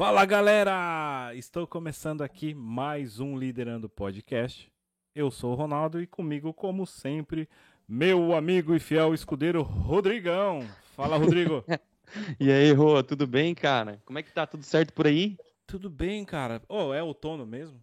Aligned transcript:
Fala 0.00 0.24
galera! 0.24 1.30
Estou 1.34 1.66
começando 1.66 2.22
aqui 2.22 2.54
mais 2.54 3.20
um 3.20 3.36
Liderando 3.36 3.86
Podcast. 3.86 4.72
Eu 5.14 5.30
sou 5.30 5.52
o 5.52 5.54
Ronaldo 5.54 6.00
e 6.00 6.06
comigo, 6.06 6.54
como 6.54 6.86
sempre, 6.86 7.46
meu 7.86 8.34
amigo 8.34 8.74
e 8.74 8.80
fiel 8.80 9.12
escudeiro 9.12 9.60
Rodrigão. 9.60 10.66
Fala, 10.96 11.18
Rodrigo. 11.18 11.62
e 12.40 12.50
aí, 12.50 12.72
Rô, 12.72 13.02
tudo 13.02 13.26
bem, 13.26 13.54
cara? 13.54 14.00
Como 14.06 14.18
é 14.18 14.22
que 14.22 14.32
tá? 14.32 14.46
Tudo 14.46 14.62
certo 14.62 14.94
por 14.94 15.06
aí? 15.06 15.36
Tudo 15.66 15.90
bem, 15.90 16.24
cara. 16.24 16.62
Oh, 16.66 16.94
é 16.94 17.02
outono 17.02 17.44
mesmo? 17.44 17.78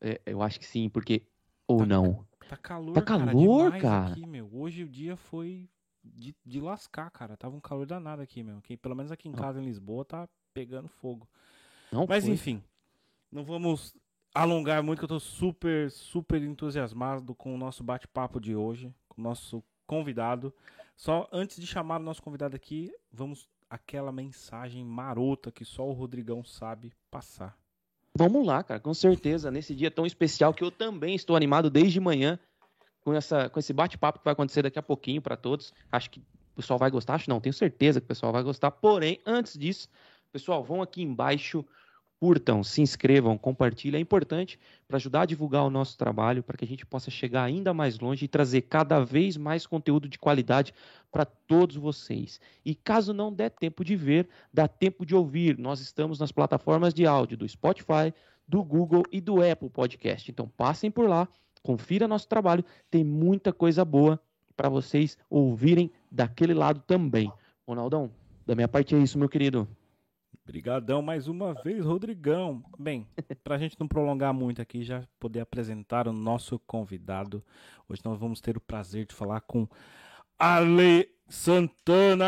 É, 0.00 0.18
eu 0.24 0.40
acho 0.40 0.58
que 0.58 0.64
sim, 0.64 0.88
porque. 0.88 1.26
Ou 1.68 1.80
tá, 1.80 1.84
não. 1.84 2.26
Tá 2.48 2.56
calor, 2.56 2.94
tá 2.94 3.02
calor, 3.02 3.70
cara. 3.72 3.82
cara. 3.82 4.12
Aqui, 4.12 4.26
meu. 4.26 4.48
Hoje 4.50 4.82
o 4.82 4.88
dia 4.88 5.14
foi 5.14 5.68
de, 6.02 6.34
de 6.42 6.58
lascar, 6.58 7.10
cara. 7.10 7.36
Tava 7.36 7.54
um 7.54 7.60
calor 7.60 7.84
danado 7.84 8.22
aqui, 8.22 8.42
meu. 8.42 8.62
Que, 8.62 8.78
pelo 8.78 8.94
menos 8.94 9.12
aqui 9.12 9.28
em 9.28 9.32
casa, 9.32 9.60
em 9.60 9.66
Lisboa, 9.66 10.02
tá 10.02 10.26
pegando 10.56 10.88
fogo. 10.88 11.28
Não 11.92 12.06
Mas 12.08 12.24
foi. 12.24 12.32
enfim, 12.32 12.62
não 13.30 13.44
vamos 13.44 13.94
alongar 14.34 14.82
muito, 14.82 15.00
que 15.00 15.04
eu 15.04 15.08
tô 15.08 15.20
super, 15.20 15.90
super 15.90 16.42
entusiasmado 16.42 17.34
com 17.34 17.54
o 17.54 17.58
nosso 17.58 17.84
bate-papo 17.84 18.40
de 18.40 18.56
hoje, 18.56 18.90
com 19.06 19.20
o 19.20 19.24
nosso 19.24 19.62
convidado. 19.86 20.54
Só 20.96 21.28
antes 21.30 21.60
de 21.60 21.66
chamar 21.66 22.00
o 22.00 22.04
nosso 22.04 22.22
convidado 22.22 22.56
aqui, 22.56 22.90
vamos 23.12 23.46
aquela 23.68 24.10
mensagem 24.10 24.82
marota 24.82 25.52
que 25.52 25.62
só 25.62 25.86
o 25.86 25.92
Rodrigão 25.92 26.42
sabe 26.42 26.90
passar. 27.10 27.54
Vamos 28.16 28.46
lá, 28.46 28.62
cara, 28.62 28.80
com 28.80 28.94
certeza. 28.94 29.50
Nesse 29.50 29.74
dia 29.74 29.90
tão 29.90 30.06
especial 30.06 30.54
que 30.54 30.64
eu 30.64 30.70
também 30.70 31.14
estou 31.14 31.36
animado 31.36 31.68
desde 31.68 32.00
manhã 32.00 32.38
com, 33.04 33.12
essa, 33.12 33.50
com 33.50 33.58
esse 33.60 33.74
bate-papo 33.74 34.20
que 34.20 34.24
vai 34.24 34.32
acontecer 34.32 34.62
daqui 34.62 34.78
a 34.78 34.82
pouquinho 34.82 35.20
para 35.20 35.36
todos. 35.36 35.70
Acho 35.92 36.10
que 36.10 36.20
o 36.20 36.56
pessoal 36.56 36.78
vai 36.78 36.90
gostar, 36.90 37.14
acho 37.16 37.28
não, 37.28 37.38
tenho 37.38 37.52
certeza 37.52 38.00
que 38.00 38.06
o 38.06 38.08
pessoal 38.08 38.32
vai 38.32 38.42
gostar. 38.42 38.70
Porém, 38.70 39.20
antes 39.26 39.58
disso, 39.58 39.90
pessoal, 40.32 40.62
vão 40.62 40.82
aqui 40.82 41.02
embaixo, 41.02 41.64
curtam, 42.18 42.62
se 42.62 42.80
inscrevam, 42.80 43.36
compartilhem. 43.36 43.98
É 43.98 44.02
importante 44.02 44.58
para 44.86 44.96
ajudar 44.96 45.22
a 45.22 45.26
divulgar 45.26 45.64
o 45.64 45.70
nosso 45.70 45.96
trabalho, 45.96 46.42
para 46.42 46.56
que 46.56 46.64
a 46.64 46.68
gente 46.68 46.84
possa 46.86 47.10
chegar 47.10 47.44
ainda 47.44 47.74
mais 47.74 47.98
longe 47.98 48.24
e 48.24 48.28
trazer 48.28 48.62
cada 48.62 49.04
vez 49.04 49.36
mais 49.36 49.66
conteúdo 49.66 50.08
de 50.08 50.18
qualidade 50.18 50.72
para 51.10 51.24
todos 51.24 51.76
vocês. 51.76 52.40
E 52.64 52.74
caso 52.74 53.12
não 53.12 53.32
der 53.32 53.50
tempo 53.50 53.84
de 53.84 53.96
ver, 53.96 54.28
dá 54.52 54.66
tempo 54.66 55.04
de 55.04 55.14
ouvir. 55.14 55.58
Nós 55.58 55.80
estamos 55.80 56.18
nas 56.18 56.32
plataformas 56.32 56.92
de 56.94 57.06
áudio 57.06 57.36
do 57.36 57.48
Spotify, 57.48 58.12
do 58.46 58.62
Google 58.62 59.02
e 59.10 59.20
do 59.20 59.42
Apple 59.42 59.70
Podcast. 59.70 60.30
Então 60.30 60.48
passem 60.48 60.90
por 60.90 61.08
lá 61.08 61.28
confira 61.66 62.06
nosso 62.06 62.28
trabalho, 62.28 62.64
tem 62.88 63.02
muita 63.02 63.52
coisa 63.52 63.84
boa 63.84 64.20
para 64.56 64.68
vocês 64.68 65.18
ouvirem 65.28 65.90
daquele 66.08 66.54
lado 66.54 66.80
também. 66.86 67.30
Ronaldão, 67.66 68.08
da 68.46 68.54
minha 68.54 68.68
parte 68.68 68.94
é 68.94 68.98
isso, 68.98 69.18
meu 69.18 69.28
querido. 69.28 69.68
Obrigadão 70.48 71.02
mais 71.02 71.26
uma 71.26 71.54
vez, 71.54 71.84
Rodrigão. 71.84 72.62
Bem, 72.78 73.04
para 73.42 73.56
a 73.56 73.58
gente 73.58 73.76
não 73.80 73.88
prolongar 73.88 74.32
muito 74.32 74.62
aqui, 74.62 74.84
já 74.84 75.02
poder 75.18 75.40
apresentar 75.40 76.06
o 76.06 76.12
nosso 76.12 76.56
convidado. 76.60 77.44
Hoje 77.88 78.00
nós 78.04 78.16
vamos 78.16 78.40
ter 78.40 78.56
o 78.56 78.60
prazer 78.60 79.06
de 79.06 79.12
falar 79.12 79.40
com 79.40 79.66
Ale 80.38 81.12
Santana. 81.28 82.24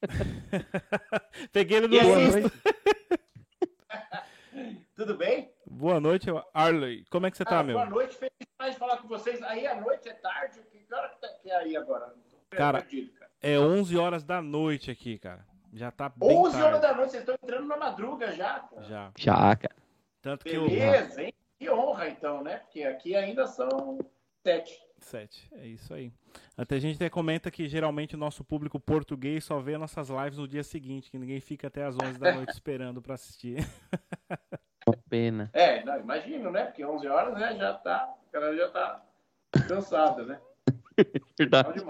Peguei 1.52 1.76
ele 1.76 1.88
no 1.88 1.96
susto. 2.00 2.50
Tudo 4.96 5.18
bem? 5.18 5.52
Boa 5.66 6.00
noite, 6.00 6.30
Arley. 6.54 7.04
Como 7.10 7.26
é 7.26 7.30
que 7.30 7.36
você 7.36 7.44
tá, 7.44 7.58
ah, 7.58 7.62
meu? 7.62 7.76
Boa 7.76 7.90
noite, 7.90 8.16
feliz 8.16 8.32
de 8.72 8.78
falar 8.78 8.96
com 8.96 9.08
vocês. 9.08 9.42
Aí 9.42 9.66
à 9.66 9.78
noite 9.78 10.08
é 10.08 10.14
tarde? 10.14 10.62
Que 10.72 10.94
hora 10.94 11.14
que 11.42 11.50
é 11.50 11.56
aí 11.56 11.76
agora? 11.76 12.14
Cara, 12.48 12.80
perdido, 12.80 13.12
cara, 13.12 13.30
é 13.42 13.58
11 13.58 13.98
horas 13.98 14.24
da 14.24 14.40
noite 14.40 14.90
aqui, 14.90 15.18
cara. 15.18 15.44
Já 15.74 15.90
tá 15.90 16.08
bem 16.08 16.38
11 16.38 16.52
tarde. 16.52 16.66
horas 16.66 16.80
da 16.80 16.94
noite, 16.94 17.10
vocês 17.10 17.22
estão 17.22 17.34
entrando 17.34 17.66
na 17.66 17.76
madruga 17.76 18.32
já, 18.32 18.60
cara. 18.60 18.82
Já. 18.84 19.12
Já, 19.18 19.56
cara. 19.56 19.76
Tanto 20.22 20.44
Beleza, 20.44 21.16
que 21.16 21.20
eu... 21.20 21.24
hein? 21.24 21.34
Que 21.58 21.70
honra, 21.70 22.08
então, 22.08 22.42
né? 22.44 22.58
Porque 22.58 22.84
aqui 22.84 23.16
ainda 23.16 23.46
são 23.48 23.98
sete. 24.44 24.80
Sete, 25.00 25.48
é 25.52 25.66
isso 25.66 25.92
aí. 25.92 26.12
Até 26.56 26.76
a 26.76 26.78
gente 26.78 26.94
até 26.94 27.10
comenta 27.10 27.50
que 27.50 27.68
geralmente 27.68 28.14
o 28.14 28.18
nosso 28.18 28.44
público 28.44 28.78
português 28.78 29.44
só 29.44 29.58
vê 29.58 29.76
nossas 29.76 30.08
lives 30.08 30.38
no 30.38 30.46
dia 30.46 30.62
seguinte, 30.62 31.10
que 31.10 31.18
ninguém 31.18 31.40
fica 31.40 31.66
até 31.66 31.84
as 31.84 31.96
11 32.00 32.18
da 32.18 32.32
noite 32.34 32.52
esperando 32.52 33.02
para 33.02 33.14
assistir. 33.14 33.66
Pena. 35.08 35.50
É, 35.52 35.84
não, 35.84 35.98
imagino, 35.98 36.50
né? 36.52 36.66
Porque 36.66 36.84
11 36.84 37.08
horas 37.08 37.34
né, 37.34 37.56
já 37.56 37.74
tá, 37.74 38.14
a 38.28 38.32
galera 38.32 38.56
já 38.56 38.68
tá 38.70 39.04
cansada, 39.66 40.24
né? 40.24 40.40
Verdade. 41.36 41.84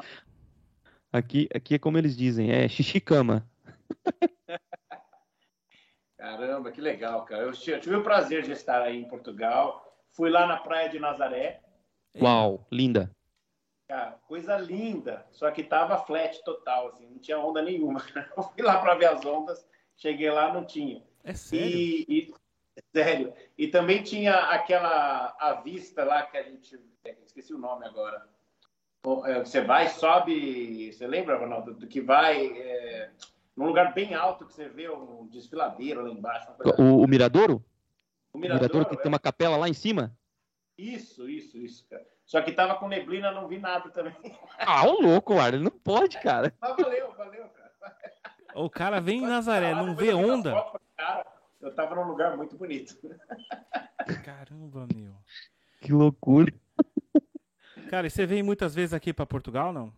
Aqui, 1.12 1.48
aqui 1.54 1.74
é 1.74 1.78
como 1.78 1.98
eles 1.98 2.16
dizem, 2.16 2.50
é 2.50 2.66
xixi-cama. 2.66 3.46
Caramba, 6.16 6.70
que 6.72 6.80
legal, 6.80 7.24
cara. 7.24 7.42
Eu 7.42 7.52
tive 7.52 7.96
o 7.96 8.02
prazer 8.02 8.42
de 8.42 8.52
estar 8.52 8.80
aí 8.82 8.96
em 8.96 9.08
Portugal. 9.08 9.84
Fui 10.12 10.30
lá 10.30 10.46
na 10.46 10.56
praia 10.56 10.88
de 10.88 10.98
Nazaré. 10.98 11.60
Uau, 12.20 12.66
linda. 12.70 13.10
Cara, 13.88 14.12
coisa 14.26 14.56
linda. 14.56 15.26
Só 15.32 15.50
que 15.50 15.62
tava 15.62 15.98
flat 15.98 16.42
total, 16.44 16.88
assim, 16.88 17.06
não 17.06 17.18
tinha 17.18 17.38
onda 17.38 17.60
nenhuma. 17.60 18.00
Eu 18.36 18.42
fui 18.42 18.62
lá 18.62 18.80
para 18.80 18.94
ver 18.94 19.06
as 19.06 19.24
ondas, 19.24 19.68
cheguei 19.96 20.30
lá, 20.30 20.52
não 20.52 20.64
tinha. 20.64 21.02
É 21.22 21.34
sério? 21.34 21.76
E, 21.76 22.06
e, 22.08 22.34
sério. 22.94 23.34
E 23.58 23.68
também 23.68 24.02
tinha 24.02 24.34
aquela 24.34 25.36
a 25.38 25.60
vista 25.62 26.04
lá 26.04 26.22
que 26.22 26.36
a 26.36 26.42
gente. 26.42 26.78
Esqueci 27.26 27.52
o 27.52 27.58
nome 27.58 27.86
agora. 27.86 28.26
É, 29.26 29.40
você 29.40 29.60
vai, 29.60 29.88
sobe. 29.88 30.92
Você 30.92 31.06
lembra, 31.06 31.36
Ronaldo? 31.36 31.74
Do 31.74 31.86
que 31.86 32.00
vai. 32.00 32.46
É, 32.46 33.10
num 33.56 33.66
lugar 33.66 33.94
bem 33.94 34.14
alto 34.14 34.46
que 34.46 34.52
você 34.52 34.68
vê 34.68 34.88
um 34.88 35.26
desfiladeiro 35.28 36.02
lá 36.02 36.10
embaixo. 36.10 36.48
O, 36.78 37.02
o 37.02 37.06
Miradouro? 37.06 37.64
O 38.32 38.38
Miradouro, 38.38 38.64
o 38.64 38.68
Miradouro 38.68 38.86
que 38.86 38.94
é. 38.94 38.98
tem 38.98 39.08
uma 39.08 39.18
capela 39.18 39.56
lá 39.56 39.68
em 39.68 39.74
cima? 39.74 40.16
Isso, 40.76 41.28
isso, 41.28 41.56
isso, 41.56 41.86
cara. 41.88 42.04
Só 42.26 42.40
que 42.42 42.52
tava 42.52 42.74
com 42.76 42.88
neblina, 42.88 43.30
não 43.30 43.46
vi 43.46 43.58
nada 43.58 43.90
também. 43.90 44.14
Ah, 44.58 44.86
o 44.86 45.00
louco, 45.00 45.36
cara. 45.36 45.56
Ele 45.56 45.64
não 45.64 45.70
pode, 45.70 46.20
cara. 46.20 46.52
Mas 46.60 46.76
valeu, 46.76 47.12
valeu, 47.14 47.48
cara. 47.48 47.64
O 48.54 48.70
cara 48.70 49.00
vem 49.00 49.18
em 49.18 49.26
Nazaré, 49.26 49.74
não 49.74 49.94
vê 49.94 50.12
onda. 50.14 50.52
Cara, 50.96 51.26
eu 51.60 51.74
tava 51.74 51.94
num 51.94 52.06
lugar 52.06 52.36
muito 52.36 52.56
bonito. 52.56 52.96
Caramba, 54.24 54.86
meu. 54.94 55.12
Que 55.80 55.92
loucura. 55.92 56.52
Cara, 57.90 58.06
e 58.06 58.10
você 58.10 58.26
vem 58.26 58.42
muitas 58.42 58.74
vezes 58.74 58.94
aqui 58.94 59.12
para 59.12 59.26
Portugal, 59.26 59.72
não? 59.72 59.92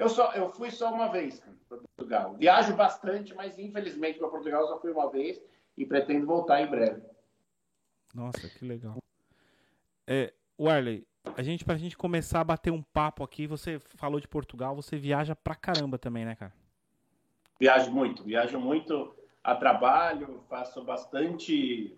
Eu 0.00 0.08
só, 0.08 0.32
eu 0.32 0.50
fui 0.50 0.70
só 0.70 0.90
uma 0.90 1.08
vez 1.08 1.42
para 1.68 1.76
Portugal. 1.76 2.34
Viajo 2.34 2.74
bastante, 2.74 3.34
mas 3.34 3.58
infelizmente 3.58 4.18
para 4.18 4.28
Portugal 4.28 4.66
só 4.66 4.80
fui 4.80 4.90
uma 4.90 5.10
vez 5.10 5.38
e 5.76 5.84
pretendo 5.84 6.24
voltar 6.24 6.62
em 6.62 6.66
breve. 6.66 7.02
Nossa, 8.14 8.48
que 8.48 8.64
legal. 8.64 8.96
É, 10.06 10.32
Warley, 10.58 11.06
a 11.36 11.42
gente 11.42 11.66
pra 11.66 11.76
gente 11.76 11.98
começar 11.98 12.40
a 12.40 12.44
bater 12.44 12.70
um 12.70 12.80
papo 12.80 13.22
aqui, 13.22 13.46
você 13.46 13.78
falou 13.78 14.18
de 14.18 14.26
Portugal, 14.26 14.74
você 14.74 14.96
viaja 14.96 15.36
pra 15.36 15.54
caramba 15.54 15.98
também, 15.98 16.24
né, 16.24 16.34
cara? 16.34 16.54
Viajo 17.60 17.92
muito, 17.92 18.24
viajo 18.24 18.58
muito 18.58 19.14
a 19.44 19.54
trabalho, 19.54 20.42
faço 20.48 20.82
bastante. 20.82 21.94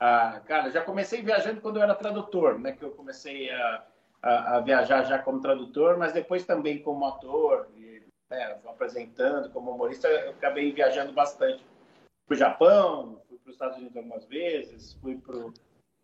Ah, 0.00 0.42
cara, 0.44 0.68
já 0.68 0.82
comecei 0.82 1.22
viajando 1.22 1.60
quando 1.60 1.76
eu 1.76 1.82
era 1.84 1.94
tradutor, 1.94 2.58
né? 2.58 2.72
Que 2.72 2.84
eu 2.84 2.90
comecei 2.90 3.52
a, 3.52 3.86
a, 4.22 4.56
a 4.56 4.60
viajar 4.60 5.04
já 5.04 5.18
como 5.18 5.40
tradutor, 5.40 5.98
mas 5.98 6.12
depois 6.12 6.44
também 6.44 6.82
como 6.82 7.06
ator, 7.06 7.68
e, 7.76 8.02
né, 8.30 8.58
apresentando, 8.66 9.50
como 9.50 9.70
humorista, 9.72 10.08
eu 10.08 10.30
acabei 10.30 10.72
viajando 10.72 11.12
bastante. 11.12 11.64
Fui 11.64 12.36
pro 12.36 12.36
Japão, 12.36 13.22
fui 13.28 13.38
para 13.38 13.48
os 13.48 13.54
Estados 13.54 13.76
Unidos 13.78 13.96
algumas 13.96 14.24
vezes, 14.26 14.94
fui 14.94 15.16
pro, 15.18 15.52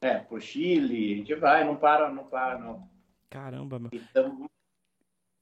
é, 0.01 0.19
pro 0.19 0.41
Chile, 0.41 1.15
a 1.15 1.17
gente 1.19 1.35
vai, 1.35 1.65
não 1.65 1.77
para, 1.77 2.09
não 2.11 2.25
para, 2.27 2.59
não. 2.59 2.89
Caramba, 3.29 3.79
meu. 3.79 3.91
Então, 3.93 4.49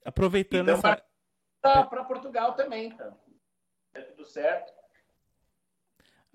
Aproveitando 0.05 0.69
então 0.69 0.91
essa... 0.91 1.83
para 1.85 2.03
Portugal 2.03 2.53
também, 2.53 2.89
então. 2.89 3.17
É 3.95 4.01
tudo 4.01 4.23
certo. 4.23 4.71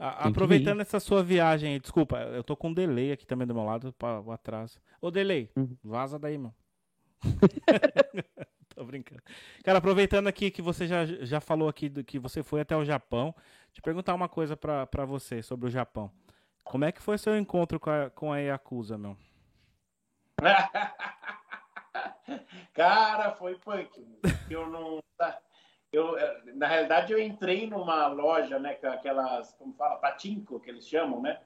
A, 0.02 0.28
aproveitando 0.28 0.80
essa 0.80 0.98
sua 0.98 1.22
viagem, 1.22 1.78
desculpa, 1.78 2.20
eu 2.20 2.42
tô 2.42 2.56
com 2.56 2.68
um 2.68 2.72
delay 2.74 3.12
aqui 3.12 3.26
também 3.26 3.46
do 3.46 3.54
meu 3.54 3.64
lado, 3.64 3.92
para 3.92 4.18
o 4.22 4.32
atraso. 4.32 4.80
Ô, 4.98 5.10
delay, 5.10 5.50
Uhum. 5.54 5.76
vaza 5.84 6.18
daí, 6.18 6.38
mano. 6.38 6.54
tô 8.74 8.82
brincando. 8.82 9.20
Cara, 9.62 9.76
aproveitando 9.76 10.26
aqui 10.26 10.50
que 10.50 10.62
você 10.62 10.86
já, 10.86 11.04
já 11.04 11.38
falou 11.38 11.68
aqui 11.68 11.90
do 11.90 12.02
que 12.02 12.18
você 12.18 12.42
foi 12.42 12.62
até 12.62 12.74
o 12.74 12.82
Japão, 12.84 13.34
te 13.74 13.82
perguntar 13.82 14.14
uma 14.14 14.26
coisa 14.28 14.56
pra, 14.56 14.86
pra 14.86 15.04
você 15.04 15.42
sobre 15.42 15.66
o 15.66 15.70
Japão. 15.70 16.10
Como 16.64 16.86
é 16.86 16.92
que 16.92 17.02
foi 17.02 17.18
seu 17.18 17.36
encontro 17.36 17.78
com 17.78 17.90
a, 17.90 18.08
com 18.08 18.32
a 18.32 18.38
Yakuza, 18.38 18.96
meu? 18.96 19.14
Cara, 22.72 23.32
foi 23.32 23.54
punk. 23.56 23.90
Eu 24.48 24.66
não. 24.70 25.02
Eu, 25.92 26.14
na 26.54 26.68
realidade, 26.68 27.12
eu 27.12 27.18
entrei 27.18 27.68
numa 27.68 28.06
loja, 28.06 28.58
né, 28.58 28.74
com 28.74 28.86
aquelas, 28.86 29.52
como 29.54 29.74
fala, 29.74 29.96
patinco, 29.96 30.60
que 30.60 30.70
eles 30.70 30.86
chamam, 30.86 31.20
né? 31.20 31.40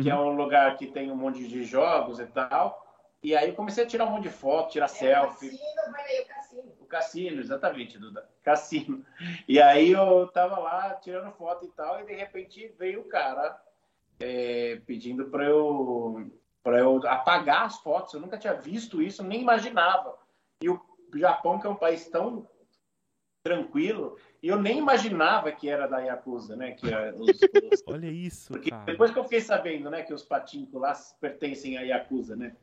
Que 0.00 0.10
é 0.10 0.14
um 0.14 0.34
lugar 0.34 0.76
que 0.76 0.88
tem 0.88 1.10
um 1.10 1.16
monte 1.16 1.46
de 1.46 1.64
jogos 1.64 2.18
e 2.18 2.26
tal. 2.26 2.84
E 3.22 3.34
aí 3.34 3.48
eu 3.48 3.54
comecei 3.54 3.84
a 3.84 3.86
tirar 3.86 4.04
um 4.04 4.10
monte 4.10 4.24
de 4.24 4.30
foto, 4.30 4.72
tirar 4.72 4.86
É 4.86 4.88
selfie. 4.88 5.48
O 5.48 5.50
cassino, 5.50 5.92
vai 5.92 6.04
aí 6.04 6.20
o 6.20 6.26
cassino. 6.26 6.72
O 6.80 6.84
cassino, 6.84 7.40
exatamente, 7.40 7.98
Duda. 7.98 8.28
Cassino. 8.42 9.06
E 9.48 9.60
aí 9.60 9.92
eu 9.92 10.28
tava 10.28 10.58
lá 10.58 10.94
tirando 10.94 11.32
foto 11.32 11.64
e 11.64 11.70
tal, 11.70 12.00
e 12.00 12.04
de 12.04 12.14
repente 12.14 12.74
veio 12.78 13.00
o 13.00 13.08
cara 13.08 13.60
é, 14.20 14.80
pedindo 14.86 15.26
para 15.26 15.44
eu, 15.44 16.30
eu 16.64 17.08
apagar 17.08 17.62
as 17.62 17.78
fotos. 17.78 18.14
Eu 18.14 18.20
nunca 18.20 18.38
tinha 18.38 18.54
visto 18.54 19.00
isso, 19.00 19.22
nem 19.22 19.40
imaginava. 19.40 20.18
E 20.60 20.68
o 20.68 20.80
Japão, 21.14 21.58
que 21.58 21.66
é 21.66 21.70
um 21.70 21.76
país 21.76 22.08
tão 22.08 22.46
tranquilo, 23.46 24.18
e 24.42 24.48
eu 24.48 24.60
nem 24.60 24.78
imaginava 24.78 25.52
que 25.52 25.68
era 25.68 25.86
da 25.86 26.00
Yakuza, 26.00 26.56
né? 26.56 26.72
Que 26.72 26.86
os, 26.86 27.28
os... 27.72 27.84
Olha 27.86 28.10
isso, 28.10 28.52
Porque 28.52 28.70
cara. 28.70 28.84
depois 28.84 29.12
que 29.12 29.18
eu 29.18 29.22
fiquei 29.22 29.40
sabendo, 29.40 29.88
né, 29.88 30.02
que 30.02 30.12
os 30.12 30.24
patincos 30.24 30.80
lá 30.80 30.92
pertencem 31.20 31.78
à 31.78 31.82
Yakuza, 31.82 32.34
né? 32.34 32.56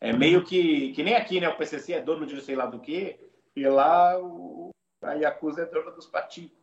É 0.00 0.12
meio 0.12 0.42
que, 0.42 0.92
que 0.92 1.02
nem 1.02 1.14
aqui, 1.14 1.38
né? 1.38 1.48
O 1.48 1.56
PCC 1.56 1.92
é 1.92 2.00
dono 2.00 2.26
de 2.26 2.34
não 2.34 2.40
sei 2.40 2.56
lá 2.56 2.64
do 2.64 2.80
que, 2.80 3.20
e 3.54 3.68
lá 3.68 4.18
o, 4.18 4.70
a 5.02 5.12
Yakuza 5.12 5.62
é 5.62 5.66
dona 5.66 5.90
dos 5.90 6.06
patincos. 6.06 6.58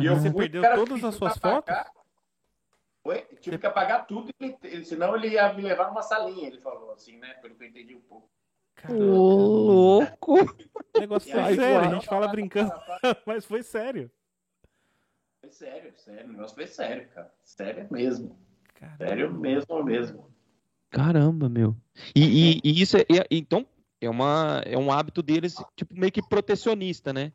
E 0.00 0.06
eu 0.06 0.16
Você 0.16 0.32
perdeu 0.32 0.62
todas 0.74 1.04
as 1.04 1.14
suas 1.14 1.36
fotos? 1.36 1.74
Foi? 3.02 3.20
Tive 3.38 3.58
que 3.58 3.66
apagar 3.66 4.06
tudo, 4.06 4.32
ele, 4.40 4.84
senão 4.84 5.14
ele 5.14 5.28
ia 5.28 5.52
me 5.52 5.62
levar 5.62 5.88
numa 5.88 6.02
salinha, 6.02 6.46
ele 6.46 6.58
falou 6.58 6.90
assim, 6.90 7.18
né? 7.18 7.34
Pelo 7.34 7.54
que 7.54 7.64
eu 7.64 7.68
entendi 7.68 7.94
um 7.94 8.00
pouco. 8.00 8.30
Caramba. 8.76 9.04
louco! 9.04 10.34
O 10.94 11.00
negócio 11.00 11.30
foi 11.30 11.40
aí, 11.40 11.56
sério, 11.56 11.78
a 11.80 11.94
gente 11.94 12.06
fala 12.06 12.28
brincando, 12.28 12.72
mas 13.26 13.44
foi 13.44 13.62
sério. 13.62 14.10
Foi 15.40 15.50
sério, 15.50 15.92
sério. 15.96 16.26
O 16.26 16.32
negócio 16.32 16.54
foi 16.54 16.66
sério, 16.66 17.08
cara. 17.08 17.32
Sério 17.42 17.86
mesmo. 17.90 18.38
Caramba. 18.74 18.96
Sério 18.98 19.34
mesmo, 19.34 19.84
mesmo. 19.84 20.30
Caramba, 20.90 21.48
meu. 21.48 21.76
E, 22.14 22.22
e, 22.22 22.60
e 22.62 22.80
isso 22.80 22.96
é, 22.96 23.00
é, 23.00 23.26
então, 23.30 23.66
é, 24.00 24.08
uma, 24.08 24.62
é 24.64 24.78
um 24.78 24.92
hábito 24.92 25.22
deles, 25.22 25.56
tipo, 25.76 25.94
meio 25.94 26.12
que 26.12 26.22
protecionista, 26.22 27.12
né? 27.12 27.32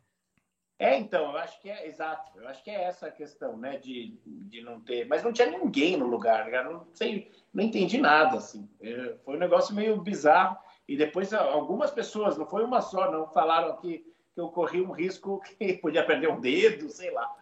É, 0.78 0.98
então, 0.98 1.32
eu 1.32 1.36
acho 1.36 1.60
que 1.60 1.68
é 1.68 1.86
exato. 1.86 2.38
Eu 2.38 2.48
acho 2.48 2.64
que 2.64 2.70
é 2.70 2.84
essa 2.84 3.08
a 3.08 3.10
questão, 3.10 3.54
né? 3.54 3.76
De, 3.76 4.18
de 4.24 4.62
não 4.62 4.80
ter. 4.80 5.06
Mas 5.06 5.22
não 5.22 5.30
tinha 5.30 5.50
ninguém 5.50 5.94
no 5.94 6.06
lugar, 6.06 6.50
cara. 6.50 6.70
Não 6.70 6.86
sei, 6.94 7.30
não 7.52 7.62
entendi 7.62 7.98
nada, 7.98 8.38
assim. 8.38 8.66
É, 8.80 9.14
foi 9.22 9.36
um 9.36 9.38
negócio 9.38 9.74
meio 9.74 10.00
bizarro. 10.00 10.56
E 10.90 10.96
depois 10.96 11.32
algumas 11.32 11.92
pessoas, 11.92 12.36
não 12.36 12.44
foi 12.44 12.64
uma 12.64 12.80
só, 12.80 13.12
não, 13.12 13.28
falaram 13.28 13.76
que, 13.76 13.98
que 14.34 14.40
eu 14.40 14.48
corri 14.48 14.82
um 14.82 14.90
risco 14.90 15.40
que 15.56 15.74
podia 15.74 16.04
perder 16.04 16.28
um 16.28 16.40
dedo, 16.40 16.90
sei 16.90 17.12
lá. 17.12 17.32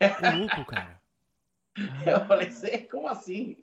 É 0.00 0.08
louco, 0.36 0.64
cara. 0.64 1.00
Eu 2.04 2.24
falei, 2.24 2.50
sei, 2.50 2.88
como 2.88 3.06
assim? 3.06 3.56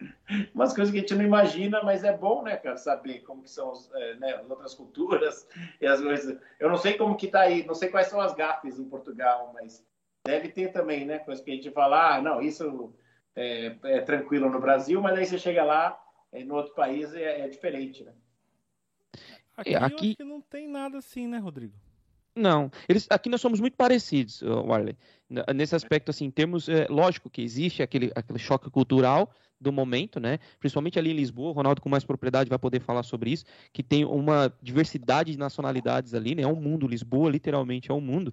Umas 0.53 0.73
coisas 0.73 0.91
que 0.91 0.99
a 0.99 1.01
gente 1.01 1.15
não 1.15 1.25
imagina, 1.25 1.81
mas 1.83 2.03
é 2.03 2.15
bom, 2.15 2.43
né, 2.43 2.55
cara, 2.55 2.77
saber 2.77 3.21
como 3.21 3.41
que 3.41 3.49
são 3.49 3.73
é, 3.95 4.13
né, 4.15 4.35
as 4.35 4.49
outras 4.49 4.75
culturas 4.75 5.49
e 5.81 5.87
as 5.87 5.99
coisas. 5.99 6.39
Eu 6.59 6.69
não 6.69 6.77
sei 6.77 6.93
como 6.93 7.17
que 7.17 7.27
tá 7.27 7.41
aí, 7.41 7.65
não 7.65 7.73
sei 7.73 7.89
quais 7.89 8.07
são 8.07 8.21
as 8.21 8.35
gafes 8.35 8.79
em 8.79 8.87
Portugal, 8.87 9.51
mas 9.53 9.83
deve 10.25 10.49
ter 10.49 10.71
também, 10.71 11.05
né, 11.05 11.19
coisas 11.19 11.43
que 11.43 11.51
a 11.51 11.55
gente 11.55 11.71
fala, 11.71 12.15
ah, 12.15 12.21
não, 12.21 12.39
isso 12.39 12.93
é, 13.35 13.75
é 13.83 14.01
tranquilo 14.01 14.47
no 14.49 14.61
Brasil, 14.61 15.01
mas 15.01 15.17
aí 15.17 15.25
você 15.25 15.37
chega 15.37 15.63
lá, 15.63 15.99
é, 16.31 16.43
no 16.45 16.55
outro 16.55 16.73
país 16.75 17.13
é, 17.15 17.41
é 17.41 17.47
diferente, 17.49 18.03
né? 18.05 18.13
Aqui, 19.55 19.75
aqui... 19.75 20.15
não 20.19 20.41
tem 20.41 20.67
nada 20.67 20.97
assim, 20.97 21.27
né, 21.27 21.37
Rodrigo? 21.37 21.73
Não, 22.35 22.71
eles, 22.89 23.05
aqui 23.11 23.29
nós 23.29 23.41
somos 23.41 23.59
muito 23.59 23.77
parecidos, 23.77 24.41
Warley. 24.41 24.97
Nesse 25.55 25.75
aspecto, 25.75 26.09
assim, 26.09 26.31
temos, 26.31 26.67
é, 26.67 26.87
lógico 26.89 27.29
que 27.29 27.41
existe 27.41 27.83
aquele, 27.83 28.11
aquele 28.15 28.39
choque 28.39 28.71
cultural 28.71 29.31
do 29.61 29.71
momento, 29.71 30.19
né? 30.19 30.39
Principalmente 30.59 30.97
ali 30.97 31.11
em 31.11 31.15
Lisboa, 31.15 31.49
o 31.49 31.53
Ronaldo 31.53 31.79
com 31.79 31.89
mais 31.89 32.03
propriedade 32.03 32.49
vai 32.49 32.57
poder 32.57 32.81
falar 32.81 33.03
sobre 33.03 33.31
isso, 33.31 33.45
que 33.71 33.83
tem 33.83 34.03
uma 34.03 34.51
diversidade 34.61 35.31
de 35.31 35.37
nacionalidades 35.37 36.13
ali, 36.15 36.33
né? 36.33 36.41
É 36.41 36.47
um 36.47 36.55
mundo, 36.55 36.87
Lisboa 36.87 37.29
literalmente 37.29 37.91
é 37.91 37.93
um 37.93 38.01
mundo. 38.01 38.31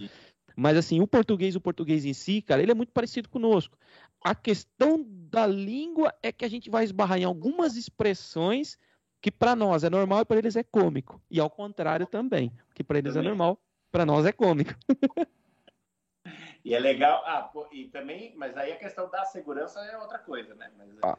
Mas 0.56 0.76
assim, 0.76 1.00
o 1.00 1.06
português, 1.06 1.54
o 1.54 1.60
português 1.60 2.04
em 2.04 2.12
si, 2.14 2.42
cara, 2.42 2.62
ele 2.62 2.72
é 2.72 2.74
muito 2.74 2.92
parecido 2.92 3.28
conosco. 3.28 3.76
A 4.22 4.34
questão 4.34 5.04
da 5.06 5.46
língua 5.46 6.12
é 6.22 6.32
que 6.32 6.44
a 6.44 6.48
gente 6.48 6.68
vai 6.68 6.84
esbarrar 6.84 7.18
em 7.18 7.24
algumas 7.24 7.76
expressões 7.76 8.78
que 9.20 9.30
para 9.30 9.54
nós 9.54 9.84
é 9.84 9.90
normal 9.90 10.20
e 10.20 10.24
para 10.24 10.38
eles 10.38 10.56
é 10.56 10.62
cômico. 10.62 11.20
E 11.30 11.38
ao 11.38 11.50
contrário 11.50 12.06
também, 12.06 12.52
que 12.74 12.82
para 12.82 12.98
eles 12.98 13.12
é 13.12 13.14
também. 13.14 13.26
é 13.26 13.30
normal, 13.30 13.60
para 13.90 14.06
nós 14.06 14.24
é 14.24 14.32
cômico. 14.32 14.74
e 16.64 16.74
é 16.74 16.78
legal, 16.78 17.22
ah, 17.26 17.42
pô, 17.42 17.66
e 17.70 17.88
também, 17.88 18.34
mas 18.36 18.56
aí 18.56 18.72
a 18.72 18.78
questão 18.78 19.10
da 19.10 19.24
segurança 19.24 19.80
é 19.80 19.98
outra 19.98 20.18
coisa, 20.18 20.54
né? 20.54 20.70
Mas, 20.76 20.88
ah, 21.04 21.18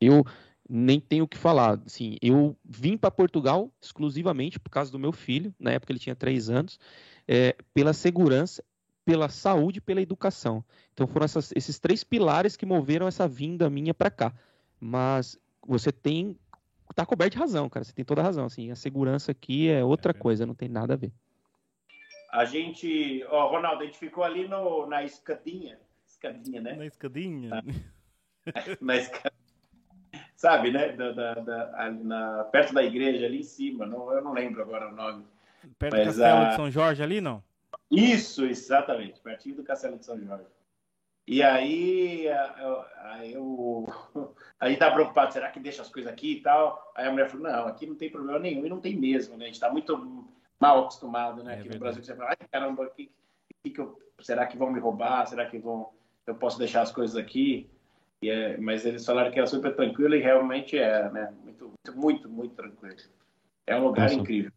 eu 0.00 0.24
nem 0.68 0.98
tenho 0.98 1.24
o 1.24 1.28
que 1.28 1.36
falar. 1.36 1.80
Assim, 1.84 2.16
eu 2.22 2.56
vim 2.64 2.96
para 2.96 3.10
Portugal 3.10 3.70
exclusivamente 3.80 4.58
por 4.58 4.70
causa 4.70 4.90
do 4.90 4.98
meu 4.98 5.12
filho, 5.12 5.54
na 5.58 5.72
época 5.72 5.92
ele 5.92 5.98
tinha 5.98 6.16
três 6.16 6.48
anos, 6.48 6.78
é, 7.28 7.54
pela 7.74 7.92
segurança, 7.92 8.64
pela 9.04 9.28
saúde 9.28 9.78
e 9.78 9.82
pela 9.82 10.00
educação. 10.00 10.64
Então 10.92 11.06
foram 11.06 11.24
essas, 11.24 11.52
esses 11.54 11.78
três 11.78 12.02
pilares 12.02 12.56
que 12.56 12.64
moveram 12.64 13.06
essa 13.06 13.28
vinda 13.28 13.68
minha 13.68 13.92
para 13.92 14.10
cá. 14.10 14.32
Mas 14.80 15.38
você 15.66 15.92
tem 15.92 16.38
tá 16.92 17.06
coberto 17.06 17.32
de 17.32 17.38
razão, 17.38 17.68
cara. 17.68 17.84
Você 17.84 17.92
tem 17.92 18.04
toda 18.04 18.20
a 18.20 18.24
razão. 18.24 18.46
Assim, 18.46 18.70
a 18.70 18.76
segurança 18.76 19.32
aqui 19.32 19.68
é 19.68 19.84
outra 19.84 20.10
é 20.10 20.14
coisa, 20.14 20.46
não 20.46 20.54
tem 20.54 20.68
nada 20.68 20.94
a 20.94 20.96
ver. 20.96 21.12
A 22.32 22.44
gente, 22.44 23.24
ó, 23.28 23.48
Ronaldo, 23.48 23.82
a 23.82 23.86
gente 23.86 23.98
ficou 23.98 24.24
ali 24.24 24.48
no, 24.48 24.86
na 24.86 25.04
escadinha, 25.04 25.78
escadinha, 26.06 26.60
né? 26.60 26.74
Na 26.74 26.86
escadinha. 26.86 27.62
Na, 28.44 28.62
na 28.80 28.96
escadinha. 28.96 29.42
Sabe, 30.34 30.72
né? 30.72 30.90
Da, 30.92 31.12
da, 31.12 31.34
da, 31.34 31.90
na, 31.92 32.44
perto 32.44 32.74
da 32.74 32.82
igreja 32.82 33.26
ali 33.26 33.38
em 33.38 33.44
cima, 33.44 33.86
não, 33.86 34.12
eu 34.12 34.20
não 34.20 34.32
lembro 34.32 34.60
agora 34.60 34.88
o 34.88 34.92
nome. 34.92 35.24
Perto 35.78 35.92
Mas, 35.92 36.16
do 36.16 36.20
Castelo 36.20 36.40
a... 36.40 36.48
de 36.48 36.56
São 36.56 36.70
Jorge 36.70 37.02
ali, 37.02 37.20
não? 37.20 37.40
Isso, 37.88 38.44
exatamente, 38.44 39.20
pertinho 39.20 39.54
do 39.54 39.62
Castelo 39.62 39.96
de 39.98 40.04
São 40.04 40.18
Jorge. 40.18 40.46
E 41.26 41.42
aí, 41.42 42.26
aí 42.98 43.32
eu, 43.32 43.86
aí 44.58 44.76
tá 44.76 44.90
preocupado, 44.90 45.32
será 45.32 45.50
que 45.50 45.60
deixa 45.60 45.82
as 45.82 45.88
coisas 45.88 46.12
aqui 46.12 46.32
e 46.32 46.42
tal? 46.42 46.92
Aí 46.96 47.06
a 47.06 47.10
mulher 47.10 47.30
falou, 47.30 47.50
não, 47.50 47.66
aqui 47.66 47.86
não 47.86 47.94
tem 47.94 48.10
problema 48.10 48.38
nenhum, 48.38 48.66
e 48.66 48.68
não 48.68 48.80
tem 48.80 48.96
mesmo, 48.96 49.36
né? 49.36 49.44
A 49.44 49.48
gente 49.48 49.60
tá 49.60 49.70
muito 49.70 50.26
mal 50.58 50.80
acostumado, 50.80 51.44
né? 51.44 51.52
É 51.52 51.54
aqui 51.54 51.68
verdade. 51.68 51.78
no 51.78 51.80
Brasil, 51.80 52.04
você 52.04 52.16
fala, 52.16 52.30
ai, 52.30 52.48
caramba, 52.50 52.90
que, 52.90 53.10
que, 53.62 53.70
que 53.70 53.80
eu, 53.80 53.98
será 54.20 54.46
que 54.46 54.56
vão 54.56 54.72
me 54.72 54.80
roubar? 54.80 55.26
Será 55.26 55.46
que 55.46 55.58
vão, 55.58 55.90
eu 56.26 56.34
posso 56.34 56.58
deixar 56.58 56.82
as 56.82 56.92
coisas 56.92 57.16
aqui? 57.16 57.70
E 58.20 58.30
é, 58.30 58.56
mas 58.56 58.84
eles 58.84 59.04
falaram 59.04 59.30
que 59.30 59.38
era 59.38 59.46
super 59.46 59.74
tranquilo 59.74 60.14
e 60.14 60.20
realmente 60.20 60.76
é, 60.78 61.10
né? 61.10 61.32
Muito, 61.42 61.66
muito, 61.66 61.98
muito, 61.98 62.28
muito 62.28 62.54
tranquilo. 62.54 62.96
É 63.66 63.76
um 63.76 63.84
lugar 63.84 64.02
Nossa. 64.02 64.14
incrível. 64.14 64.52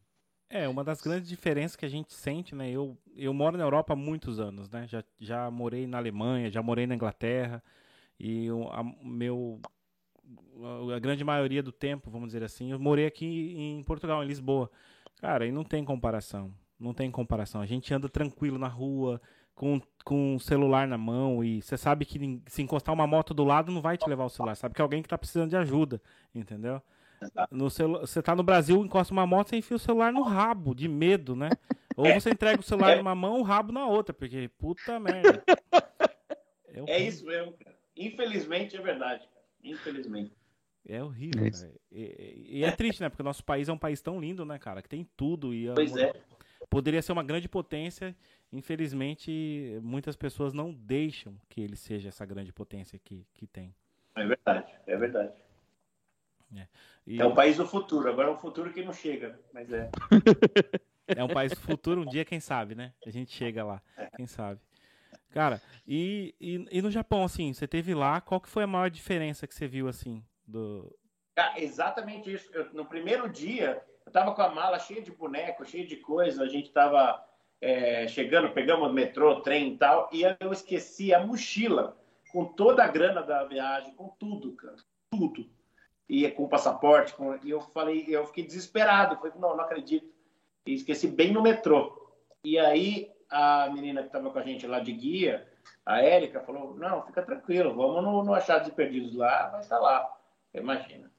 É, 0.55 0.69
uma 0.69 0.85
das 0.85 1.01
grandes 1.01 1.27
diferenças 1.27 1.75
que 1.75 1.85
a 1.85 1.89
gente 1.89 2.13
sente, 2.13 2.55
né? 2.55 2.71
Eu, 2.71 2.97
eu 3.13 3.33
moro 3.33 3.57
na 3.57 3.63
Europa 3.65 3.91
há 3.91 3.95
muitos 3.95 4.39
anos, 4.39 4.69
né? 4.69 4.88
Já, 4.88 5.03
já 5.19 5.51
morei 5.51 5.85
na 5.85 5.97
Alemanha, 5.97 6.50
já 6.50 6.63
morei 6.63 6.88
na 6.88 6.95
Inglaterra. 6.95 7.62
E 8.17 8.50
o 8.50 8.69
a, 8.69 8.81
meu, 9.03 9.59
a 10.95 10.97
grande 10.97 11.25
maioria 11.25 11.62
do 11.62 11.74
tempo, 11.74 12.09
vamos 12.09 12.29
dizer 12.29 12.41
assim, 12.41 12.71
eu 12.71 12.79
morei 12.79 13.05
aqui 13.05 13.53
em 13.57 13.83
Portugal, 13.83 14.24
em 14.24 14.27
Lisboa. 14.27 14.71
Cara, 15.19 15.45
e 15.45 15.51
não 15.51 15.65
tem 15.65 15.83
comparação. 15.83 16.53
Não 16.79 16.93
tem 16.93 17.12
comparação. 17.12 17.59
A 17.59 17.65
gente 17.65 17.93
anda 17.93 18.07
tranquilo 18.07 18.57
na 18.57 18.69
rua, 18.69 19.21
com, 19.53 19.81
com 20.05 20.39
celular 20.39 20.88
na 20.88 20.97
mão, 20.97 21.43
e 21.43 21.62
você 21.62 21.75
sabe 21.75 22.05
que 22.05 22.41
se 22.47 22.62
encostar 22.62 22.95
uma 22.95 23.05
moto 23.05 23.33
do 23.33 23.43
lado 23.43 23.74
não 23.74 23.81
vai 23.81 23.97
te 23.97 24.07
levar 24.07 24.24
o 24.24 24.29
celular. 24.29 24.55
Sabe 24.55 24.74
que 24.74 24.79
é 24.81 24.83
alguém 24.83 25.01
que 25.01 25.07
está 25.07 25.17
precisando 25.17 25.50
de 25.50 25.57
ajuda, 25.57 26.01
entendeu? 26.33 26.81
No 27.51 27.69
celu... 27.69 28.00
Você 28.00 28.22
tá 28.22 28.36
no 28.36 28.43
Brasil, 28.43 28.84
encosta 28.84 29.13
uma 29.13 29.25
moto, 29.25 29.50
você 29.50 29.57
enfia 29.57 29.77
o 29.77 29.79
celular 29.79 30.12
no 30.12 30.22
rabo, 30.22 30.74
de 30.74 30.88
medo, 30.88 31.36
né? 31.36 31.50
Ou 31.95 32.13
você 32.13 32.29
entrega 32.29 32.60
o 32.60 32.63
celular 32.63 32.98
numa 32.98 33.15
mão, 33.15 33.39
o 33.39 33.43
rabo 33.43 33.72
na 33.72 33.88
outra, 33.88 34.13
porque 34.13 34.50
puta 34.57 35.00
merda. 35.00 35.43
É, 36.67 36.98
é 36.98 37.00
isso 37.00 37.25
mesmo, 37.25 37.53
cara. 37.53 37.75
Infelizmente 37.95 38.75
é 38.75 38.81
verdade, 38.81 39.27
cara. 39.27 39.45
Infelizmente. 39.63 40.34
É 40.88 41.03
horrível, 41.03 41.45
é 41.45 41.50
e, 41.91 42.60
e, 42.60 42.63
é 42.63 42.72
triste, 42.72 43.01
né? 43.01 43.10
Porque 43.10 43.24
o 43.24 43.25
nosso 43.25 43.43
país 43.43 43.67
é 43.67 43.74
um 43.74 43.77
país 43.77 44.01
tão 44.01 44.19
lindo, 44.19 44.45
né, 44.45 44.60
cara? 44.60 44.84
Que 44.84 44.89
tem 44.89 45.07
tudo. 45.17 45.51
E 45.51 45.67
é 45.67 45.74
pois 45.74 45.95
é. 45.95 46.13
Poderia 46.69 47.01
ser 47.01 47.12
uma 47.12 47.24
grande 47.24 47.50
potência. 47.50 48.15
Infelizmente, 48.51 49.79
muitas 49.81 50.15
pessoas 50.15 50.53
não 50.53 50.72
deixam 50.72 51.36
que 51.50 51.62
ele 51.62 51.75
seja 51.75 52.10
essa 52.10 52.25
grande 52.25 52.53
potência 52.53 53.00
que, 53.03 53.25
que 53.34 53.48
tem. 53.48 53.74
É 54.15 54.25
verdade, 54.25 54.74
é 54.86 54.95
verdade. 54.95 55.34
É. 56.57 56.67
E... 57.05 57.21
é 57.21 57.25
o 57.25 57.33
país 57.33 57.57
do 57.57 57.67
futuro. 57.67 58.09
Agora 58.09 58.29
é 58.29 58.31
um 58.31 58.38
futuro 58.38 58.71
que 58.71 58.83
não 58.83 58.93
chega, 58.93 59.39
mas 59.53 59.71
é. 59.71 59.89
é 61.07 61.24
um 61.24 61.27
país 61.27 61.51
do 61.51 61.59
futuro, 61.59 62.01
um 62.01 62.05
dia, 62.05 62.25
quem 62.25 62.39
sabe, 62.39 62.75
né? 62.75 62.93
A 63.05 63.09
gente 63.09 63.31
chega 63.31 63.63
lá, 63.63 63.81
quem 64.15 64.25
sabe. 64.25 64.59
Cara, 65.31 65.62
e, 65.85 66.33
e, 66.39 66.65
e 66.71 66.81
no 66.81 66.89
Japão, 66.89 67.24
assim, 67.24 67.51
você 67.51 67.67
teve 67.67 67.93
lá, 67.93 68.21
qual 68.21 68.39
que 68.39 68.47
foi 68.47 68.63
a 68.63 68.67
maior 68.67 68.89
diferença 68.89 69.45
que 69.45 69.53
você 69.53 69.67
viu, 69.67 69.88
assim, 69.88 70.24
do... 70.47 70.97
Ah, 71.38 71.59
exatamente 71.59 72.31
isso. 72.31 72.50
Eu, 72.53 72.74
no 72.74 72.85
primeiro 72.85 73.29
dia, 73.29 73.83
eu 74.05 74.12
tava 74.12 74.33
com 74.33 74.41
a 74.41 74.50
mala 74.50 74.79
cheia 74.79 75.01
de 75.01 75.12
boneco, 75.12 75.65
cheia 75.65 75.85
de 75.85 75.97
coisa, 75.97 76.41
a 76.41 76.47
gente 76.47 76.71
tava 76.71 77.21
é, 77.59 78.07
chegando, 78.07 78.53
pegamos 78.53 78.93
metrô, 78.93 79.41
trem 79.41 79.74
e 79.74 79.77
tal, 79.77 80.09
e 80.13 80.24
eu 80.39 80.53
esqueci 80.53 81.13
a 81.13 81.25
mochila 81.25 81.97
com 82.31 82.45
toda 82.45 82.83
a 82.83 82.88
grana 82.88 83.21
da 83.21 83.43
viagem, 83.43 83.93
com 83.95 84.09
tudo, 84.19 84.53
cara, 84.53 84.75
tudo 85.12 85.50
e 86.07 86.29
com 86.31 86.43
o 86.43 86.50
passaporte. 86.50 87.13
Com, 87.13 87.38
e 87.43 87.50
eu 87.50 87.62
falei, 87.62 88.05
eu 88.07 88.25
fiquei 88.27 88.45
desesperado. 88.45 89.15
Falei, 89.17 89.33
não, 89.39 89.55
não 89.55 89.63
acredito. 89.63 90.07
e 90.65 90.74
esqueci 90.74 91.07
bem 91.07 91.31
no 91.31 91.41
metrô. 91.41 92.13
E 92.43 92.59
aí 92.59 93.12
a 93.29 93.69
menina 93.69 94.01
que 94.01 94.07
estava 94.07 94.29
com 94.29 94.39
a 94.39 94.43
gente 94.43 94.67
lá 94.67 94.79
de 94.79 94.93
guia, 94.93 95.47
a 95.85 96.01
Érica, 96.01 96.41
falou: 96.41 96.75
Não, 96.75 97.05
fica 97.05 97.21
tranquilo, 97.21 97.74
vamos 97.74 98.03
no, 98.03 98.24
no 98.24 98.33
Achados 98.33 98.67
e 98.67 98.71
Perdidos 98.71 99.15
lá, 99.15 99.50
vai 99.50 99.62
estar 99.62 99.79
lá. 99.79 100.09
Imagina, 100.53 101.12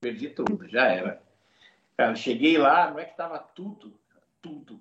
perdi 0.00 0.30
tudo, 0.30 0.68
já 0.68 0.86
era. 0.86 1.22
Cara, 1.96 2.14
cheguei 2.14 2.56
lá, 2.56 2.90
não 2.90 2.98
é 2.98 3.04
que 3.04 3.10
estava 3.10 3.38
tudo, 3.38 3.92
tudo, 4.40 4.80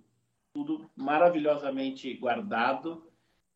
tudo 0.53 0.89
maravilhosamente 0.95 2.13
guardado. 2.15 3.05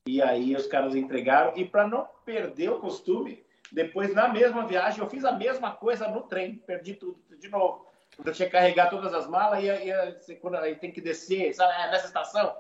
E 0.06 0.22
aí 0.22 0.54
os 0.56 0.68
caras 0.68 0.96
entregaram. 0.96 1.56
E 1.56 1.64
para 1.64 1.88
não 1.88 2.08
perder 2.26 2.72
o 2.72 2.80
costume, 2.80 3.44
depois 3.74 4.14
na 4.14 4.28
mesma 4.28 4.68
viagem 4.68 5.00
eu 5.00 5.10
fiz 5.10 5.26
a 5.26 5.32
mesma 5.32 5.72
coisa 5.72 6.08
no 6.08 6.22
trem, 6.22 6.56
perdi 6.56 6.94
tudo 6.94 7.20
de 7.40 7.50
novo. 7.50 7.88
Eu 8.24 8.32
tinha 8.32 8.46
que 8.46 8.52
carregar 8.52 8.92
todas 8.92 9.12
as 9.12 9.28
malas 9.28 9.64
e, 9.64 9.68
e, 9.68 10.36
quando 10.36 10.58
aí 10.58 10.76
tem 10.76 10.92
que 10.92 11.02
descer, 11.02 11.52
sabe, 11.56 11.74
é, 11.74 11.90
nessa 11.90 12.06
estação. 12.06 12.56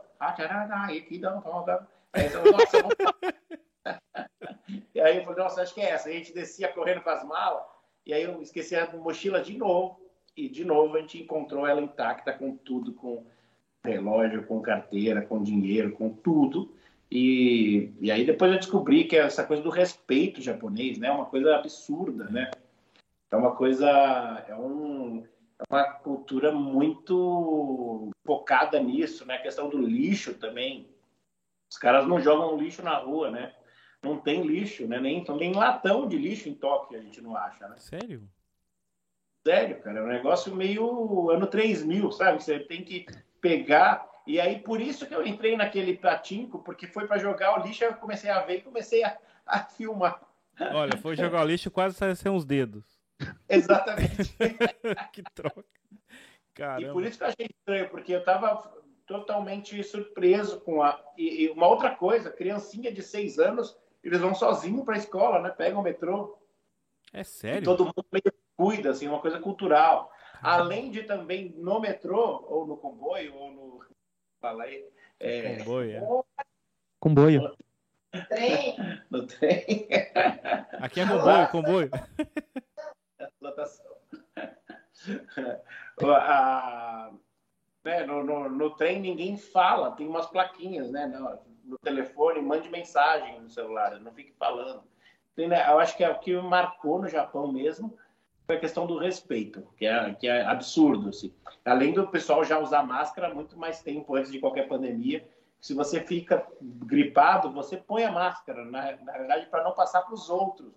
E 4.96 5.02
aí 5.02 5.18
eu 5.18 5.24
falei, 5.24 5.44
nossa, 5.44 5.62
acho 5.62 5.74
que 5.74 5.82
é 5.82 5.90
essa. 5.90 6.08
a 6.08 6.12
gente 6.12 6.34
descia 6.34 6.72
correndo 6.72 7.02
com 7.02 7.10
as 7.10 7.24
malas, 7.24 7.64
e 8.06 8.14
aí 8.14 8.24
eu 8.24 8.42
esqueci 8.42 8.76
a 8.76 8.90
mochila 8.94 9.42
de 9.42 9.58
novo. 9.58 10.00
E 10.38 10.48
de 10.48 10.64
novo 10.64 10.96
a 10.96 11.02
gente 11.02 11.22
encontrou 11.22 11.68
ela 11.68 11.82
intacta 11.82 12.32
com 12.32 12.56
tudo, 12.56 12.94
com 12.94 13.26
relógio, 13.84 14.46
com 14.46 14.62
carteira, 14.62 15.22
com 15.22 15.44
dinheiro, 15.44 15.92
com 15.92 16.10
tudo. 16.10 16.74
E, 17.16 17.94
e 18.02 18.12
aí 18.12 18.26
depois 18.26 18.52
eu 18.52 18.58
descobri 18.58 19.04
que 19.04 19.16
essa 19.16 19.46
coisa 19.46 19.62
do 19.62 19.70
respeito 19.70 20.42
japonês, 20.42 20.98
né, 20.98 21.10
é 21.10 21.12
uma 21.12 21.28
coisa 21.28 21.56
absurda, 21.56 22.24
né? 22.24 22.50
É 23.30 23.36
uma 23.36 23.56
coisa, 23.56 23.88
é, 24.48 24.56
um, 24.56 25.24
é 25.60 25.64
uma 25.70 25.84
cultura 25.84 26.52
muito 26.52 28.10
focada 28.26 28.80
nisso, 28.80 29.28
né? 29.28 29.36
A 29.36 29.42
questão 29.44 29.70
do 29.70 29.78
lixo 29.78 30.34
também. 30.34 30.90
Os 31.72 31.78
caras 31.78 32.08
não 32.08 32.20
jogam 32.20 32.58
lixo 32.58 32.82
na 32.82 32.98
rua, 32.98 33.30
né? 33.30 33.54
Não 34.02 34.18
tem 34.18 34.42
lixo, 34.42 34.88
né? 34.88 35.00
Nem, 35.00 35.20
então, 35.20 35.38
nem 35.38 35.54
latão 35.54 36.08
de 36.08 36.18
lixo 36.18 36.50
em 36.50 36.56
Tóquio 36.56 36.98
a 36.98 37.02
gente 37.04 37.22
não 37.22 37.38
acha, 37.38 37.68
né? 37.68 37.76
Sério? 37.78 38.28
Sério, 39.46 39.80
cara. 39.84 40.00
É 40.00 40.04
um 40.04 40.08
negócio 40.08 40.56
meio 40.56 41.30
ano 41.30 41.46
3000, 41.46 42.12
sabe? 42.12 42.42
Você 42.42 42.60
tem 42.60 42.84
que 42.84 43.06
pegar. 43.40 44.12
E 44.26 44.40
aí, 44.40 44.60
por 44.60 44.80
isso 44.80 45.06
que 45.06 45.14
eu 45.14 45.26
entrei 45.26 45.58
naquele 45.58 45.98
patinco, 45.98 46.60
porque 46.60 46.88
foi 46.88 47.08
para 47.08 47.18
jogar 47.18 47.60
o 47.60 47.64
lixo, 47.66 47.84
eu 47.84 47.94
comecei 47.96 48.30
a 48.30 48.42
ver 48.42 48.58
e 48.58 48.62
comecei 48.62 49.04
a, 49.04 49.18
a 49.46 49.60
filmar. 49.60 50.22
Olha, 50.60 50.98
foi 50.98 51.16
jogar 51.16 51.42
o 51.42 51.46
lixo 51.46 51.72
quase 51.72 51.96
saiu 51.96 52.16
sem 52.16 52.32
os 52.32 52.46
dedos. 52.46 52.86
Exatamente. 53.50 54.36
que 55.12 55.24
troca. 55.34 55.66
Caramba. 56.54 56.88
E 56.88 56.92
por 56.92 57.04
isso 57.04 57.18
que 57.18 57.24
eu 57.24 57.28
achei 57.28 57.48
estranho, 57.48 57.90
porque 57.90 58.14
eu 58.14 58.20
estava 58.20 58.72
totalmente 59.06 59.82
surpreso 59.84 60.62
com 60.62 60.82
a. 60.82 61.04
E, 61.18 61.46
e, 61.46 61.50
uma 61.50 61.68
outra 61.68 61.96
coisa, 61.96 62.32
criancinha 62.32 62.92
de 62.92 63.02
seis 63.02 63.40
anos, 63.40 63.78
eles 64.04 64.20
vão 64.20 64.36
sozinhos 64.36 64.86
para 64.86 64.96
a 64.96 64.98
escola, 64.98 65.40
né? 65.40 65.50
Pegam 65.50 65.82
o 65.82 65.84
metrô. 65.84 66.38
É 67.12 67.24
sério? 67.24 67.62
E 67.62 67.64
todo 67.64 67.86
mundo 67.86 68.06
meio 68.12 68.34
cuida, 68.56 68.92
assim, 68.92 69.08
uma 69.08 69.20
coisa 69.20 69.40
cultural. 69.40 70.12
Além 70.42 70.92
de 70.92 71.04
também 71.04 71.54
no 71.58 71.80
metrô, 71.80 72.46
ou 72.50 72.68
no 72.68 72.78
comboio, 72.78 73.34
ou 73.36 73.52
no. 73.52 73.86
Fala 74.44 74.66
aí. 74.66 74.86
É... 75.22 75.56
Comboio, 75.56 75.96
é. 75.96 76.24
Comboio. 77.00 77.58
Trem. 78.28 78.76
No 79.10 79.26
trem. 79.26 79.88
Aqui 80.82 81.00
é 81.00 81.08
comboio, 81.08 81.48
comboio. 81.50 81.92
Lotação. 83.40 83.96
a, 86.02 87.10
né, 87.86 88.06
no, 88.06 88.22
no, 88.22 88.50
no, 88.50 88.70
trem 88.72 89.00
ninguém 89.00 89.38
fala, 89.38 89.92
tem 89.92 90.10
umas 90.10 90.26
plaquinhas, 90.26 90.92
né? 90.92 91.06
No, 91.06 91.40
no 91.64 91.78
telefone, 91.78 92.42
mande 92.42 92.70
mensagem 92.70 93.40
no 93.40 93.50
celular, 93.50 93.98
não 94.02 94.12
fique 94.12 94.34
falando. 94.34 94.84
Tem, 95.38 95.48
né, 95.48 95.66
eu 95.70 95.80
acho 95.80 95.96
que 95.96 96.04
é 96.04 96.10
o 96.10 96.20
que 96.20 96.36
marcou 96.36 97.02
no 97.02 97.08
Japão 97.08 97.50
mesmo 97.50 97.98
a 98.48 98.60
questão 98.60 98.86
do 98.86 98.98
respeito, 98.98 99.66
que 99.78 99.86
é, 99.86 100.14
que 100.14 100.28
é 100.28 100.44
absurdo. 100.44 101.10
Assim. 101.10 101.34
Além 101.64 101.94
do 101.94 102.08
pessoal 102.08 102.44
já 102.44 102.60
usar 102.60 102.84
máscara 102.84 103.34
muito 103.34 103.58
mais 103.58 103.82
tempo 103.82 104.16
antes 104.16 104.32
de 104.32 104.40
qualquer 104.40 104.68
pandemia, 104.68 105.28
se 105.62 105.74
você 105.74 106.02
fica 106.02 106.46
gripado, 106.62 107.50
você 107.50 107.78
põe 107.78 108.04
a 108.04 108.12
máscara, 108.12 108.66
na, 108.66 108.98
na 108.98 109.12
realidade, 109.14 109.46
para 109.46 109.64
não 109.64 109.72
passar 109.72 110.02
para 110.02 110.14
os 110.14 110.30
outros. 110.30 110.74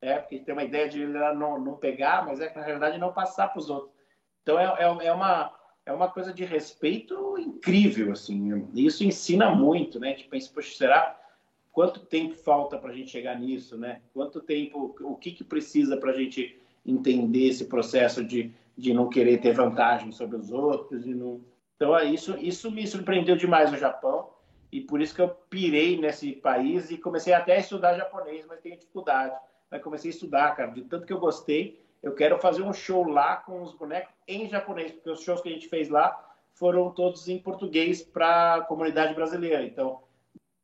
É, 0.00 0.16
porque 0.16 0.38
tem 0.38 0.52
uma 0.52 0.62
ideia 0.62 0.88
de 0.88 1.04
não, 1.04 1.58
não 1.58 1.74
pegar, 1.74 2.24
mas 2.24 2.40
é 2.40 2.46
que 2.46 2.56
na 2.56 2.64
realidade 2.64 2.98
não 2.98 3.12
passar 3.12 3.48
para 3.48 3.58
os 3.58 3.68
outros. 3.68 3.92
Então 4.42 4.56
é, 4.56 4.64
é, 4.78 5.06
é, 5.06 5.12
uma, 5.12 5.52
é 5.84 5.92
uma 5.92 6.08
coisa 6.08 6.32
de 6.32 6.44
respeito 6.44 7.36
incrível, 7.36 8.12
assim. 8.12 8.68
Isso 8.74 9.02
ensina 9.02 9.50
muito, 9.52 9.98
né? 9.98 10.10
A 10.10 10.16
gente 10.16 10.28
pensa, 10.28 10.52
poxa, 10.54 10.76
será 10.76 11.20
quanto 11.72 12.06
tempo 12.06 12.36
falta 12.36 12.78
para 12.78 12.90
a 12.90 12.94
gente 12.94 13.10
chegar 13.10 13.38
nisso, 13.38 13.76
né? 13.76 14.00
Quanto 14.14 14.40
tempo, 14.40 14.94
o 15.00 15.16
que, 15.16 15.32
que 15.32 15.42
precisa 15.42 15.96
para 15.96 16.12
a 16.12 16.14
gente 16.14 16.62
entender 16.90 17.48
esse 17.48 17.66
processo 17.66 18.24
de, 18.24 18.52
de 18.76 18.94
não 18.94 19.08
querer 19.08 19.38
ter 19.38 19.52
vantagem 19.52 20.12
sobre 20.12 20.36
os 20.36 20.50
outros 20.50 21.06
e 21.06 21.14
não... 21.14 21.40
Então, 21.76 21.96
é 21.96 22.04
isso, 22.04 22.36
isso 22.38 22.70
me 22.70 22.86
surpreendeu 22.86 23.36
demais 23.36 23.70
no 23.70 23.78
Japão 23.78 24.30
e 24.72 24.80
por 24.80 25.00
isso 25.00 25.14
que 25.14 25.20
eu 25.20 25.28
pirei 25.28 25.96
nesse 25.98 26.32
país 26.32 26.90
e 26.90 26.98
comecei 26.98 27.32
até 27.32 27.56
a 27.56 27.60
estudar 27.60 27.94
japonês, 27.94 28.44
mas 28.46 28.60
tenho 28.60 28.76
dificuldade. 28.76 29.34
Aí 29.70 29.78
comecei 29.78 30.10
a 30.10 30.14
estudar, 30.14 30.56
cara, 30.56 30.70
de 30.70 30.82
tanto 30.82 31.06
que 31.06 31.12
eu 31.12 31.20
gostei, 31.20 31.80
eu 32.02 32.14
quero 32.14 32.38
fazer 32.38 32.62
um 32.62 32.72
show 32.72 33.06
lá 33.06 33.36
com 33.36 33.62
os 33.62 33.72
bonecos 33.74 34.12
em 34.26 34.48
japonês, 34.48 34.92
porque 34.92 35.10
os 35.10 35.22
shows 35.22 35.40
que 35.40 35.48
a 35.48 35.52
gente 35.52 35.68
fez 35.68 35.88
lá 35.88 36.24
foram 36.54 36.90
todos 36.90 37.28
em 37.28 37.38
português 37.38 38.02
para 38.02 38.56
a 38.56 38.60
comunidade 38.62 39.14
brasileira. 39.14 39.64
Então, 39.64 40.00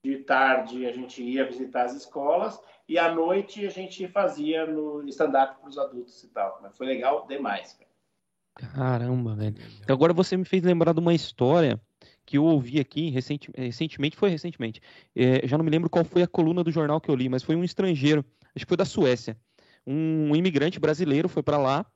de 0.04 0.18
tarde 0.18 0.86
a 0.86 0.92
gente 0.92 1.22
ia 1.22 1.46
visitar 1.46 1.86
as 1.86 1.94
escolas 1.94 2.60
e 2.86 2.98
à 2.98 3.12
noite 3.12 3.66
a 3.66 3.70
gente 3.70 4.06
fazia 4.06 4.66
no 4.66 5.02
stand-up 5.08 5.58
para 5.58 5.70
os 5.70 5.78
adultos 5.78 6.22
e 6.22 6.28
tal. 6.28 6.60
Mas 6.62 6.76
foi 6.76 6.86
legal 6.86 7.26
demais. 7.26 7.72
Cara. 7.72 8.72
Caramba, 8.74 9.34
velho. 9.34 9.56
Então, 9.80 9.96
agora 9.96 10.12
você 10.12 10.36
me 10.36 10.44
fez 10.44 10.62
lembrar 10.62 10.92
de 10.92 11.00
uma 11.00 11.14
história 11.14 11.80
que 12.26 12.36
eu 12.36 12.44
ouvi 12.44 12.78
aqui 12.78 13.08
recentemente, 13.08 14.16
foi 14.16 14.28
recentemente. 14.28 14.80
É, 15.16 15.46
já 15.46 15.56
não 15.56 15.64
me 15.64 15.70
lembro 15.70 15.88
qual 15.88 16.04
foi 16.04 16.22
a 16.22 16.28
coluna 16.28 16.62
do 16.62 16.70
jornal 16.70 17.00
que 17.00 17.10
eu 17.10 17.14
li, 17.14 17.28
mas 17.28 17.42
foi 17.42 17.56
um 17.56 17.64
estrangeiro, 17.64 18.24
acho 18.54 18.66
que 18.66 18.68
foi 18.68 18.76
da 18.76 18.84
Suécia. 18.84 19.38
Um, 19.86 20.30
um 20.30 20.36
imigrante 20.36 20.78
brasileiro 20.78 21.28
foi 21.28 21.42
para 21.42 21.56
lá 21.56 21.86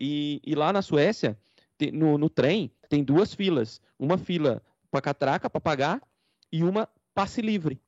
e, 0.00 0.40
e, 0.44 0.54
lá 0.56 0.72
na 0.72 0.82
Suécia, 0.82 1.38
no, 1.92 2.18
no 2.18 2.28
trem, 2.28 2.72
tem 2.88 3.02
duas 3.02 3.32
filas. 3.32 3.80
Uma 3.98 4.18
fila 4.18 4.60
para 4.90 5.00
catraca, 5.00 5.48
para 5.48 5.60
pagar, 5.60 6.02
e 6.52 6.62
uma 6.62 6.88
passe 7.14 7.40
livre. 7.40 7.80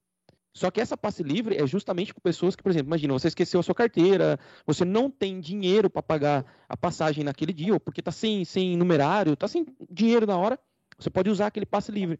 Só 0.56 0.70
que 0.70 0.80
essa 0.80 0.96
passe 0.96 1.22
livre 1.22 1.54
é 1.54 1.66
justamente 1.66 2.14
com 2.14 2.20
pessoas 2.20 2.56
que, 2.56 2.62
por 2.62 2.70
exemplo, 2.70 2.88
imagina, 2.88 3.12
você 3.12 3.28
esqueceu 3.28 3.60
a 3.60 3.62
sua 3.62 3.74
carteira, 3.74 4.40
você 4.64 4.86
não 4.86 5.10
tem 5.10 5.38
dinheiro 5.38 5.90
para 5.90 6.02
pagar 6.02 6.46
a 6.66 6.74
passagem 6.74 7.22
naquele 7.22 7.52
dia, 7.52 7.74
ou 7.74 7.80
porque 7.80 8.00
está 8.00 8.10
sem, 8.10 8.42
sem 8.42 8.74
numerário, 8.74 9.34
está 9.34 9.46
sem 9.46 9.66
dinheiro 9.90 10.26
na 10.26 10.38
hora, 10.38 10.58
você 10.98 11.10
pode 11.10 11.28
usar 11.28 11.48
aquele 11.48 11.66
passe 11.66 11.92
livre. 11.92 12.18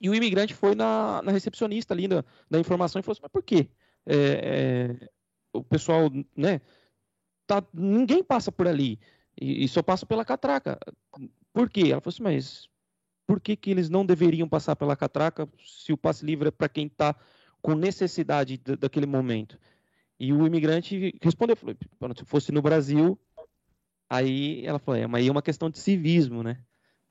E 0.00 0.08
o 0.08 0.14
imigrante 0.14 0.54
foi 0.54 0.76
na, 0.76 1.20
na 1.22 1.32
recepcionista 1.32 1.92
ali 1.92 2.06
da, 2.06 2.24
da, 2.48 2.60
informação 2.60 3.00
e 3.00 3.02
falou 3.02 3.14
assim, 3.14 3.22
mas 3.22 3.32
por 3.32 3.42
quê? 3.42 3.68
É, 4.06 4.14
é, 5.02 5.08
o 5.52 5.64
pessoal, 5.64 6.08
né, 6.36 6.60
tá, 7.48 7.64
ninguém 7.74 8.22
passa 8.22 8.52
por 8.52 8.68
ali, 8.68 9.00
e, 9.40 9.64
e 9.64 9.68
só 9.68 9.82
passa 9.82 10.06
pela 10.06 10.24
catraca. 10.24 10.78
Por 11.52 11.68
quê? 11.68 11.88
Ela 11.90 12.00
falou 12.00 12.12
assim, 12.14 12.22
mas 12.22 12.69
por 13.30 13.40
que, 13.40 13.54
que 13.54 13.70
eles 13.70 13.88
não 13.88 14.04
deveriam 14.04 14.48
passar 14.48 14.74
pela 14.74 14.96
catraca 14.96 15.48
se 15.64 15.92
o 15.92 15.96
passe 15.96 16.26
livre 16.26 16.48
é 16.48 16.50
para 16.50 16.68
quem 16.68 16.88
está 16.88 17.14
com 17.62 17.76
necessidade 17.76 18.56
daquele 18.56 19.06
momento. 19.06 19.56
E 20.18 20.32
o 20.32 20.44
imigrante 20.44 21.16
respondeu, 21.22 21.54
falou, 21.54 22.16
se 22.16 22.24
fosse 22.24 22.50
no 22.50 22.60
Brasil, 22.60 23.16
aí 24.08 24.66
ela 24.66 24.80
falou, 24.80 25.00
é, 25.00 25.06
mas 25.06 25.22
aí 25.22 25.28
é 25.28 25.30
uma 25.30 25.42
questão 25.42 25.70
de 25.70 25.78
civismo, 25.78 26.42
né? 26.42 26.58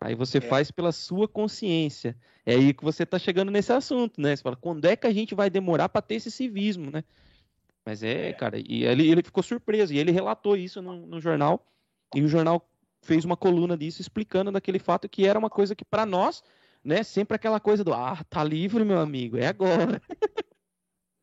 Aí 0.02 0.14
você 0.14 0.40
é. 0.40 0.42
faz 0.42 0.70
pela 0.70 0.92
sua 0.92 1.26
consciência. 1.26 2.18
É 2.46 2.56
aí 2.56 2.74
que 2.74 2.84
você 2.84 3.04
está 3.04 3.18
chegando 3.18 3.50
nesse 3.50 3.72
assunto, 3.72 4.20
né? 4.20 4.36
Você 4.36 4.44
fala, 4.44 4.58
quando 4.58 4.84
é 4.84 4.98
que 4.98 5.08
a 5.08 5.14
gente 5.14 5.34
vai 5.34 5.50
demorar 5.50 5.88
para 5.88 6.02
ter 6.02 6.16
esse 6.16 6.30
civismo, 6.30 6.92
né? 6.92 7.02
Mas 7.86 8.04
é, 8.04 8.28
é, 8.28 8.34
cara, 8.34 8.60
e 8.60 8.84
ele, 8.84 9.10
ele 9.10 9.24
ficou 9.24 9.42
surpreso, 9.42 9.94
e 9.94 9.98
ele 9.98 10.12
relatou 10.12 10.58
isso 10.58 10.82
no, 10.82 11.08
no 11.08 11.22
jornal, 11.22 11.66
e 12.14 12.22
o 12.22 12.28
jornal 12.28 12.70
fez 13.02 13.26
uma 13.26 13.38
coluna 13.38 13.78
disso 13.78 14.02
explicando 14.02 14.52
daquele 14.52 14.80
fato 14.80 15.08
que 15.08 15.26
era 15.26 15.40
uma 15.40 15.50
coisa 15.50 15.76
que 15.76 15.86
para 15.86 16.06
nós 16.06 16.44
né? 16.84 17.04
Sempre 17.04 17.36
aquela 17.36 17.60
coisa 17.60 17.84
do, 17.84 17.94
ah, 17.94 18.18
tá 18.30 18.44
livre, 18.44 18.84
meu 18.84 19.00
amigo, 19.00 19.38
é 19.38 19.48
agora. 19.48 20.02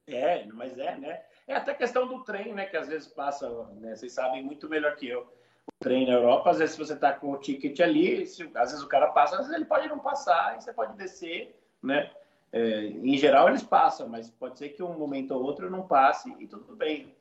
É, 0.09 0.47
mas 0.53 0.79
é, 0.79 0.97
né? 0.97 1.21
É 1.49 1.57
até 1.57 1.75
questão 1.75 2.07
do 2.07 2.23
trem, 2.23 2.55
né? 2.55 2.67
Que 2.67 2.77
às 2.77 2.87
vezes 2.87 3.09
passa, 3.09 3.51
né? 3.73 3.97
Vocês 3.97 4.13
sabem 4.13 4.41
muito 4.41 4.69
melhor 4.69 4.95
que 4.95 5.09
eu. 5.09 5.23
O 5.23 5.73
trem 5.81 6.07
na 6.07 6.13
Europa, 6.13 6.49
às 6.49 6.59
vezes 6.59 6.77
se 6.77 6.79
você 6.79 6.95
tá 6.95 7.13
com 7.13 7.33
o 7.33 7.39
ticket 7.39 7.81
ali, 7.81 8.25
se, 8.25 8.45
às 8.55 8.71
vezes 8.71 8.85
o 8.85 8.89
cara 8.89 9.09
passa, 9.09 9.35
às 9.35 9.41
vezes 9.41 9.57
ele 9.57 9.65
pode 9.65 9.89
não 9.89 9.99
passar, 9.99 10.57
e 10.57 10.63
você 10.63 10.73
pode 10.73 10.97
descer, 10.97 11.61
né? 11.83 12.09
É, 12.53 12.83
em 12.85 13.19
geral 13.19 13.49
eles 13.49 13.65
passam, 13.65 14.09
mas 14.09 14.31
pode 14.31 14.57
ser 14.57 14.69
que 14.69 14.81
um 14.81 14.97
momento 14.97 15.33
ou 15.33 15.43
outro 15.43 15.69
não 15.69 15.85
passe 15.89 16.33
e 16.39 16.47
tudo 16.47 16.77
bem. 16.77 17.13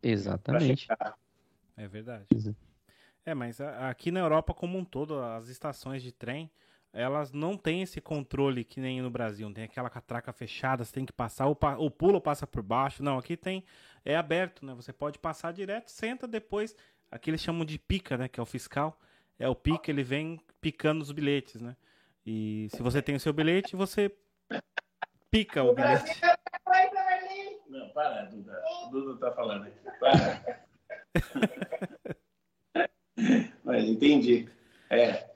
Exatamente. 0.00 0.86
É 1.76 1.88
verdade. 1.88 2.26
É, 3.26 3.34
mas 3.34 3.60
aqui 3.60 4.12
na 4.12 4.20
Europa 4.20 4.54
como 4.54 4.78
um 4.78 4.84
todo, 4.84 5.20
as 5.20 5.48
estações 5.48 6.00
de 6.00 6.12
trem, 6.12 6.48
elas 6.92 7.32
não 7.32 7.56
têm 7.56 7.82
esse 7.82 8.00
controle 8.00 8.64
que 8.64 8.80
nem 8.80 9.02
no 9.02 9.10
Brasil. 9.10 9.52
Tem 9.52 9.64
aquela 9.64 9.90
catraca 9.90 10.32
fechada, 10.32 10.84
você 10.84 10.92
tem 10.92 11.04
que 11.04 11.12
passar, 11.12 11.46
o, 11.48 11.54
pa- 11.56 11.76
o 11.76 11.90
pulo 11.90 12.20
passa 12.20 12.46
por 12.46 12.62
baixo. 12.62 13.02
Não, 13.02 13.18
aqui 13.18 13.36
tem, 13.36 13.64
é 14.04 14.16
aberto, 14.16 14.64
né? 14.64 14.72
Você 14.74 14.92
pode 14.92 15.18
passar 15.18 15.52
direto, 15.52 15.88
senta 15.90 16.28
depois. 16.28 16.74
Aqui 17.10 17.28
eles 17.30 17.40
chamam 17.40 17.64
de 17.64 17.78
pica, 17.78 18.16
né? 18.16 18.28
Que 18.28 18.38
é 18.38 18.42
o 18.42 18.46
fiscal. 18.46 18.96
É 19.38 19.48
o 19.48 19.54
pica, 19.56 19.90
ele 19.90 20.04
vem 20.04 20.40
picando 20.60 21.02
os 21.02 21.10
bilhetes, 21.10 21.60
né? 21.60 21.76
E 22.24 22.68
se 22.70 22.80
você 22.80 23.02
tem 23.02 23.16
o 23.16 23.20
seu 23.20 23.32
bilhete, 23.32 23.74
você 23.76 24.10
pica 25.30 25.62
o 25.64 25.74
bilhete. 25.74 26.20
Não, 27.68 27.88
para, 27.90 28.22
Duda. 28.26 28.62
O 28.86 28.90
Duda 28.90 29.18
tá 29.20 29.34
falando 29.34 29.66
aqui. 29.66 29.78
Para. 30.00 30.64
Mas 33.64 33.84
entendi. 33.84 34.48
É. 34.90 35.26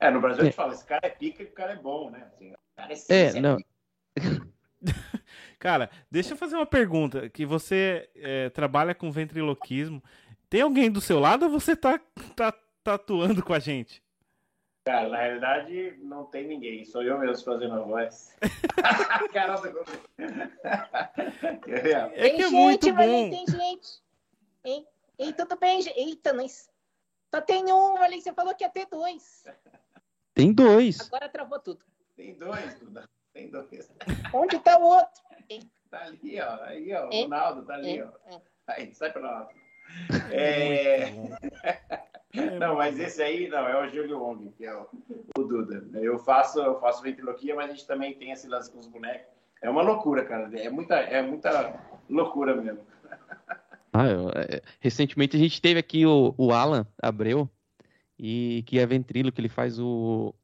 É, 0.00 0.10
no 0.10 0.20
Brasil 0.20 0.42
a 0.42 0.44
gente 0.46 0.54
fala, 0.54 0.74
esse 0.74 0.84
cara 0.84 1.06
é 1.06 1.10
pica 1.10 1.42
e 1.42 1.46
o 1.46 1.52
cara 1.52 1.72
é 1.72 1.76
bom, 1.76 2.10
né? 2.10 2.26
Assim, 2.26 2.52
o 2.52 2.56
cara 2.76 2.92
é, 2.92 2.96
sim, 2.96 3.12
É, 3.12 3.40
não. 3.40 3.58
Cara, 5.58 5.88
deixa 6.10 6.32
eu 6.32 6.36
fazer 6.36 6.56
uma 6.56 6.66
pergunta. 6.66 7.30
Que 7.30 7.46
você 7.46 8.10
é, 8.16 8.50
trabalha 8.50 8.96
com 8.96 9.12
ventriloquismo. 9.12 10.02
Tem 10.50 10.60
alguém 10.60 10.90
do 10.90 11.00
seu 11.00 11.20
lado 11.20 11.44
ou 11.44 11.50
você 11.52 11.76
tá, 11.76 12.00
tá 12.34 12.52
tatuando 12.82 13.44
com 13.44 13.54
a 13.54 13.60
gente? 13.60 14.02
Cara, 14.84 15.08
na 15.08 15.16
realidade 15.16 15.96
não 16.02 16.24
tem 16.24 16.48
ninguém, 16.48 16.84
sou 16.84 17.04
eu 17.04 17.16
mesmo 17.16 17.44
fazendo 17.44 17.74
a 17.74 17.80
voz. 17.80 18.36
Caramba, 19.32 19.72
É, 21.68 22.26
É 22.26 22.30
que 22.30 22.42
é 22.42 22.50
muito 22.50 22.92
bom. 22.92 23.30
tem 23.30 23.46
gente. 23.46 24.02
Hein? 24.64 24.84
Ei, 25.16 25.32
tudo 25.32 25.56
bem, 25.56 25.80
gente? 25.80 25.96
Eita, 25.96 26.32
nós. 26.32 26.68
Só 27.34 27.40
tem 27.40 27.72
um, 27.72 27.94
Valei, 27.94 28.20
você 28.20 28.32
falou 28.32 28.54
que 28.54 28.62
ia 28.62 28.68
ter 28.68 28.86
dois. 28.86 29.44
Tem 30.34 30.52
dois. 30.52 31.00
Agora 31.00 31.28
travou 31.30 31.58
tudo. 31.58 31.80
Tem 32.14 32.34
dois, 32.34 32.74
Duda. 32.78 33.08
Tem 33.32 33.50
dois. 33.50 33.90
Onde 34.34 34.58
tá 34.58 34.76
o 34.78 34.82
outro? 34.82 35.22
Tá 35.90 36.02
ali, 36.04 36.38
ó. 36.40 36.62
Aí, 36.64 36.92
ó. 36.94 37.08
O 37.08 37.12
É. 37.12 37.22
Ronaldo 37.22 37.64
tá 37.64 37.74
ali, 37.74 37.98
É, 37.98 38.04
ó. 38.04 38.10
é. 38.26 38.40
Aí, 38.66 38.94
sai 38.94 39.10
pra 39.12 39.22
lá. 39.22 39.48
É... 40.30 41.08
É 42.34 42.58
Não, 42.58 42.76
mas 42.76 42.98
esse 42.98 43.22
aí, 43.22 43.48
não, 43.48 43.66
é 43.68 43.82
o 43.84 43.88
Júlio 43.88 44.18
Wong, 44.22 44.50
que 44.52 44.64
é 44.64 44.74
o, 44.74 44.86
o 45.36 45.42
Duda. 45.42 45.84
Eu 45.98 46.18
faço, 46.18 46.60
eu 46.60 46.80
faço 46.80 47.02
ventriloquia, 47.02 47.54
mas 47.54 47.66
a 47.70 47.72
gente 47.74 47.86
também 47.86 48.14
tem 48.14 48.30
esse 48.30 48.46
lance 48.48 48.70
com 48.70 48.78
os 48.78 48.86
bonecos. 48.86 49.26
É 49.60 49.68
uma 49.68 49.82
loucura, 49.82 50.24
cara. 50.24 50.50
É 50.58 50.70
muita, 50.70 50.96
é 50.96 51.20
muita 51.20 51.78
loucura 52.08 52.54
mesmo. 52.54 52.86
Ah, 53.92 54.06
eu- 54.08 54.30
é, 54.30 54.62
recentemente 54.80 55.36
a 55.36 55.38
gente 55.38 55.60
teve 55.60 55.78
aqui 55.78 56.06
o, 56.06 56.34
o 56.38 56.52
Alan 56.52 56.86
Abreu, 57.00 57.48
e 58.18 58.62
que 58.66 58.78
é 58.78 58.86
ventrilo, 58.86 59.32
que 59.32 59.40
ele 59.40 59.48
faz 59.48 59.78
o, 59.78 60.34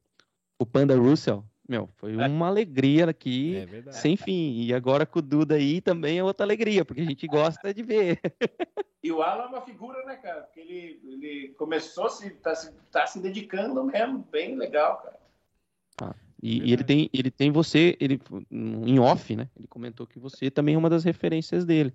o 0.59 0.65
Panda 0.65 0.95
Russell. 0.95 1.43
Meu, 1.67 1.87
foi 1.97 2.15
uma 2.15 2.47
alegria 2.47 3.07
aqui, 3.07 3.57
É 3.57 3.91
sem 3.91 4.17
fim. 4.17 4.63
E 4.63 4.73
agora 4.73 5.05
com 5.05 5.19
o 5.19 5.21
Duda 5.21 5.55
aí 5.55 5.79
também 5.79 6.17
é 6.17 6.23
outra 6.23 6.43
alegria, 6.45 6.83
porque 6.83 7.01
a 7.01 7.05
gente 7.05 7.27
gosta 7.27 7.73
de 7.73 7.83
ver. 7.83 8.19
E 9.01 9.13
o 9.13 9.21
Alan 9.21 9.45
é 9.45 9.47
uma 9.47 9.61
figura, 9.61 10.03
né, 10.03 10.17
cara? 10.17 10.41
Porque 10.41 10.59
ele, 10.59 10.99
ele 11.05 11.55
começou 11.57 12.07
a 12.07 12.09
se, 12.09 12.31
tá, 12.31 12.53
se, 12.53 12.69
tá 12.91 13.07
se 13.07 13.21
dedicando 13.21 13.81
mesmo. 13.85 14.27
Bem 14.29 14.57
legal, 14.57 14.97
cara. 14.97 16.15
E, 16.43 16.57
e 16.57 16.59
Verdade. 16.59 16.73
ele 16.73 16.83
tem, 16.83 17.09
ele 17.13 17.31
tem 17.31 17.49
você, 17.49 17.95
ele 17.97 18.19
em 18.51 18.99
off, 18.99 19.33
né? 19.37 19.49
Ele 19.57 19.67
comentou 19.67 20.05
que 20.05 20.19
você 20.19 20.51
também 20.51 20.75
é 20.75 20.77
uma 20.77 20.89
das 20.89 21.05
referências 21.05 21.63
dele. 21.63 21.93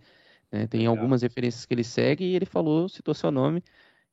Né? 0.55 0.69
Tem 0.69 0.81
Legal. 0.81 0.95
algumas 0.95 1.23
referências 1.23 1.67
que 1.67 1.75
ele 1.75 1.83
segue 1.83 2.25
e 2.25 2.37
ele 2.37 2.47
falou, 2.47 2.89
citou 2.89 3.13
seu 3.13 3.33
nome. 3.33 3.63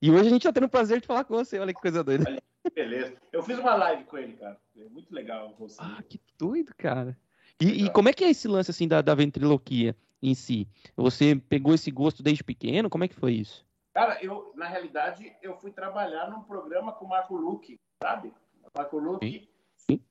E 0.01 0.10
hoje 0.10 0.27
a 0.27 0.32
gente 0.32 0.43
tá 0.43 0.51
tendo 0.51 0.65
o 0.65 0.69
prazer 0.69 0.99
de 0.99 1.06
falar 1.06 1.23
com 1.23 1.36
você. 1.36 1.60
Olha 1.60 1.71
que 1.71 1.80
coisa 1.80 2.04
doida. 2.04 2.41
Beleza. 2.73 3.13
Eu 3.32 3.43
fiz 3.43 3.60
uma 3.60 3.75
live 3.75 4.04
com 4.06 4.17
ele, 4.17 4.34
cara. 4.34 4.60
É 4.75 4.89
muito 4.89 5.13
legal 5.13 5.56
você. 5.60 5.77
Ah, 5.80 6.01
que 6.08 6.19
doido, 6.39 6.73
cara. 6.75 7.15
E, 7.60 7.86
e 7.86 7.89
como 7.91 8.10
é 8.10 8.13
que 8.13 8.23
é 8.23 8.32
esse 8.32 8.47
lance 8.47 8.71
assim 8.71 8.88
da, 8.88 9.01
da 9.01 9.13
ventriloquia 9.13 9.95
em 10.21 10.34
si? 10.34 10.67
Você 10.95 11.36
pegou 11.36 11.75
esse 11.75 11.91
gosto 11.91 12.23
desde 12.23 12.43
pequeno? 12.43 12.89
Como 12.89 13.04
é 13.04 13.08
que 13.08 13.13
foi 13.13 13.34
isso? 13.34 13.63
Cara, 13.93 14.17
eu, 14.23 14.51
na 14.56 14.67
realidade, 14.67 15.32
eu 15.43 15.56
fui 15.58 15.69
trabalhar 15.69 16.32
num 16.32 16.41
programa 16.41 16.91
com 16.93 17.06
o 17.06 17.10
Marco 17.10 17.36
Luque, 17.36 17.80
sabe? 18.01 18.34
Marco 18.75 18.97
Luque. 18.97 19.47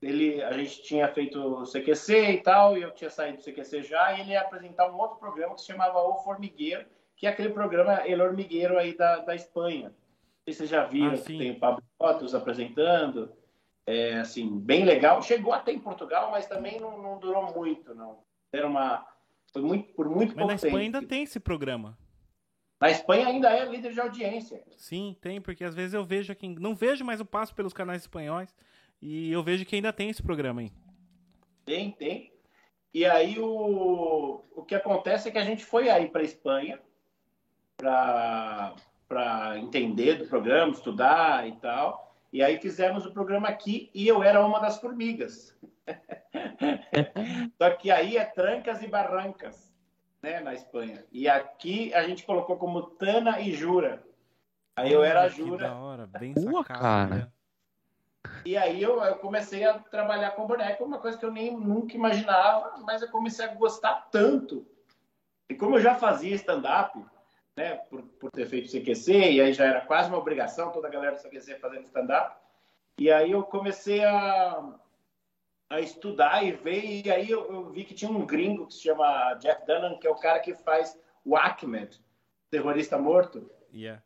Ele, 0.01 0.43
a 0.43 0.53
gente 0.53 0.83
tinha 0.83 1.09
feito 1.09 1.39
o 1.39 1.65
CQC 1.65 2.31
e 2.33 2.43
tal, 2.43 2.77
e 2.77 2.83
eu 2.83 2.91
tinha 2.93 3.11
saído 3.11 3.39
do 3.39 3.45
CQC 3.45 3.83
já, 3.83 4.13
e 4.13 4.21
ele 4.21 4.31
ia 4.31 4.41
apresentar 4.41 4.91
um 4.91 4.97
outro 4.99 5.19
programa 5.19 5.55
que 5.55 5.61
se 5.61 5.67
chamava 5.69 5.99
O 6.03 6.17
Formigueiro, 6.19 6.85
que 7.17 7.27
é 7.27 7.31
aquele 7.31 7.51
programa 7.51 8.07
El 8.07 8.21
Hormigueiro 8.21 8.79
aí 8.79 8.97
da, 8.97 9.17
da 9.19 9.35
Espanha. 9.35 9.89
Não 9.89 10.45
sei 10.45 10.53
se 10.55 10.59
vocês 10.59 10.71
já 10.71 10.85
viram, 10.85 11.15
Ah, 11.15 11.19
que 11.19 11.39
tem 11.39 11.51
o 11.53 11.59
Pablo 11.59 11.83
Fotos 11.99 12.35
apresentando. 12.35 13.31
É, 13.87 14.15
assim, 14.19 14.59
bem 14.59 14.85
legal. 14.85 15.23
Chegou 15.23 15.53
até 15.53 15.73
em 15.73 15.79
Portugal, 15.79 16.31
mas 16.31 16.47
também 16.47 16.81
não, 16.81 17.01
não 17.01 17.19
durou 17.19 17.53
muito, 17.55 17.95
não. 17.95 18.19
Era 18.53 18.67
uma... 18.67 19.07
Foi 19.53 19.63
muito, 19.63 19.93
por 19.95 20.09
muito 20.09 20.29
Mas 20.29 20.37
pouco 20.37 20.49
na 20.49 20.55
Espanha 20.55 20.73
tempo. 20.73 20.97
ainda 20.97 21.03
tem 21.03 21.23
esse 21.25 21.41
programa. 21.41 21.99
Na 22.81 22.89
Espanha 22.91 23.27
ainda 23.27 23.51
é 23.51 23.65
líder 23.65 23.93
de 23.93 24.01
audiência. 24.01 24.63
Sim, 24.77 25.17
tem, 25.21 25.41
porque 25.41 25.65
às 25.65 25.75
vezes 25.75 25.93
eu 25.93 26.05
vejo 26.05 26.33
aqui. 26.33 26.49
Não 26.49 26.75
vejo, 26.75 27.05
mas 27.05 27.21
eu 27.21 27.27
passo 27.27 27.55
pelos 27.55 27.75
canais 27.75 28.03
espanhóis. 28.03 28.55
E 29.01 29.33
eu 29.33 29.43
vejo 29.43 29.65
que 29.65 29.77
ainda 29.77 29.93
tem 29.93 30.11
esse 30.11 30.23
programa 30.23 30.61
aí. 30.61 30.73
Tem, 31.65 31.91
tem. 31.93 32.33
E 32.93 33.05
aí 33.05 33.39
o, 33.39 34.45
o 34.55 34.65
que 34.65 34.75
acontece 34.75 35.29
é 35.29 35.33
que 35.33 35.39
a 35.39 35.45
gente 35.45 35.65
foi 35.65 35.89
aí 35.89 36.09
para 36.09 36.23
Espanha 36.23 36.81
para 37.77 39.59
entender 39.59 40.17
do 40.17 40.27
programa, 40.27 40.73
estudar 40.73 41.49
e 41.49 41.53
tal. 41.57 42.15
E 42.33 42.43
aí 42.43 42.61
fizemos 42.61 43.07
o 43.07 43.13
programa 43.13 43.49
aqui 43.49 43.91
e 43.95 44.07
eu 44.07 44.23
era 44.23 44.45
uma 44.45 44.61
das 44.61 44.81
formigas. 44.81 45.57
Só 47.59 47.71
que 47.71 47.91
aí 47.91 48.17
é 48.17 48.25
trancas 48.25 48.83
e 48.83 48.87
barrancas, 48.87 49.75
né, 50.23 50.41
na 50.41 50.55
Espanha. 50.55 51.05
E 51.11 51.29
aqui 51.29 51.93
a 51.95 52.03
gente 52.05 52.25
colocou 52.25 52.57
como 52.57 52.83
Tana 52.83 53.41
e 53.41 53.53
Jura. 53.53 54.05
Aí 54.77 54.93
eu 54.93 55.03
era 55.03 55.21
a 55.21 55.23
Olha 55.25 55.33
que 55.33 55.37
Jura. 55.39 55.69
Da 55.69 55.75
hora, 55.77 56.07
bem 56.07 56.35
sacado, 56.35 56.79
cara. 56.81 57.15
né? 57.15 57.33
E 58.45 58.57
aí 58.57 58.83
eu, 58.83 59.03
eu 59.03 59.17
comecei 59.17 59.65
a 59.65 59.79
trabalhar 59.79 60.33
com 60.33 60.47
boneco, 60.47 60.85
uma 60.85 60.99
coisa 60.99 61.19
que 61.19 61.25
eu 61.25 61.33
nem 61.33 61.57
nunca 61.57 61.95
imaginava, 61.95 62.79
mas 62.79 63.03
eu 63.03 63.09
comecei 63.09 63.45
a 63.45 63.55
gostar 63.55 64.09
tanto. 64.11 64.67
E 65.49 65.55
como 65.55 65.77
eu 65.77 65.81
já 65.81 65.95
fazia 65.95 66.35
stand-up, 66.37 67.05
né, 67.57 67.77
por, 67.91 68.03
por 68.03 68.31
ter 68.31 68.47
feito 68.47 68.71
CQC, 68.71 69.33
e 69.33 69.41
aí 69.41 69.53
já 69.53 69.65
era 69.65 69.81
quase 69.83 70.09
uma 70.09 70.19
obrigação, 70.19 70.73
toda 70.73 70.89
a 70.89 70.91
galera 70.91 71.17
do 71.17 71.23
CQC 71.23 71.57
fazendo 71.57 71.85
stand-up, 71.85 72.37
e 72.99 73.11
aí 73.11 73.31
eu 73.31 73.43
comecei 73.43 74.05
a, 74.05 74.75
a 75.69 75.81
estudar 75.81 76.45
e 76.45 76.53
ver, 76.53 76.85
e 76.85 77.11
aí 77.11 77.31
eu, 77.31 77.51
eu 77.53 77.71
vi 77.71 77.85
que 77.85 77.95
tinha 77.95 78.11
um 78.11 78.25
gringo 78.25 78.67
que 78.67 78.75
se 78.75 78.83
chama 78.83 79.35
Jeff 79.35 79.65
Dunham, 79.67 79.99
que 79.99 80.07
é 80.07 80.11
o 80.11 80.17
cara 80.17 80.41
que 80.41 80.55
faz 80.55 80.99
o 81.25 81.37
Ahmed, 81.37 82.01
terrorista 82.51 82.99
morto. 82.99 83.51
Yeah. 83.73 84.03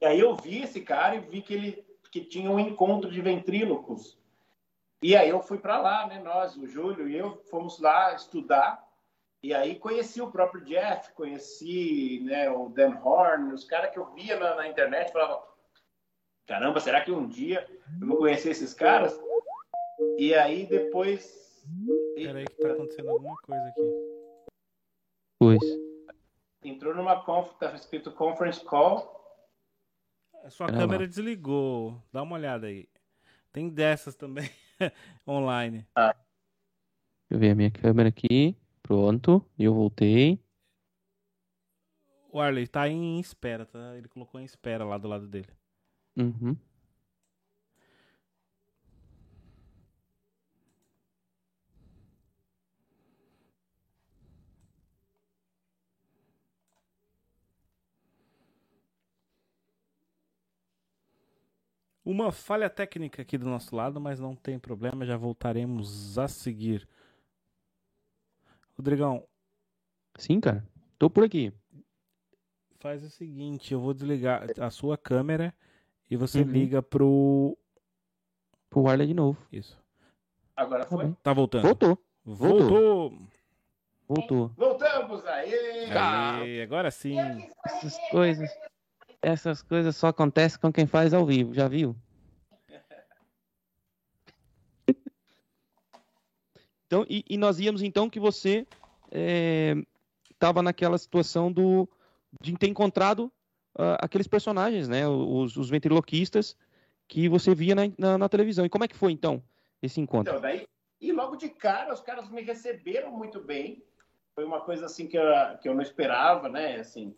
E 0.00 0.06
aí 0.06 0.20
eu 0.20 0.34
vi 0.34 0.62
esse 0.62 0.80
cara 0.80 1.16
e 1.16 1.20
vi 1.20 1.42
que 1.42 1.54
ele 1.54 1.91
que 2.12 2.20
tinha 2.20 2.48
um 2.48 2.60
encontro 2.60 3.10
de 3.10 3.20
ventrílocos. 3.20 4.16
E 5.02 5.16
aí 5.16 5.30
eu 5.30 5.40
fui 5.40 5.58
para 5.58 5.80
lá, 5.80 6.06
né? 6.06 6.20
Nós, 6.20 6.56
o 6.56 6.68
Júlio 6.68 7.08
e 7.08 7.16
eu, 7.16 7.42
fomos 7.50 7.80
lá 7.80 8.14
estudar. 8.14 8.88
E 9.42 9.52
aí 9.52 9.74
conheci 9.74 10.22
o 10.22 10.30
próprio 10.30 10.64
Jeff, 10.64 11.12
conheci 11.14 12.20
né, 12.24 12.48
o 12.48 12.68
Dan 12.68 12.96
Horn, 13.02 13.52
os 13.52 13.64
caras 13.64 13.90
que 13.90 13.98
eu 13.98 14.06
via 14.12 14.38
na, 14.38 14.54
na 14.54 14.68
internet, 14.68 15.10
falava, 15.10 15.42
caramba, 16.46 16.78
será 16.78 17.00
que 17.00 17.10
um 17.10 17.26
dia 17.26 17.66
eu 18.00 18.06
vou 18.06 18.18
conhecer 18.18 18.50
esses 18.50 18.72
caras? 18.72 19.20
E 20.16 20.32
aí 20.32 20.64
depois 20.66 21.42
Peraí 22.14 22.44
que 22.44 22.56
tá 22.56 22.72
acontecendo 22.72 23.10
alguma 23.10 23.36
coisa 23.42 23.64
aqui. 23.68 23.80
Pois. 25.38 25.60
entrou 26.62 26.94
numa 26.94 27.24
conf, 27.24 27.52
tava 27.58 27.76
escrito 27.76 28.12
conference 28.12 28.64
call. 28.64 29.21
A 30.42 30.50
sua 30.50 30.66
Olha 30.66 30.76
câmera 30.76 31.02
lá. 31.02 31.06
desligou. 31.08 32.02
Dá 32.12 32.22
uma 32.22 32.34
olhada 32.34 32.66
aí. 32.66 32.88
Tem 33.52 33.68
dessas 33.68 34.14
também 34.16 34.50
online. 35.26 35.86
Deixa 35.96 36.16
eu 37.30 37.38
ver 37.38 37.50
a 37.50 37.54
minha 37.54 37.70
câmera 37.70 38.08
aqui. 38.08 38.56
Pronto. 38.82 39.44
Eu 39.58 39.72
voltei. 39.72 40.42
O 42.30 42.40
Arley 42.40 42.66
tá 42.66 42.88
em 42.88 43.20
espera, 43.20 43.66
tá? 43.66 43.96
Ele 43.96 44.08
colocou 44.08 44.40
em 44.40 44.44
espera 44.44 44.84
lá 44.84 44.98
do 44.98 45.06
lado 45.06 45.28
dele. 45.28 45.48
Uhum. 46.16 46.56
Uma 62.12 62.30
falha 62.30 62.68
técnica 62.68 63.22
aqui 63.22 63.38
do 63.38 63.46
nosso 63.46 63.74
lado, 63.74 63.98
mas 63.98 64.20
não 64.20 64.36
tem 64.36 64.58
problema, 64.58 65.06
já 65.06 65.16
voltaremos 65.16 66.18
a 66.18 66.28
seguir. 66.28 66.86
Rodrigão, 68.76 69.24
Sim, 70.18 70.38
cara. 70.38 70.62
Tô 70.98 71.08
por 71.08 71.24
aqui. 71.24 71.50
faz 72.80 73.02
o 73.02 73.08
seguinte, 73.08 73.72
eu 73.72 73.80
vou 73.80 73.94
desligar 73.94 74.44
a 74.60 74.68
sua 74.68 74.98
câmera 74.98 75.54
e 76.10 76.16
você 76.16 76.40
Uhum. 76.42 76.48
liga 76.50 76.82
pro. 76.82 77.56
Pro 78.68 78.82
Warley 78.82 79.06
de 79.06 79.14
novo. 79.14 79.40
Isso. 79.50 79.80
Agora 80.54 80.84
Tá 80.84 80.90
foi. 80.90 81.12
Tá 81.22 81.32
voltando. 81.32 81.62
Voltou, 81.62 81.98
Voltou. 82.24 83.18
voltou. 84.06 84.48
Voltamos 84.56 85.24
aí! 85.24 85.90
Aê, 85.92 86.62
agora 86.62 86.90
sim. 86.90 87.16
Essas 87.64 87.96
coisas, 88.10 88.50
essas 89.22 89.62
coisas 89.62 89.96
só 89.96 90.08
acontecem 90.08 90.60
com 90.60 90.72
quem 90.72 90.86
faz 90.86 91.14
ao 91.14 91.24
vivo, 91.24 91.54
já 91.54 91.68
viu? 91.68 91.96
Então, 96.86 97.06
e, 97.08 97.24
e 97.26 97.38
nós 97.38 97.58
íamos 97.58 97.80
então 97.80 98.10
que 98.10 98.20
você 98.20 98.66
estava 100.30 100.60
naquela 100.60 100.98
situação 100.98 101.50
do 101.50 101.88
de 102.38 102.52
ter 102.58 102.66
encontrado 102.66 103.32
ah, 103.74 103.96
aqueles 104.00 104.26
personagens, 104.26 104.88
né, 104.88 105.08
os, 105.08 105.56
os 105.56 105.70
ventriloquistas 105.70 106.56
que 107.08 107.28
você 107.28 107.54
via 107.54 107.74
na, 107.74 107.82
na, 107.98 108.18
na 108.18 108.28
televisão. 108.28 108.64
E 108.64 108.68
como 108.68 108.84
é 108.84 108.88
que 108.88 108.96
foi 108.96 109.12
então 109.12 109.42
esse 109.82 110.00
encontro? 110.00 110.32
Então, 110.32 110.42
daí, 110.42 110.66
e 111.00 111.12
logo 111.12 111.36
de 111.36 111.48
cara, 111.48 111.92
os 111.92 112.00
caras 112.00 112.30
me 112.30 112.42
receberam 112.42 113.10
muito 113.10 113.40
bem. 113.40 113.82
Foi 114.34 114.44
uma 114.44 114.60
coisa 114.60 114.86
assim 114.86 115.06
que 115.06 115.16
eu, 115.16 115.24
que 115.60 115.68
eu 115.68 115.74
não 115.74 115.82
esperava, 115.82 116.48
né? 116.48 116.76
Assim, 116.76 117.14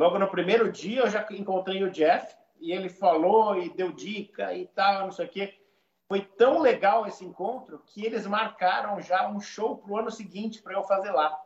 logo 0.00 0.18
no 0.18 0.28
primeiro 0.28 0.70
dia 0.70 1.00
eu 1.00 1.10
já 1.10 1.26
encontrei 1.30 1.82
o 1.82 1.90
Jeff 1.90 2.36
e 2.60 2.72
ele 2.72 2.88
falou 2.88 3.56
e 3.60 3.68
deu 3.70 3.92
dica 3.92 4.52
e 4.54 4.66
tal, 4.66 5.02
não 5.02 5.12
sei 5.12 5.26
o 5.26 5.28
quê. 5.28 5.54
Foi 6.08 6.20
tão 6.22 6.60
legal 6.60 7.06
esse 7.06 7.24
encontro 7.24 7.82
que 7.86 8.04
eles 8.04 8.26
marcaram 8.26 9.00
já 9.00 9.28
um 9.28 9.40
show 9.40 9.76
pro 9.76 9.96
ano 9.98 10.10
seguinte 10.10 10.62
para 10.62 10.72
eu 10.74 10.82
fazer 10.82 11.10
lá. 11.10 11.38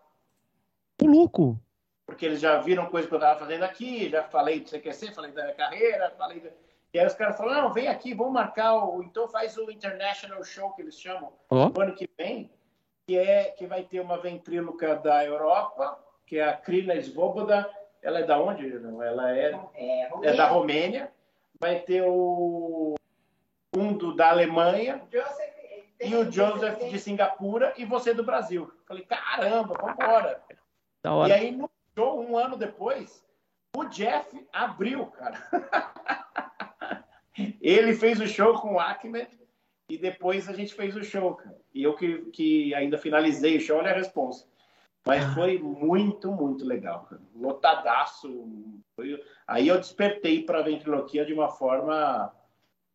Ô, 1.03 1.07
louco! 1.07 1.59
Porque 2.07 2.27
eles 2.27 2.41
já 2.41 2.59
viram 2.61 2.87
coisa 2.87 3.09
que 3.09 3.15
eu 3.15 3.19
estava 3.19 3.39
fazendo 3.41 3.65
aqui, 3.65 4.09
já 4.09 4.23
falei 4.25 4.61
do 4.61 4.69
CQC, 4.71 5.13
falei 5.13 5.33
da 5.33 5.43
minha 5.45 5.55
carreira, 5.55 6.11
falei. 6.17 6.41
do- 6.41 6.51
E 6.93 6.99
aí 7.01 7.07
os 7.07 7.15
caras 7.15 7.37
falaram: 7.37 7.63
não, 7.63 7.73
vem 7.73 7.89
aqui, 7.89 8.15
vamos 8.15 8.33
marcar 8.35 8.75
o. 8.77 9.03
Então 9.03 9.27
faz 9.29 9.57
o 9.57 9.71
International 9.71 10.45
Show 10.45 10.73
que 10.73 10.83
eles 10.83 10.99
chamam 11.01 11.33
Ó, 11.51 11.71
o 11.77 11.81
ano 11.81 11.95
que 11.95 12.09
vem, 12.19 12.51
que 13.07 13.17
é 13.17 13.45
que 13.51 13.67
vai 13.67 13.83
ter 13.83 14.01
uma 14.01 14.19
ventríloca 14.19 14.95
da 14.97 15.25
Europa, 15.25 15.99
que 16.27 16.39
é 16.39 16.45
a 16.49 16.57
Krina 16.57 17.01
Svoboda. 17.03 17.69
Ela 18.03 18.21
é 18.21 18.23
da 18.25 18.41
onde? 18.41 18.71
Ela 18.71 19.37
é, 19.37 19.53
É, 19.75 20.09
é 20.29 20.37
da 20.37 20.49
Romênia. 20.49 21.11
Vai 21.61 21.79
ter 21.81 22.03
o 22.05 22.95
um 23.75 23.93
do, 23.95 24.15
da 24.15 24.31
Alemanha 24.31 25.01
e 26.01 26.15
o 26.15 26.31
Joseph 26.31 26.79
de 26.91 26.99
Singapura 26.99 27.73
e 27.77 27.85
você 27.85 28.13
do 28.13 28.25
Brasil. 28.25 28.71
Falei, 28.87 29.05
caramba, 29.05 29.75
vambora. 29.81 30.43
da 31.03 31.11
E 31.11 31.13
hora. 31.15 31.35
aí 31.35 31.51
no 31.53 31.71
show, 31.97 32.21
um 32.21 32.37
ano 32.37 32.57
depois, 32.57 33.25
o 33.77 33.85
Jeff 33.85 34.47
abriu, 34.53 35.07
cara. 35.07 35.39
Ele 37.63 37.95
fez 37.95 38.21
o 38.21 38.27
show 38.27 38.61
com 38.61 38.75
o 38.75 38.81
Ahmed 38.81 39.29
e 39.89 39.97
depois 39.97 40.49
a 40.49 40.53
gente 40.53 40.75
fez 40.75 40.95
o 40.97 41.03
show, 41.05 41.35
cara. 41.37 41.57
E 41.73 41.83
eu 41.83 41.95
que, 41.95 42.19
que 42.33 42.75
ainda 42.75 42.99
finalizei 42.99 43.57
o 43.57 43.61
show, 43.61 43.79
olha 43.79 43.93
a 43.93 43.95
resposta. 43.95 44.49
Mas 45.05 45.25
foi 45.35 45.59
muito, 45.59 46.31
muito 46.31 46.65
legal, 46.65 47.05
cara. 47.05 47.21
Lotadaço. 47.35 48.47
Foi- 48.95 49.23
Aí 49.47 49.67
eu 49.69 49.79
despertei 49.79 50.45
para 50.45 50.61
a 50.61 50.63
ventriloquia 50.63 51.25
de 51.27 51.33
uma 51.35 51.49
forma 51.49 52.33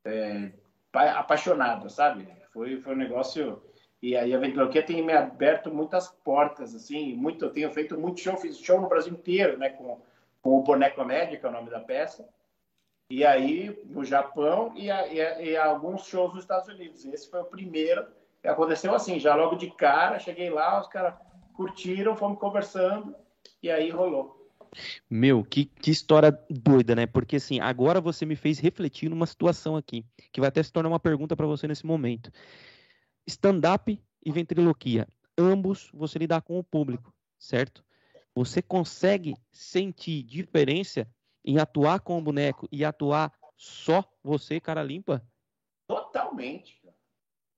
é, 0.05 0.53
pa- 0.91 1.19
apaixonada, 1.19 1.89
sabe? 1.89 2.27
Foi, 2.53 2.79
foi 2.79 2.93
um 2.93 2.97
negócio. 2.97 3.61
E 4.01 4.15
aí 4.15 4.33
a 4.33 4.37
ventriloquia 4.39 4.83
tem 4.85 5.03
me 5.03 5.11
aberto 5.11 5.73
muitas 5.73 6.07
portas, 6.07 6.73
assim. 6.73 7.13
Muito, 7.15 7.43
eu 7.43 7.51
tenho 7.51 7.69
feito 7.71 7.99
muito 7.99 8.21
show, 8.21 8.37
fiz 8.37 8.57
show 8.57 8.79
no 8.79 8.87
Brasil 8.87 9.11
inteiro, 9.13 9.57
né? 9.57 9.69
Com, 9.69 10.01
com 10.41 10.59
o 10.59 10.63
Boneco 10.63 11.03
Média, 11.03 11.37
que 11.37 11.45
é 11.45 11.49
o 11.49 11.51
nome 11.51 11.69
da 11.69 11.79
peça. 11.81 12.27
E 13.09 13.25
aí 13.25 13.81
no 13.85 14.05
Japão 14.05 14.71
e, 14.75 14.89
a- 14.89 15.07
e 15.07 15.21
a- 15.21 15.41
e 15.41 15.57
alguns 15.57 16.05
shows 16.05 16.33
nos 16.33 16.43
Estados 16.43 16.69
Unidos. 16.69 17.05
Esse 17.05 17.29
foi 17.29 17.41
o 17.41 17.45
primeiro 17.45 18.07
aconteceu 18.43 18.93
assim, 18.95 19.19
já 19.19 19.35
logo 19.35 19.57
de 19.57 19.69
cara, 19.69 20.19
cheguei 20.19 20.49
lá, 20.49 20.79
os 20.79 20.87
caras 20.87 21.15
curtiram, 21.57 22.15
fomos 22.15 22.39
conversando 22.39 23.15
e 23.61 23.69
aí 23.69 23.89
rolou. 23.89 24.37
Meu, 25.09 25.43
que, 25.43 25.65
que 25.65 25.89
história 25.89 26.31
doida, 26.49 26.95
né? 26.95 27.07
Porque 27.07 27.37
assim, 27.37 27.59
agora 27.59 27.99
você 27.99 28.25
me 28.25 28.35
fez 28.35 28.59
refletir 28.59 29.09
numa 29.09 29.25
situação 29.25 29.75
aqui, 29.75 30.05
que 30.31 30.39
vai 30.39 30.49
até 30.49 30.61
se 30.61 30.71
tornar 30.71 30.89
uma 30.89 30.99
pergunta 30.99 31.35
para 31.35 31.47
você 31.47 31.67
nesse 31.67 31.85
momento. 31.85 32.31
Stand-up 33.25 33.99
e 34.23 34.31
ventriloquia, 34.31 35.07
ambos 35.37 35.89
você 35.93 36.19
lidar 36.19 36.41
com 36.41 36.59
o 36.59 36.63
público, 36.63 37.11
certo? 37.39 37.83
Você 38.35 38.61
consegue 38.61 39.35
sentir 39.51 40.21
diferença 40.21 41.07
em 41.43 41.57
atuar 41.57 42.01
com 42.01 42.19
o 42.19 42.21
boneco 42.21 42.67
e 42.71 42.85
atuar 42.85 43.33
só 43.55 44.03
você, 44.23 44.59
cara 44.59 44.83
limpa? 44.83 45.25
Totalmente. 45.87 46.79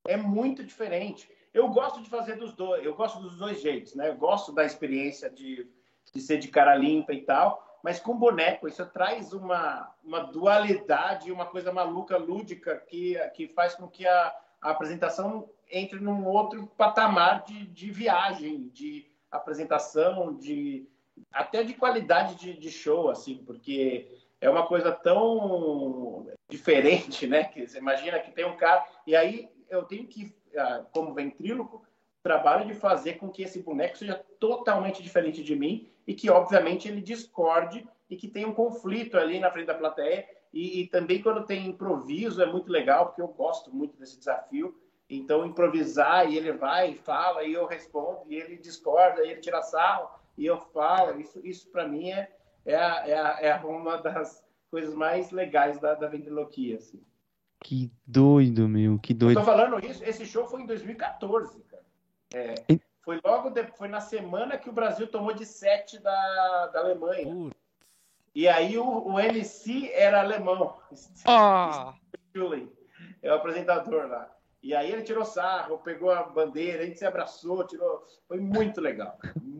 É 0.07 0.15
muito 0.15 0.63
diferente. 0.63 1.29
Eu 1.53 1.67
gosto 1.69 2.01
de 2.01 2.09
fazer 2.09 2.35
dos 2.35 2.53
dois, 2.53 2.83
eu 2.85 2.93
gosto 2.95 3.19
dos 3.19 3.37
dois 3.37 3.61
jeitos, 3.61 3.95
né? 3.95 4.09
Eu 4.09 4.15
gosto 4.15 4.51
da 4.51 4.63
experiência 4.63 5.29
de, 5.29 5.67
de 6.13 6.21
ser 6.21 6.37
de 6.37 6.47
cara 6.47 6.75
limpa 6.75 7.13
e 7.13 7.21
tal, 7.21 7.79
mas 7.83 7.99
com 7.99 8.17
boneco 8.17 8.67
isso 8.67 8.85
traz 8.87 9.33
uma, 9.33 9.91
uma 10.03 10.19
dualidade, 10.19 11.31
uma 11.31 11.45
coisa 11.45 11.71
maluca, 11.71 12.17
lúdica, 12.17 12.77
que, 12.77 13.17
que 13.33 13.47
faz 13.47 13.75
com 13.75 13.87
que 13.87 14.05
a, 14.05 14.35
a 14.61 14.71
apresentação 14.71 15.49
entre 15.71 15.99
num 15.99 16.25
outro 16.25 16.67
patamar 16.77 17.43
de, 17.43 17.65
de 17.67 17.91
viagem, 17.91 18.67
de 18.69 19.07
apresentação, 19.31 20.35
de 20.35 20.87
até 21.31 21.63
de 21.63 21.73
qualidade 21.73 22.35
de, 22.35 22.53
de 22.53 22.71
show, 22.71 23.09
assim, 23.09 23.37
porque 23.45 24.07
é 24.41 24.49
uma 24.49 24.65
coisa 24.65 24.91
tão 24.91 26.27
diferente, 26.49 27.27
né? 27.27 27.43
Que 27.43 27.67
você 27.67 27.77
imagina 27.77 28.19
que 28.19 28.31
tem 28.31 28.45
um 28.45 28.55
cara 28.55 28.85
e 29.05 29.15
aí 29.15 29.49
eu 29.69 29.83
tenho 29.83 30.07
que, 30.07 30.35
como 30.91 31.13
ventríloco, 31.13 31.83
trabalho 32.21 32.65
de 32.67 32.73
fazer 32.73 33.13
com 33.13 33.29
que 33.29 33.43
esse 33.43 33.61
boneco 33.61 33.97
seja 33.97 34.15
totalmente 34.39 35.01
diferente 35.01 35.43
de 35.43 35.55
mim 35.55 35.89
e 36.05 36.13
que, 36.13 36.29
obviamente, 36.29 36.87
ele 36.87 37.01
discorde 37.01 37.87
e 38.09 38.15
que 38.15 38.27
tenha 38.27 38.47
um 38.47 38.53
conflito 38.53 39.17
ali 39.17 39.39
na 39.39 39.51
frente 39.51 39.67
da 39.67 39.75
plateia. 39.75 40.27
E, 40.51 40.81
e 40.81 40.87
também 40.87 41.21
quando 41.21 41.45
tem 41.45 41.67
improviso 41.67 42.41
é 42.41 42.45
muito 42.45 42.71
legal, 42.71 43.07
porque 43.07 43.21
eu 43.21 43.27
gosto 43.27 43.73
muito 43.73 43.97
desse 43.97 44.17
desafio. 44.17 44.75
Então, 45.09 45.45
improvisar 45.45 46.29
e 46.29 46.37
ele 46.37 46.51
vai 46.51 46.91
e 46.91 46.95
fala 46.95 47.43
e 47.43 47.53
eu 47.53 47.65
respondo 47.65 48.21
e 48.27 48.35
ele 48.35 48.57
discorda 48.57 49.25
e 49.25 49.31
ele 49.31 49.41
tira 49.41 49.61
sarro 49.61 50.09
e 50.37 50.45
eu 50.45 50.59
falo. 50.59 51.19
Isso, 51.19 51.39
isso 51.43 51.69
para 51.71 51.87
mim 51.87 52.11
é, 52.11 52.31
é, 52.65 52.75
é, 52.75 53.47
é 53.47 53.55
uma 53.63 53.97
das 53.97 54.43
coisas 54.69 54.93
mais 54.93 55.31
legais 55.31 55.79
da, 55.79 55.95
da 55.95 56.07
ventriloquia. 56.07 56.77
Assim. 56.77 57.03
Que 57.61 57.91
doido, 58.05 58.67
meu, 58.69 58.97
que 58.99 59.13
Eu 59.13 59.17
doido. 59.17 59.39
tô 59.39 59.43
falando 59.45 59.85
isso, 59.85 60.03
esse 60.03 60.25
show 60.25 60.47
foi 60.47 60.61
em 60.61 60.65
2014, 60.65 61.59
cara. 61.63 61.83
É, 62.33 62.53
E- 62.69 62.79
foi 63.01 63.19
logo 63.25 63.49
de- 63.49 63.67
foi 63.77 63.87
na 63.87 63.99
semana 64.01 64.57
que 64.57 64.69
o 64.69 64.73
Brasil 64.73 65.07
tomou 65.07 65.33
de 65.33 65.45
7 65.45 65.99
da, 65.99 66.67
da 66.67 66.79
Alemanha. 66.79 67.25
Putz. 67.33 67.55
E 68.35 68.47
aí 68.47 68.77
o, 68.77 69.07
o 69.07 69.19
MC 69.19 69.91
era 69.93 70.21
alemão. 70.21 70.77
Ah! 71.25 71.93
Julian, 72.33 72.67
é 73.21 73.31
o 73.31 73.35
apresentador 73.35 74.07
lá. 74.07 74.29
E 74.61 74.75
aí 74.75 74.91
ele 74.91 75.01
tirou 75.03 75.25
sarro, 75.25 75.79
pegou 75.79 76.11
a 76.11 76.23
bandeira, 76.23 76.83
a 76.83 76.85
gente 76.85 76.99
se 76.99 77.05
abraçou, 77.05 77.65
tirou. 77.65 78.05
Foi 78.27 78.39
muito 78.39 78.79
legal. 78.79 79.17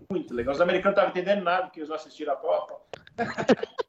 Muito 0.09 0.33
legal. 0.33 0.53
Os 0.53 0.61
americanos 0.61 0.95
não 0.97 1.03
estavam 1.03 1.09
entendendo 1.21 1.43
nada 1.43 1.63
porque 1.63 1.79
eles 1.79 1.89
não 1.89 1.95
assistiram 1.95 2.33
a 2.33 2.37
Copa. 2.37 2.79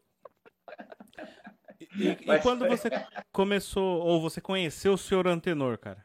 E, 1.97 2.09
e 2.11 2.39
quando 2.41 2.61
foi- 2.61 2.69
você 2.69 2.89
começou, 3.33 4.01
ou 4.03 4.21
você 4.21 4.41
conheceu 4.41 4.95
o 4.95 4.99
senhor 4.99 5.27
Antenor, 5.27 5.79
cara? 5.79 6.05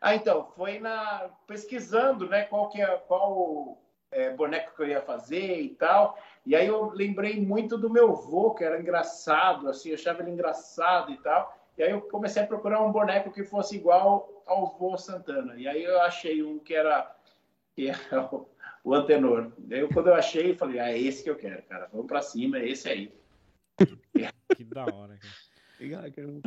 Ah, 0.00 0.14
então, 0.14 0.44
foi 0.56 0.78
na 0.78 1.28
pesquisando, 1.46 2.28
né, 2.28 2.44
qual 2.44 2.68
que 2.68 2.80
é 2.80 2.86
qual 3.08 3.78
é, 4.10 4.30
boneco 4.30 4.74
que 4.76 4.82
eu 4.82 4.88
ia 4.88 5.02
fazer 5.02 5.60
e 5.60 5.70
tal. 5.70 6.16
E 6.46 6.54
aí 6.54 6.66
eu 6.66 6.90
lembrei 6.90 7.40
muito 7.40 7.76
do 7.76 7.90
meu 7.90 8.14
vô, 8.14 8.54
que 8.54 8.64
era 8.64 8.80
engraçado, 8.80 9.68
assim, 9.68 9.90
eu 9.90 9.94
achava 9.96 10.22
ele 10.22 10.30
engraçado 10.30 11.12
e 11.12 11.16
tal. 11.18 11.54
E 11.76 11.82
aí 11.82 11.90
eu 11.90 12.00
comecei 12.02 12.42
a 12.42 12.46
procurar 12.46 12.80
um 12.82 12.92
boneco 12.92 13.30
que 13.32 13.44
fosse 13.44 13.76
igual 13.76 14.42
ao 14.46 14.66
vô 14.78 14.96
Santana. 14.96 15.54
E 15.56 15.66
aí 15.68 15.82
eu 15.84 16.00
achei 16.02 16.42
um 16.42 16.58
que 16.58 16.74
era 16.74 17.14
que 17.74 17.88
era 17.88 18.24
o, 18.34 18.48
o 18.84 18.94
Antenor. 18.94 19.52
E 19.68 19.74
aí 19.74 19.80
eu, 19.80 19.88
quando 19.88 20.08
eu 20.08 20.14
achei, 20.14 20.52
eu 20.52 20.56
falei: 20.56 20.78
"Ah, 20.80 20.90
é 20.90 20.98
esse 20.98 21.22
que 21.22 21.30
eu 21.30 21.36
quero, 21.36 21.62
cara. 21.64 21.88
Vamos 21.92 22.06
para 22.06 22.22
cima, 22.22 22.58
é 22.58 22.68
esse 22.68 22.88
aí". 22.88 23.12
Que 24.56 24.64
da 24.64 24.86
hora, 24.86 25.18
cara. 25.18 26.40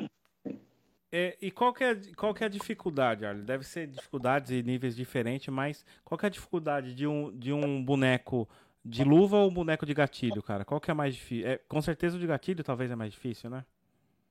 É, 1.14 1.38
e 1.42 1.52
qual 1.52 1.74
que, 1.74 1.84
é, 1.84 1.96
qual 2.16 2.34
que 2.34 2.44
é 2.44 2.48
a 2.48 2.50
dificuldade, 2.50 3.26
Arlen? 3.26 3.44
Deve 3.44 3.66
ser 3.66 3.88
dificuldades 3.88 4.52
e 4.52 4.64
níveis 4.64 4.96
diferentes, 4.96 5.48
mas 5.54 5.86
qual 6.06 6.18
que 6.18 6.26
é 6.26 6.28
a 6.28 6.32
dificuldade 6.32 6.94
de 6.96 7.06
um, 7.06 7.38
de 7.38 7.52
um 7.52 7.84
boneco 7.84 8.48
de 8.84 9.04
luva 9.04 9.38
ou 9.38 9.50
um 9.50 9.54
boneco 9.54 9.86
de 9.86 9.94
gatilho, 9.94 10.42
cara? 10.42 10.66
Qual 10.66 10.80
que 10.82 10.90
é 10.90 10.94
mais 10.94 11.16
difícil? 11.16 11.48
É, 11.50 11.58
com 11.58 11.82
certeza 11.82 12.16
o 12.18 12.20
de 12.20 12.28
gatilho 12.28 12.64
talvez 12.64 12.90
é 12.90 12.96
mais 12.96 13.12
difícil, 13.12 13.50
né? 13.50 13.66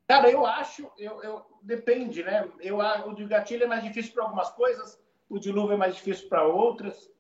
Cara, 0.09 0.31
eu 0.31 0.45
acho, 0.45 0.91
eu, 0.99 1.23
eu- 1.23 1.47
depende, 1.63 2.23
né? 2.25 2.49
Eu, 2.61 2.79
o 2.79 3.15
de 3.15 3.25
gatilho 3.27 3.65
é 3.65 3.67
mais 3.67 3.85
difícil 3.85 4.13
para 4.13 4.25
algumas 4.25 4.51
coisas, 4.51 4.99
o 5.29 5.39
de 5.39 5.53
luva 5.53 5.75
é 5.75 5.77
mais 5.77 5.95
difícil 5.95 6.29
para 6.29 6.45
outras, 6.45 7.11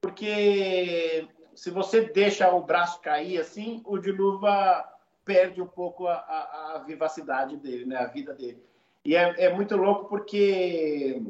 porque 0.00 1.28
se 1.54 1.70
você 1.70 2.02
deixa 2.08 2.50
o 2.50 2.62
braço 2.62 3.00
cair 3.00 3.38
assim, 3.38 3.82
o 3.84 3.98
de 3.98 4.10
luva 4.10 4.84
perde 5.26 5.60
um 5.60 5.66
pouco 5.66 6.06
a, 6.06 6.14
a, 6.14 6.76
a 6.76 6.78
vivacidade 6.78 7.56
dele, 7.56 7.84
né? 7.84 7.96
A 7.96 8.06
vida 8.06 8.32
dele. 8.32 8.62
E 9.04 9.14
é, 9.14 9.44
é 9.44 9.52
muito 9.52 9.76
louco 9.76 10.08
porque 10.08 11.20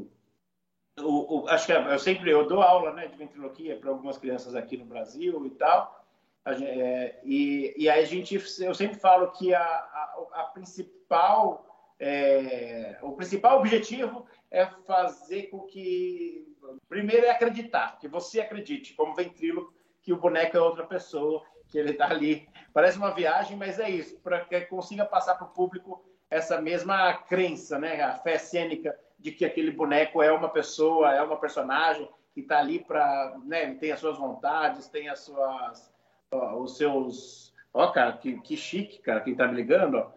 o, 1.00 1.40
o, 1.40 1.48
acho 1.48 1.66
que 1.66 1.72
eu 1.72 1.98
sempre 1.98 2.30
eu 2.30 2.46
dou 2.46 2.62
aula 2.62 2.92
né, 2.92 3.06
de 3.06 3.16
ventriloquia 3.16 3.76
para 3.76 3.90
algumas 3.90 4.18
crianças 4.18 4.54
aqui 4.54 4.76
no 4.76 4.84
Brasil 4.84 5.44
e 5.46 5.50
tal. 5.50 6.04
É, 6.46 7.18
e, 7.24 7.74
e 7.76 7.88
aí 7.88 8.02
a 8.02 8.06
gente, 8.06 8.40
eu 8.60 8.74
sempre 8.74 8.98
falo 8.98 9.32
que 9.32 9.52
a, 9.52 9.60
a, 9.60 10.26
a 10.32 10.42
principal, 10.44 11.66
é, 11.98 12.98
o 13.02 13.12
principal 13.12 13.58
objetivo 13.58 14.26
é 14.50 14.64
fazer 14.86 15.44
com 15.44 15.60
que, 15.62 16.46
primeiro 16.88 17.26
é 17.26 17.30
acreditar, 17.30 17.98
que 17.98 18.06
você 18.06 18.40
acredite, 18.40 18.94
como 18.94 19.14
ventrilo, 19.14 19.72
que 20.00 20.12
o 20.12 20.20
boneco 20.20 20.56
é 20.56 20.60
outra 20.60 20.86
pessoa, 20.86 21.42
que 21.68 21.78
ele 21.78 21.92
está 21.92 22.10
ali. 22.10 22.48
Parece 22.72 22.98
uma 22.98 23.10
viagem, 23.10 23.56
mas 23.56 23.78
é 23.78 23.88
isso, 23.88 24.18
para 24.20 24.44
que 24.44 24.60
consiga 24.62 25.04
passar 25.04 25.34
para 25.34 25.46
o 25.46 25.50
público 25.50 26.04
essa 26.28 26.60
mesma 26.60 27.14
crença, 27.14 27.78
né, 27.78 28.02
a 28.02 28.12
fé 28.18 28.38
cênica 28.38 28.98
de 29.18 29.32
que 29.32 29.44
aquele 29.44 29.70
boneco 29.70 30.22
é 30.22 30.30
uma 30.32 30.48
pessoa, 30.48 31.14
é 31.14 31.22
uma 31.22 31.38
personagem 31.38 32.08
que 32.34 32.40
está 32.40 32.58
ali 32.58 32.84
para, 32.84 33.38
né, 33.44 33.74
tem 33.74 33.92
as 33.92 34.00
suas 34.00 34.18
vontades, 34.18 34.88
tem 34.88 35.08
as 35.08 35.20
suas, 35.20 35.90
ó, 36.30 36.56
os 36.56 36.76
seus, 36.76 37.54
ó, 37.72 37.90
cara, 37.92 38.12
que, 38.12 38.38
que 38.40 38.56
chique, 38.56 38.98
cara, 38.98 39.20
quem 39.20 39.32
está 39.32 39.46
me 39.46 39.54
ligando, 39.54 39.96
ó. 39.96 40.12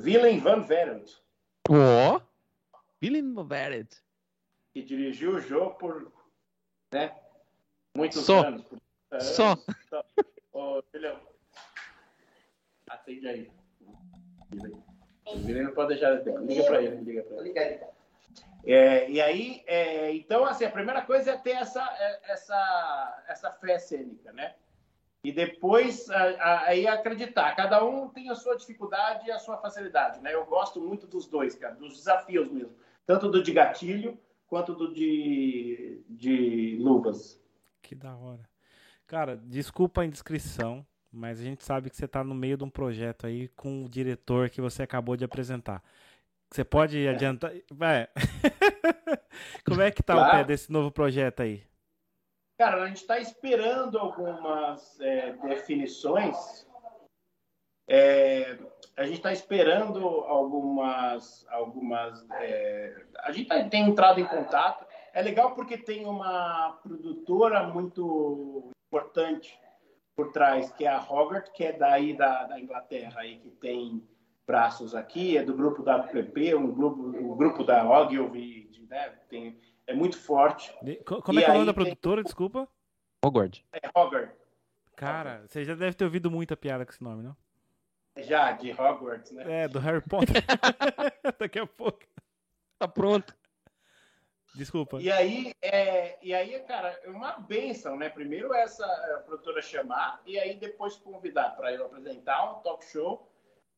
Willem 0.00 0.38
van 0.38 0.62
Verent. 0.62 1.10
Ó, 1.68 2.16
oh, 2.16 2.20
Willem 3.02 3.34
van 3.34 3.46
Verent. 3.46 3.94
Que 4.72 4.82
dirigiu 4.82 5.32
o 5.32 5.40
jogo 5.40 5.74
por, 5.74 6.12
né, 6.92 7.14
muitos 7.94 8.24
Só. 8.24 8.44
anos. 8.46 8.62
Por 8.62 8.78
anos. 9.10 9.26
Só. 9.26 9.58
Ô, 10.58 10.82
William, 10.92 11.16
atende 12.90 13.28
aí. 13.28 13.50
O 15.24 15.36
Willem 15.46 15.62
não 15.62 15.72
pode 15.72 15.90
deixar. 15.90 16.20
Liga 16.40 16.64
para 16.64 16.82
ele, 16.82 16.96
liga 16.96 17.22
para 17.22 17.36
ele. 17.46 17.80
É, 18.64 19.08
e 19.08 19.20
aí, 19.20 19.62
é, 19.68 20.12
então, 20.12 20.44
assim, 20.44 20.64
a 20.64 20.70
primeira 20.70 21.02
coisa 21.02 21.30
é 21.30 21.36
ter 21.36 21.52
essa, 21.52 21.80
é, 22.00 22.32
essa, 22.32 23.24
essa 23.28 23.52
fé 23.52 23.78
cênica, 23.78 24.32
né? 24.32 24.56
E 25.22 25.30
depois, 25.30 26.10
a, 26.10 26.22
a, 26.22 26.64
aí 26.66 26.88
acreditar. 26.88 27.54
Cada 27.54 27.84
um 27.84 28.08
tem 28.08 28.28
a 28.28 28.34
sua 28.34 28.56
dificuldade 28.56 29.28
e 29.28 29.30
a 29.30 29.38
sua 29.38 29.58
facilidade, 29.58 30.20
né? 30.20 30.34
Eu 30.34 30.44
gosto 30.44 30.80
muito 30.80 31.06
dos 31.06 31.28
dois, 31.28 31.54
cara, 31.54 31.76
dos 31.76 31.98
desafios 31.98 32.50
mesmo. 32.50 32.74
Tanto 33.06 33.30
do 33.30 33.44
de 33.44 33.52
gatilho, 33.52 34.18
quanto 34.48 34.74
do 34.74 34.92
de, 34.92 36.02
de 36.08 36.76
luvas. 36.80 37.40
Que 37.80 37.94
da 37.94 38.16
hora. 38.16 38.57
Cara, 39.08 39.36
desculpa 39.36 40.02
a 40.02 40.04
indiscrição, 40.04 40.86
mas 41.10 41.40
a 41.40 41.42
gente 41.42 41.64
sabe 41.64 41.88
que 41.90 41.96
você 41.96 42.04
está 42.04 42.22
no 42.22 42.34
meio 42.34 42.56
de 42.58 42.64
um 42.64 42.70
projeto 42.70 43.26
aí 43.26 43.48
com 43.48 43.84
o 43.84 43.88
diretor 43.88 44.50
que 44.50 44.60
você 44.60 44.82
acabou 44.82 45.16
de 45.16 45.24
apresentar. 45.24 45.82
Você 46.52 46.62
pode 46.64 47.06
É. 47.06 47.10
adiantar. 47.10 47.52
Vai. 47.72 48.06
Como 49.66 49.80
é 49.82 49.90
que 49.90 50.02
tá 50.02 50.14
o 50.14 50.18
Claro. 50.18 50.36
pé 50.38 50.44
desse 50.44 50.70
novo 50.70 50.90
projeto 50.90 51.40
aí? 51.40 51.62
Cara, 52.60 52.82
a 52.82 52.86
gente 52.88 52.98
está 52.98 53.18
esperando 53.18 53.98
algumas 53.98 55.00
é, 55.00 55.32
definições. 55.32 56.66
É, 57.88 58.58
a 58.96 59.04
gente 59.04 59.16
está 59.18 59.32
esperando 59.32 60.04
algumas. 60.06 61.46
algumas 61.48 62.26
é, 62.32 63.06
a 63.20 63.32
gente 63.32 63.48
tá- 63.48 63.68
tem 63.68 63.88
entrado 63.88 64.20
em 64.20 64.26
contato. 64.26 64.84
É 65.14 65.22
legal 65.22 65.54
porque 65.54 65.78
tem 65.78 66.04
uma 66.04 66.78
produtora 66.82 67.66
muito 67.68 68.70
importante 68.88 69.58
por 70.16 70.32
trás, 70.32 70.72
que 70.72 70.84
é 70.84 70.88
a 70.88 71.00
Hogarth, 71.00 71.52
que 71.52 71.62
é 71.64 71.72
daí 71.72 72.16
da, 72.16 72.44
da 72.44 72.58
Inglaterra, 72.58 73.20
aí, 73.20 73.38
que 73.38 73.50
tem 73.50 74.02
braços 74.46 74.94
aqui, 74.94 75.36
é 75.36 75.42
do 75.44 75.54
grupo 75.54 75.82
da 75.82 75.96
WPP, 75.98 76.54
um 76.54 76.72
grupo, 76.74 77.02
o 77.02 77.36
grupo 77.36 77.62
da 77.62 77.88
Ogilvy, 77.88 78.68
né, 78.88 79.10
tem, 79.28 79.60
é 79.86 79.94
muito 79.94 80.18
forte. 80.18 80.72
Como 81.04 81.38
E 81.38 81.42
é 81.42 81.44
que 81.44 81.50
é 81.50 81.50
o 81.50 81.54
nome 81.54 81.66
da 81.66 81.74
tem- 81.74 81.84
produtora? 81.84 82.22
Desculpa. 82.24 82.66
Hogwarts. 83.24 83.62
É 83.72 83.88
Hogarth. 83.94 84.32
Cara, 84.96 85.44
você 85.46 85.64
já 85.64 85.74
deve 85.74 85.94
ter 85.94 86.04
ouvido 86.04 86.30
muita 86.30 86.56
piada 86.56 86.84
com 86.84 86.90
esse 86.90 87.02
nome, 87.04 87.22
não? 87.22 87.36
Já, 88.16 88.50
de 88.52 88.72
Hogwarts, 88.72 89.30
né? 89.32 89.64
É, 89.64 89.68
do 89.68 89.78
Harry 89.78 90.00
Potter. 90.00 90.34
Daqui 91.38 91.58
a 91.60 91.66
pouco. 91.66 92.00
Tá 92.78 92.88
pronto. 92.88 93.36
Desculpa. 94.58 95.00
E 95.00 95.08
aí, 95.08 95.52
é, 95.62 96.18
e 96.20 96.34
aí, 96.34 96.58
cara, 96.66 96.98
é 97.04 97.08
uma 97.08 97.38
benção, 97.38 97.96
né? 97.96 98.08
Primeiro 98.08 98.52
essa 98.52 98.84
é, 98.84 99.18
produtora 99.18 99.62
chamar 99.62 100.20
e 100.26 100.36
aí 100.36 100.56
depois 100.56 100.96
convidar 100.96 101.50
para 101.50 101.72
eu 101.72 101.86
apresentar 101.86 102.50
um 102.50 102.60
talk 102.60 102.84
show 102.84 103.30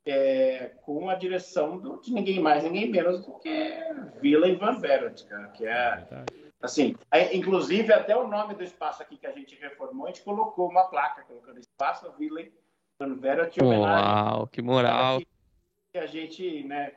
é, 0.07 0.73
com 0.81 1.11
a 1.11 1.15
direção 1.15 1.77
do, 1.77 2.01
de 2.01 2.11
ninguém 2.11 2.41
mais, 2.41 2.65
ninguém 2.65 2.91
menos 2.91 3.27
do 3.27 3.39
que 3.41 3.75
Willem 4.23 4.57
Van 4.57 4.81
Verent, 4.81 5.27
cara, 5.27 5.49
que 5.49 5.67
é 5.67 5.97
Verdade. 5.97 6.53
assim, 6.63 6.97
aí, 7.11 7.37
inclusive 7.37 7.93
até 7.93 8.17
o 8.17 8.27
nome 8.27 8.55
do 8.55 8.65
espaço 8.65 9.03
aqui 9.03 9.19
que 9.19 9.27
a 9.27 9.33
gente 9.33 9.55
reformou, 9.57 10.07
a 10.07 10.09
gente 10.09 10.23
colocou 10.23 10.71
uma 10.71 10.85
placa 10.85 11.25
colocando 11.25 11.59
espaço 11.59 12.11
Willem 12.19 12.51
Van 12.99 13.15
Verent 13.17 13.55
em 13.59 13.63
homenagem 13.63 14.15
Uau, 14.15 14.47
que 14.47 14.63
moral. 14.63 15.21
que 15.93 15.99
a 15.99 16.07
gente 16.07 16.65
né, 16.65 16.95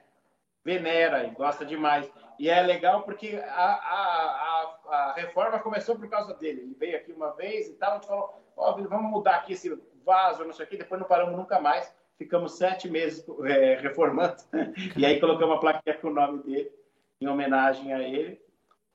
venera 0.64 1.26
e 1.26 1.32
gosta 1.32 1.66
demais. 1.66 2.10
E 2.40 2.50
é 2.50 2.62
legal 2.62 3.04
porque 3.04 3.36
a, 3.36 3.66
a, 3.66 4.78
a, 4.90 4.96
a 4.96 5.14
reforma 5.14 5.60
começou 5.60 5.96
por 5.96 6.10
causa 6.10 6.34
dele. 6.34 6.62
Ele 6.62 6.76
veio 6.80 6.98
aqui 6.98 7.12
uma 7.12 7.32
vez 7.32 7.68
e 7.68 7.74
tal, 7.74 7.92
a 7.92 7.96
gente 7.96 8.08
falou, 8.08 8.44
ó, 8.56 8.72
vamos 8.74 9.12
mudar 9.12 9.36
aqui 9.36 9.54
esse 9.54 9.78
vaso, 10.06 10.44
não 10.44 10.54
sei 10.54 10.66
o 10.66 10.70
quê, 10.70 10.78
depois 10.78 11.00
não 11.00 11.08
paramos 11.08 11.36
nunca 11.36 11.60
mais. 11.60 11.94
Ficamos 12.18 12.58
sete 12.58 12.90
meses 12.90 13.26
é, 13.46 13.76
reformando. 13.76 14.36
E 14.96 15.06
aí 15.06 15.20
colocamos 15.20 15.56
uma 15.56 15.60
plaquinha 15.60 15.98
com 15.98 16.08
o 16.08 16.14
nome 16.14 16.44
dele, 16.44 16.72
em 17.20 17.28
homenagem 17.28 17.94
a 17.94 18.00
ele. 18.00 18.42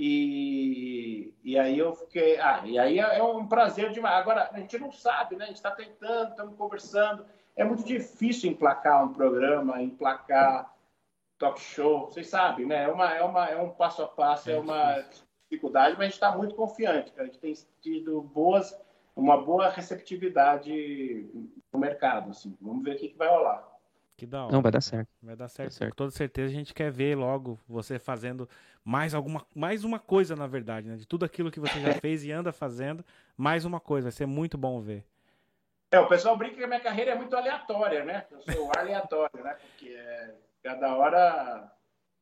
E, 0.00 1.34
e 1.42 1.58
aí 1.58 1.76
eu 1.78 1.92
fiquei. 1.92 2.38
Ah, 2.38 2.62
e 2.64 2.78
aí 2.78 3.00
é, 3.00 3.18
é 3.18 3.22
um 3.22 3.46
prazer 3.48 3.90
demais. 3.90 4.16
Agora, 4.16 4.48
a 4.52 4.58
gente 4.58 4.78
não 4.78 4.92
sabe, 4.92 5.34
né? 5.34 5.44
A 5.44 5.48
gente 5.48 5.56
está 5.56 5.72
tentando, 5.72 6.30
estamos 6.30 6.56
conversando. 6.56 7.26
É 7.56 7.64
muito 7.64 7.82
difícil 7.82 8.48
emplacar 8.48 9.04
um 9.04 9.12
programa, 9.12 9.82
emplacar 9.82 10.72
talk 11.38 11.60
show. 11.60 12.06
Vocês 12.06 12.28
sabem, 12.28 12.66
né? 12.66 12.84
É, 12.84 12.88
uma, 12.88 13.14
é, 13.14 13.22
uma, 13.22 13.46
é 13.46 13.60
um 13.60 13.70
passo 13.70 14.02
a 14.02 14.08
passo, 14.08 14.50
é, 14.50 14.54
É 14.54 14.58
uma 14.58 15.04
dificuldade, 15.48 15.92
mas 15.92 16.00
a 16.00 16.04
gente 16.04 16.14
está 16.14 16.36
muito 16.36 16.54
confiante. 16.54 17.12
Cara. 17.12 17.22
A 17.22 17.26
gente 17.26 17.38
tem 17.38 17.54
tido 17.80 18.20
boas, 18.20 18.76
uma 19.16 19.42
boa 19.42 19.70
receptividade 19.70 21.26
no 21.72 21.78
mercado. 21.78 22.30
Assim. 22.30 22.56
Vamos 22.60 22.84
ver 22.84 22.96
o 22.96 22.98
que, 22.98 23.08
que 23.08 23.16
vai 23.16 23.28
rolar. 23.28 23.66
Que 24.16 24.26
da 24.26 24.44
hora. 24.44 24.52
Não, 24.52 24.60
vai 24.60 24.72
dar 24.72 24.80
certo. 24.80 25.08
Vai 25.22 25.36
dar 25.36 25.48
certo. 25.48 25.72
certo. 25.72 25.90
Com 25.90 25.96
toda 25.96 26.10
certeza 26.10 26.52
a 26.52 26.54
gente 26.54 26.74
quer 26.74 26.90
ver 26.90 27.16
logo 27.16 27.58
você 27.68 27.98
fazendo 28.00 28.48
mais 28.84 29.14
alguma, 29.14 29.46
mais 29.54 29.84
uma 29.84 30.00
coisa, 30.00 30.34
na 30.34 30.46
verdade, 30.46 30.88
né? 30.88 30.96
De 30.96 31.06
tudo 31.06 31.24
aquilo 31.24 31.52
que 31.52 31.60
você 31.60 31.78
já 31.80 31.92
fez 32.00 32.24
e 32.24 32.32
anda 32.32 32.52
fazendo, 32.52 33.04
mais 33.36 33.64
uma 33.64 33.78
coisa. 33.78 34.06
Vai 34.06 34.12
ser 34.12 34.26
muito 34.26 34.58
bom 34.58 34.80
ver. 34.80 35.04
É, 35.90 36.00
o 36.00 36.08
pessoal 36.08 36.36
brinca 36.36 36.56
que 36.56 36.64
a 36.64 36.66
minha 36.66 36.80
carreira 36.80 37.12
é 37.12 37.14
muito 37.14 37.34
aleatória, 37.34 38.04
né? 38.04 38.26
Eu 38.30 38.42
sou 38.42 38.70
aleatório, 38.76 39.42
né? 39.42 39.54
Porque 39.54 39.88
é, 39.88 40.34
cada 40.62 40.94
hora 40.96 41.72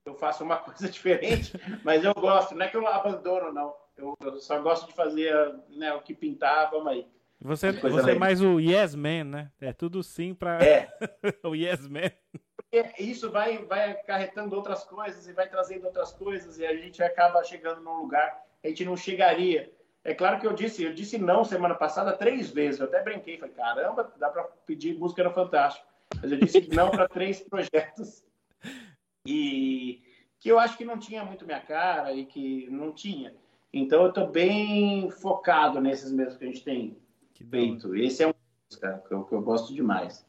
eu 0.04 0.14
faço 0.14 0.44
uma 0.44 0.56
coisa 0.62 0.88
diferente, 0.88 1.52
mas 1.84 2.04
eu 2.04 2.14
gosto. 2.14 2.54
Não 2.54 2.64
é 2.64 2.68
que 2.68 2.76
eu 2.76 2.86
abandono, 2.86 3.52
não. 3.52 3.74
Eu, 3.96 4.14
eu 4.20 4.38
só 4.40 4.60
gosto 4.60 4.86
de 4.86 4.94
fazer 4.94 5.34
né, 5.70 5.92
o 5.94 6.02
que 6.02 6.14
pintar, 6.14 6.70
vamos 6.70 6.88
aí. 6.88 7.08
Você, 7.40 7.72
você 7.72 8.12
é 8.12 8.14
mais 8.14 8.40
o 8.40 8.58
yes 8.58 8.94
man, 8.94 9.24
né? 9.24 9.52
É 9.60 9.72
tudo 9.72 10.02
sim 10.02 10.34
pra. 10.34 10.58
É, 10.62 10.88
o 11.44 11.54
yes 11.54 11.86
man. 11.86 12.10
porque 12.56 13.02
isso 13.02 13.30
vai, 13.30 13.58
vai 13.64 13.92
acarretando 13.92 14.56
outras 14.56 14.84
coisas 14.84 15.26
e 15.28 15.32
vai 15.32 15.48
trazendo 15.48 15.86
outras 15.86 16.12
coisas 16.12 16.58
e 16.58 16.66
a 16.66 16.74
gente 16.74 17.02
acaba 17.02 17.44
chegando 17.44 17.80
num 17.80 17.98
lugar 18.02 18.42
que 18.60 18.66
a 18.66 18.70
gente 18.70 18.84
não 18.84 18.96
chegaria. 18.96 19.72
É 20.02 20.14
claro 20.14 20.38
que 20.38 20.46
eu 20.46 20.52
disse, 20.52 20.84
eu 20.84 20.94
disse 20.94 21.18
não 21.18 21.44
semana 21.44 21.74
passada 21.74 22.12
três 22.12 22.50
vezes. 22.50 22.80
Eu 22.80 22.86
até 22.86 23.02
brinquei, 23.02 23.38
falei, 23.38 23.54
caramba, 23.54 24.12
dá 24.18 24.30
para 24.30 24.44
pedir 24.64 24.96
música 24.96 25.24
no 25.24 25.32
Fantástico. 25.32 25.86
Mas 26.20 26.32
eu 26.32 26.38
disse 26.38 26.68
não 26.74 26.90
para 26.90 27.08
três 27.08 27.40
projetos. 27.40 28.24
E 29.26 30.02
que 30.38 30.48
eu 30.48 30.58
acho 30.58 30.76
que 30.76 30.84
não 30.84 30.98
tinha 30.98 31.24
muito 31.24 31.44
minha 31.44 31.60
cara 31.60 32.12
e 32.12 32.24
que 32.24 32.68
não 32.70 32.92
tinha. 32.92 33.34
Então 33.72 34.02
eu 34.02 34.08
estou 34.08 34.30
bem 34.30 35.10
focado 35.10 35.80
nesses 35.80 36.12
mesmos 36.12 36.36
que 36.36 36.44
a 36.44 36.46
gente 36.46 36.64
tem 36.64 36.96
Que 37.34 37.44
feito. 37.44 37.94
Esse 37.94 38.22
é 38.22 38.28
um 38.28 38.32
cara, 38.80 38.98
que 38.98 39.12
eu, 39.12 39.24
que 39.24 39.34
eu 39.34 39.42
gosto 39.42 39.74
demais. 39.74 40.26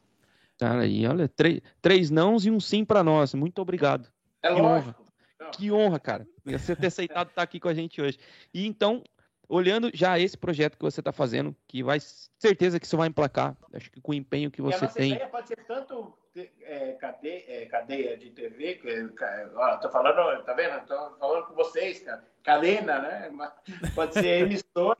Cara, 0.57 0.81
aí, 0.81 1.05
olha, 1.05 1.27
três, 1.29 1.61
três 1.81 2.09
nãos 2.09 2.45
e 2.45 2.51
um 2.51 2.59
sim 2.59 2.83
pra 2.83 3.03
nós. 3.03 3.33
Muito 3.33 3.61
obrigado. 3.61 4.09
É 4.41 4.53
Que 4.53 4.61
lógico. 4.61 5.05
Não. 5.39 5.51
Que 5.51 5.71
honra, 5.71 5.99
cara. 5.99 6.27
Você 6.43 6.75
ter 6.75 6.87
aceitado 6.87 7.29
estar 7.29 7.43
aqui 7.43 7.59
com 7.59 7.67
a 7.67 7.73
gente 7.73 8.01
hoje. 8.01 8.17
E 8.53 8.65
então, 8.65 9.03
olhando 9.49 9.89
já 9.93 10.19
esse 10.19 10.37
projeto 10.37 10.77
que 10.77 10.83
você 10.83 10.99
está 10.99 11.11
fazendo, 11.11 11.55
que 11.67 11.83
vai 11.83 11.99
certeza 11.99 12.79
que 12.79 12.85
isso 12.85 12.97
vai 12.97 13.07
emplacar. 13.07 13.55
Acho 13.73 13.91
que 13.91 14.01
com 14.01 14.11
o 14.11 14.15
empenho 14.15 14.51
que 14.51 14.61
E 14.61 14.63
a 14.63 14.65
você 14.65 14.85
nossa 14.85 14.97
tem. 14.97 15.13
ideia 15.13 15.29
pode 15.29 15.47
ser 15.47 15.63
tanto 15.65 16.17
é, 16.35 16.91
cadeia, 16.93 17.43
é, 17.47 17.65
cadeia 17.65 18.17
de 18.17 18.29
TV, 18.31 18.75
que, 18.75 18.87
ó, 19.55 19.77
tô 19.77 19.89
falando, 19.89 20.43
tá 20.43 20.53
vendo? 20.53 20.85
Tô 20.85 21.11
falando 21.17 21.45
com 21.45 21.55
vocês, 21.55 22.01
cara. 22.01 22.23
Cadena, 22.43 22.99
né? 22.99 23.31
Pode 23.95 24.13
ser 24.13 24.41
emissora, 24.43 24.97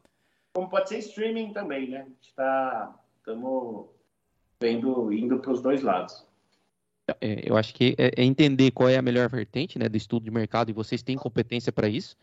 como 0.53 0.69
pode 0.69 0.89
ser 0.89 0.99
streaming 0.99 1.53
também, 1.53 1.89
né? 1.89 2.01
A 2.01 2.05
gente 2.05 2.33
tá, 2.33 2.95
estamos 3.17 3.87
vendo, 4.59 5.11
indo 5.13 5.39
para 5.39 5.51
os 5.51 5.61
dois 5.61 5.81
lados. 5.83 6.25
É, 7.21 7.49
eu 7.49 7.55
acho 7.55 7.73
que 7.73 7.95
é, 7.97 8.11
é, 8.17 8.23
entender 8.23 8.71
qual 8.71 8.89
é 8.89 8.97
a 8.97 9.01
melhor 9.01 9.29
vertente 9.29 9.79
né, 9.79 9.87
do 9.87 9.95
estudo 9.95 10.25
de 10.25 10.31
mercado 10.31 10.69
e 10.69 10.73
vocês 10.73 11.01
têm 11.01 11.15
competência 11.15 11.71
para 11.71 11.87
isso. 11.87 12.17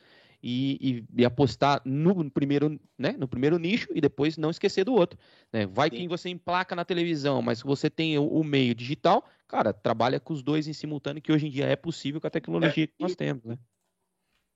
E, 0.46 1.04
e, 1.16 1.22
e, 1.22 1.24
apostar 1.24 1.80
no 1.86 2.30
primeiro, 2.30 2.78
né, 2.98 3.12
no 3.18 3.26
primeiro 3.26 3.58
nicho 3.58 3.88
e 3.94 4.00
depois 4.00 4.36
não 4.36 4.50
esquecer 4.50 4.84
do 4.84 4.92
outro. 4.92 5.18
Né? 5.50 5.64
Vai 5.64 5.88
Sim. 5.88 5.96
quem 5.96 6.08
você 6.08 6.28
emplaca 6.28 6.76
na 6.76 6.84
televisão, 6.84 7.40
mas 7.40 7.62
você 7.62 7.88
tem 7.88 8.18
o, 8.18 8.26
o, 8.26 8.44
meio 8.44 8.74
digital, 8.74 9.24
cara, 9.48 9.72
trabalha 9.72 10.20
com 10.20 10.34
os 10.34 10.42
dois 10.42 10.68
em 10.68 10.74
simultâneo, 10.74 11.22
que 11.22 11.32
hoje 11.32 11.46
em 11.46 11.50
dia 11.50 11.64
é 11.64 11.74
possível 11.74 12.20
com 12.20 12.26
a 12.26 12.30
tecnologia 12.30 12.84
é. 12.84 12.86
que 12.86 12.92
nós 13.00 13.16
temos. 13.16 13.42
Né? 13.42 13.56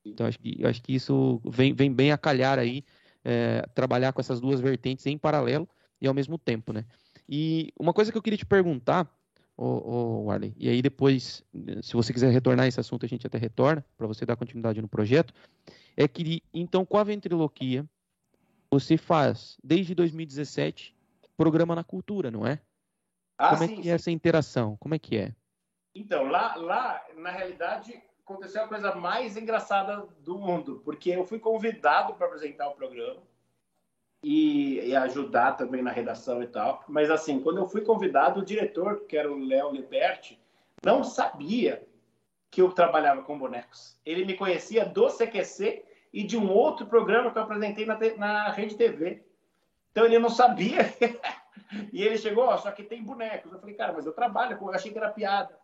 Então, 0.05 0.27
acho 0.27 0.39
que, 0.39 0.63
acho 0.67 0.83
que 0.83 0.95
isso 0.95 1.41
vem, 1.49 1.73
vem 1.73 1.91
bem 1.91 2.13
a 2.13 2.19
calhar 2.19 2.59
aí, 2.59 2.85
é, 3.25 3.63
trabalhar 3.75 4.13
com 4.13 4.21
essas 4.21 4.43
duas 4.43 4.61
vertentes 4.61 5.07
em 5.07 5.17
paralelo 5.17 5.67
e 6.03 6.07
ao 6.07 6.13
mesmo 6.13 6.37
tempo. 6.37 6.71
Né? 6.71 6.85
E 7.27 7.73
uma 7.81 7.95
coisa 7.95 8.13
que 8.13 8.19
eu 8.19 8.23
queria 8.23 8.37
te 8.37 8.45
perguntar 8.45 9.11
ô, 9.65 10.25
ô 10.25 10.31
Arley. 10.31 10.55
E 10.57 10.69
aí 10.69 10.81
depois, 10.81 11.45
se 11.83 11.93
você 11.95 12.13
quiser 12.13 12.31
retornar 12.31 12.67
esse 12.67 12.79
assunto, 12.79 13.05
a 13.05 13.09
gente 13.09 13.27
até 13.27 13.37
retorna, 13.37 13.85
para 13.97 14.07
você 14.07 14.25
dar 14.25 14.37
continuidade 14.37 14.81
no 14.81 14.89
projeto. 14.89 15.35
É 15.97 16.07
que, 16.07 16.43
então, 16.55 16.87
com 16.87 16.97
a 16.97 17.05
ventriloquia, 17.05 17.85
você 18.71 18.97
faz, 18.97 19.59
desde 19.63 19.95
2017, 19.95 20.95
programa 21.37 21.75
na 21.75 21.83
cultura, 21.83 22.31
não 22.31 22.47
é? 22.47 22.61
Ah, 23.37 23.51
Como 23.51 23.65
é 23.65 23.67
sim, 23.67 23.79
é 23.79 23.83
que 23.83 23.91
é 23.91 23.93
essa 23.95 24.11
interação? 24.11 24.77
Como 24.77 24.95
é 24.95 24.99
que 24.99 25.17
é? 25.17 25.35
Então, 25.95 26.25
lá, 26.29 26.55
lá, 26.55 27.05
na 27.17 27.31
realidade, 27.31 28.01
aconteceu 28.21 28.63
a 28.63 28.69
coisa 28.69 28.95
mais 28.95 29.37
engraçada 29.37 30.07
do 30.21 30.39
mundo, 30.39 30.81
porque 30.85 31.11
eu 31.11 31.27
fui 31.27 31.41
convidado 31.41 32.15
para 32.15 32.27
apresentar 32.27 32.69
o 32.69 32.75
programa 32.75 33.21
e, 34.29 34.91
e, 34.91 34.95
ajudar 34.95 35.53
também 35.53 35.81
na 35.81 35.91
redação 35.91 36.43
e 36.43 36.47
tal. 36.47 36.85
Mas 36.87 37.11
assim, 37.11 37.41
quando 37.41 37.57
eu 37.57 37.67
fui 37.67 37.81
convidado, 37.81 38.41
o 38.41 38.45
diretor, 38.45 39.07
que 39.07 39.17
era 39.17 39.33
o 39.33 39.39
Léo 39.39 39.73
Liberti, 39.73 40.39
não 40.85 41.03
sabia 41.03 41.83
que 42.51 42.61
eu 42.61 42.71
trabalhava 42.71 43.23
com 43.23 43.39
bonecos. 43.39 43.99
Ele 44.05 44.27
me 44.27 44.35
conhecia 44.37 44.85
do 44.85 45.09
CQC 45.09 45.83
e 46.13 46.23
de 46.25 46.37
um 46.37 46.51
outro 46.51 46.85
programa 46.85 47.31
que 47.31 47.39
eu 47.39 47.43
apresentei 47.43 47.87
na, 47.87 47.99
na 48.19 48.51
Rede 48.51 48.77
TV. 48.77 49.23
Então 49.93 50.05
ele 50.05 50.19
não 50.19 50.29
sabia. 50.29 50.95
e 51.91 52.03
ele 52.03 52.19
chegou, 52.19 52.45
ó, 52.45 52.57
só 52.59 52.71
que 52.71 52.83
tem 52.83 53.03
bonecos. 53.03 53.51
Eu 53.51 53.59
falei, 53.59 53.77
cara, 53.77 53.95
mas 53.95 54.05
eu 54.05 54.13
trabalho, 54.13 54.59
eu 54.61 54.75
achei 54.75 54.93
que 54.93 54.99
era 54.99 55.09
piada. 55.09 55.59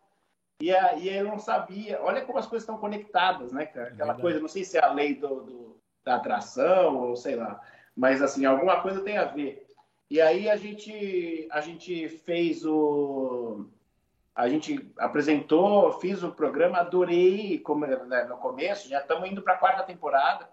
E, 0.59 0.73
a, 0.73 0.95
e 0.95 1.07
ele 1.07 1.29
não 1.29 1.37
sabia. 1.37 2.01
Olha 2.01 2.25
como 2.25 2.39
as 2.39 2.47
coisas 2.47 2.63
estão 2.63 2.79
conectadas, 2.79 3.51
né, 3.51 3.67
cara? 3.67 3.89
Aquela 3.89 4.13
é 4.13 4.19
coisa, 4.19 4.39
não 4.39 4.47
sei 4.47 4.63
se 4.63 4.75
é 4.75 4.83
a 4.83 4.91
lei 4.91 5.13
do, 5.13 5.41
do, 5.41 5.81
da 6.03 6.15
atração 6.15 6.97
ou 6.97 7.15
sei 7.15 7.35
lá 7.35 7.61
mas 7.95 8.21
assim, 8.21 8.45
alguma 8.45 8.81
coisa 8.81 9.01
tem 9.01 9.17
a 9.17 9.25
ver. 9.25 9.65
E 10.09 10.21
aí 10.21 10.49
a 10.49 10.55
gente, 10.55 11.47
a 11.51 11.61
gente 11.61 12.07
fez 12.09 12.65
o. 12.65 13.65
A 14.35 14.49
gente 14.49 14.91
apresentou, 14.97 15.93
fiz 15.93 16.21
o 16.21 16.31
programa, 16.31 16.79
adorei 16.79 17.57
como, 17.59 17.87
né, 17.87 18.25
no 18.25 18.35
começo, 18.37 18.89
já 18.89 18.99
estamos 18.99 19.29
indo 19.29 19.41
para 19.41 19.53
a 19.53 19.57
quarta 19.57 19.83
temporada. 19.83 20.49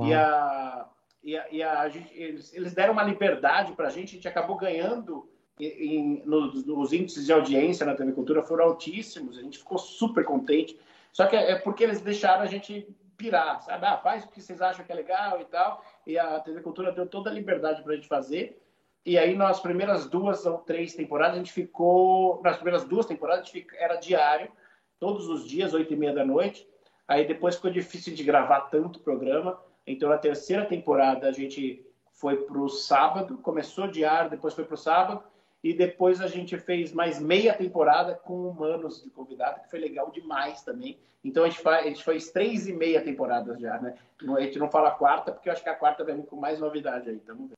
E 0.00 0.14
a, 0.14 0.86
e 1.24 1.36
a, 1.36 1.46
e 1.50 1.62
a 1.62 1.88
gente, 1.88 2.08
eles, 2.14 2.54
eles, 2.54 2.72
deram 2.72 2.92
uma 2.92 3.02
liberdade 3.02 3.72
para 3.72 3.88
a 3.88 3.90
gente, 3.90 4.10
a 4.10 4.12
gente 4.12 4.28
acabou 4.28 4.56
ganhando 4.56 5.28
em, 5.58 5.66
em, 5.66 6.22
nos, 6.24 6.64
nos, 6.64 6.92
índices 6.92 7.26
de 7.26 7.32
audiência 7.32 7.84
na 7.84 7.96
TV 7.96 8.12
Cultura 8.12 8.42
foram 8.42 8.66
altíssimos, 8.66 9.38
a 9.38 9.42
gente 9.42 9.58
ficou 9.58 9.78
super 9.78 10.24
contente. 10.24 10.78
Só 11.12 11.26
que 11.26 11.34
é, 11.34 11.52
é 11.52 11.56
porque 11.56 11.82
eles 11.82 12.00
deixaram 12.00 12.42
a 12.42 12.46
gente 12.46 12.86
pirar, 13.16 13.60
sabe? 13.62 13.86
Ah, 13.86 13.96
faz 13.98 14.24
o 14.24 14.28
que 14.28 14.40
vocês 14.40 14.60
acham 14.60 14.84
que 14.84 14.92
é 14.92 14.94
legal 14.94 15.40
e 15.40 15.44
tal. 15.44 15.84
E 16.06 16.18
a 16.18 16.38
TV 16.40 16.60
Cultura 16.60 16.92
deu 16.92 17.06
toda 17.06 17.30
a 17.30 17.32
liberdade 17.32 17.82
para 17.82 17.92
a 17.92 17.96
gente 17.96 18.08
fazer. 18.08 18.62
E 19.04 19.16
aí, 19.16 19.36
nas 19.36 19.60
primeiras 19.60 20.06
duas 20.06 20.44
ou 20.46 20.58
três 20.58 20.94
temporadas, 20.94 21.34
a 21.34 21.38
gente 21.38 21.52
ficou. 21.52 22.40
Nas 22.42 22.56
primeiras 22.56 22.84
duas 22.84 23.06
temporadas, 23.06 23.42
a 23.42 23.44
gente 23.44 23.52
fica, 23.52 23.76
era 23.76 23.96
diário, 23.96 24.50
todos 24.98 25.28
os 25.28 25.46
dias, 25.48 25.72
oito 25.74 25.92
e 25.92 25.96
meia 25.96 26.12
da 26.12 26.24
noite. 26.24 26.68
Aí 27.06 27.24
depois 27.26 27.54
ficou 27.54 27.70
difícil 27.70 28.14
de 28.14 28.24
gravar 28.24 28.62
tanto 28.62 29.00
programa. 29.00 29.60
Então, 29.86 30.08
na 30.08 30.18
terceira 30.18 30.64
temporada, 30.64 31.28
a 31.28 31.32
gente 31.32 31.86
foi 32.10 32.36
para 32.38 32.58
o 32.58 32.68
sábado, 32.68 33.38
começou 33.38 33.86
diário, 33.86 34.30
depois 34.30 34.54
foi 34.54 34.64
para 34.64 34.74
o 34.74 34.78
sábado. 34.78 35.22
E 35.66 35.74
depois 35.74 36.20
a 36.20 36.28
gente 36.28 36.56
fez 36.58 36.92
mais 36.92 37.18
meia 37.18 37.52
temporada 37.52 38.14
com 38.14 38.50
humanos 38.50 39.02
de 39.02 39.10
convidado, 39.10 39.62
que 39.62 39.68
foi 39.68 39.80
legal 39.80 40.12
demais 40.12 40.62
também. 40.62 40.96
Então 41.24 41.42
a 41.42 41.48
gente, 41.48 41.60
faz, 41.60 41.84
a 41.84 41.88
gente 41.88 42.04
fez 42.04 42.30
três 42.30 42.68
e 42.68 42.72
meia 42.72 43.02
temporadas 43.02 43.58
já, 43.58 43.76
né? 43.80 43.96
A 44.36 44.40
gente 44.42 44.60
não 44.60 44.70
fala 44.70 44.92
quarta, 44.92 45.32
porque 45.32 45.48
eu 45.48 45.52
acho 45.52 45.64
que 45.64 45.68
a 45.68 45.74
quarta 45.74 46.04
vem 46.04 46.22
com 46.22 46.36
mais 46.36 46.60
novidade 46.60 47.10
aí. 47.10 47.16
Então, 47.16 47.50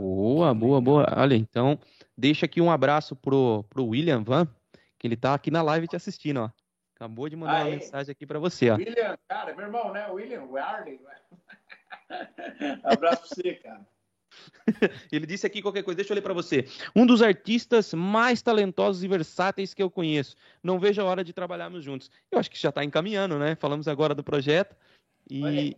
boa, 0.00 0.54
boa, 0.54 0.80
boa. 0.80 1.06
Olha, 1.14 1.34
então, 1.34 1.78
deixa 2.16 2.46
aqui 2.46 2.62
um 2.62 2.70
abraço 2.70 3.14
pro, 3.14 3.62
pro 3.64 3.88
William 3.88 4.22
Van, 4.22 4.48
que 4.98 5.06
ele 5.06 5.16
tá 5.16 5.34
aqui 5.34 5.50
na 5.50 5.60
live 5.60 5.86
te 5.86 5.96
assistindo, 5.96 6.40
ó. 6.40 6.50
Acabou 6.96 7.28
de 7.28 7.36
mandar 7.36 7.56
Aê. 7.56 7.62
uma 7.64 7.76
mensagem 7.76 8.10
aqui 8.10 8.26
para 8.26 8.38
você, 8.38 8.70
ó. 8.70 8.76
William, 8.76 9.18
cara, 9.28 9.54
meu 9.54 9.66
irmão, 9.66 9.92
né? 9.92 10.08
William 10.10 10.44
Warley. 10.44 10.98
Abraço 12.82 13.28
pra 13.28 13.28
você, 13.28 13.54
cara. 13.56 13.86
Ele 15.12 15.26
disse 15.26 15.46
aqui 15.46 15.62
qualquer 15.62 15.82
coisa, 15.82 15.96
deixa 15.96 16.12
eu 16.12 16.14
ler 16.14 16.22
para 16.22 16.34
você. 16.34 16.66
Um 16.94 17.06
dos 17.06 17.22
artistas 17.22 17.92
mais 17.94 18.42
talentosos 18.42 19.02
e 19.04 19.08
versáteis 19.08 19.74
que 19.74 19.82
eu 19.82 19.90
conheço. 19.90 20.36
Não 20.62 20.78
vejo 20.78 21.00
a 21.00 21.04
hora 21.04 21.24
de 21.24 21.32
trabalharmos 21.32 21.84
juntos. 21.84 22.10
Eu 22.30 22.38
acho 22.38 22.50
que 22.50 22.58
já 22.58 22.70
está 22.70 22.84
encaminhando, 22.84 23.38
né? 23.38 23.54
Falamos 23.56 23.88
agora 23.88 24.14
do 24.14 24.24
projeto. 24.24 24.74
E, 25.30 25.44
aí, 25.44 25.76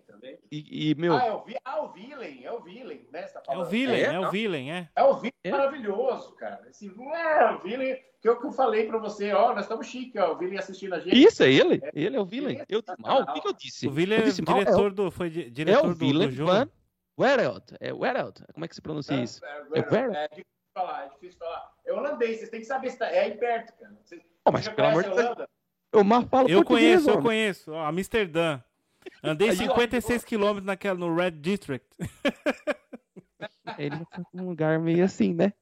e, 0.50 0.90
e, 0.90 0.94
meu. 0.96 1.14
Ah, 1.14 1.26
é 1.26 1.32
o, 1.32 1.44
ah, 1.64 1.82
o 1.82 1.92
Villain, 1.92 2.42
é 2.42 2.50
o 2.50 2.60
Villain, 2.60 3.00
né? 3.12 3.22
Tá 3.22 3.42
é 3.48 3.56
o 3.56 3.64
Villain, 3.64 4.00
é, 4.00 4.14
é 4.14 4.20
o 4.20 4.30
Villain, 4.30 4.70
é. 4.70 4.88
É 4.96 5.02
o 5.04 5.14
Villain 5.14 5.32
é? 5.44 5.50
maravilhoso, 5.50 6.32
cara. 6.32 6.66
Esse 6.68 6.88
é 6.88 7.52
o 7.52 7.58
Villain, 7.60 7.96
que 8.20 8.28
eu, 8.28 8.40
que 8.40 8.46
eu 8.46 8.50
falei 8.50 8.86
pra 8.86 8.98
você, 8.98 9.32
ó, 9.32 9.54
nós 9.54 9.62
estamos 9.64 9.86
chique, 9.86 10.18
ó, 10.18 10.32
o 10.32 10.36
Villain 10.36 10.58
assistindo 10.58 10.94
a 10.94 10.98
gente. 10.98 11.16
Isso, 11.16 11.44
é 11.44 11.52
ele, 11.52 11.80
é. 11.80 11.90
ele 11.94 12.16
é 12.16 12.20
o 12.20 12.24
Villain. 12.24 12.58
Eu, 12.68 12.82
mal, 12.98 13.22
o 13.22 13.34
que, 13.34 13.40
que, 13.40 13.48
eu 13.48 13.52
disse? 13.52 13.86
O 13.86 13.92
Villain 13.92 14.16
é 14.16 14.30
diretor 14.30 14.92
do, 14.92 15.10
foi 15.12 15.30
diretor 15.30 15.84
é 15.84 15.86
o 15.86 15.94
do, 15.94 15.94
Villain 15.94 16.28
do 16.28 16.34
jogo. 16.34 16.50
Van 16.50 16.68
Wereld. 17.18 17.64
É 17.80 17.92
Wereld. 17.92 18.44
Como 18.52 18.64
é 18.64 18.68
que 18.68 18.74
se 18.74 18.82
pronuncia 18.82 19.16
é, 19.16 19.22
isso? 19.22 19.44
É, 19.44 19.48
é, 19.48 19.78
é, 19.78 20.24
é, 20.24 20.28
difícil 20.28 20.44
falar, 20.74 21.04
é 21.04 21.08
difícil 21.08 21.38
falar. 21.38 21.72
É 21.84 21.92
holandês, 21.92 22.38
vocês 22.38 22.50
têm 22.50 22.60
que 22.60 22.66
saber 22.66 22.90
se 22.90 22.98
tá, 22.98 23.06
é 23.06 23.20
aí 23.20 23.36
perto, 23.36 23.72
cara. 23.78 23.96
Vocês, 24.04 24.22
oh, 24.44 24.52
mas 24.52 24.68
pelo 24.68 24.88
amor 24.88 25.04
de 25.04 25.10
Deus. 25.10 25.48
Eu 25.92 26.04
mal 26.04 26.22
falo 26.26 26.48
Eu 26.48 26.64
conheço, 26.64 27.08
eu 27.08 27.22
conheço. 27.22 27.72
Ó, 27.72 27.84
Amsterdã. 27.84 28.60
Andei 29.22 29.52
56 29.56 30.24
quilômetros 30.24 30.66
naquela, 30.66 30.98
no 30.98 31.14
Red 31.14 31.32
District. 31.32 31.86
Ele 33.78 34.04
tá 34.06 34.22
num 34.32 34.48
lugar 34.48 34.78
meio 34.78 35.04
assim, 35.04 35.34
né? 35.34 35.52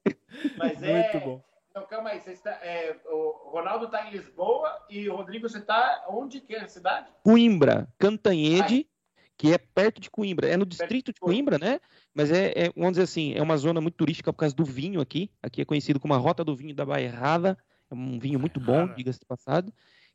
Mas 0.57 0.81
é... 0.83 1.11
Muito 1.11 1.25
bom. 1.25 1.43
Então, 1.69 1.85
calma 1.87 2.11
aí. 2.11 2.21
Você 2.21 2.37
é, 2.47 2.95
o 3.05 3.49
Ronaldo 3.49 3.89
tá 3.89 4.07
em 4.07 4.11
Lisboa 4.11 4.85
e 4.89 5.09
o 5.09 5.15
Rodrigo, 5.17 5.49
você 5.49 5.59
tá 5.59 6.05
onde 6.07 6.39
que 6.39 6.55
é 6.55 6.61
a 6.61 6.67
cidade? 6.67 7.11
Coimbra, 7.23 7.87
Cantanhede 7.97 8.87
que 9.37 9.51
é 9.53 9.57
perto 9.57 9.99
de 9.99 10.09
Coimbra, 10.09 10.47
é 10.47 10.55
no 10.55 10.65
distrito 10.65 11.11
de 11.11 11.19
Coimbra, 11.19 11.57
né? 11.57 11.79
Mas 12.13 12.31
é, 12.31 12.53
é, 12.55 12.71
vamos 12.75 12.91
dizer 12.91 13.03
assim, 13.03 13.33
é 13.33 13.41
uma 13.41 13.57
zona 13.57 13.81
muito 13.81 13.95
turística 13.95 14.31
por 14.31 14.39
causa 14.39 14.55
do 14.55 14.63
vinho 14.63 15.01
aqui. 15.01 15.29
Aqui 15.43 15.61
é 15.61 15.65
conhecido 15.65 15.99
como 15.99 16.13
a 16.13 16.17
Rota 16.17 16.43
do 16.43 16.55
Vinho 16.55 16.73
da 16.73 16.85
Bairrada. 16.85 17.57
É 17.91 17.93
um 17.93 18.17
vinho 18.17 18.39
muito 18.39 18.59
bom, 18.59 18.87
diga-se 18.95 19.19
de 19.19 19.25
passado. 19.25 19.73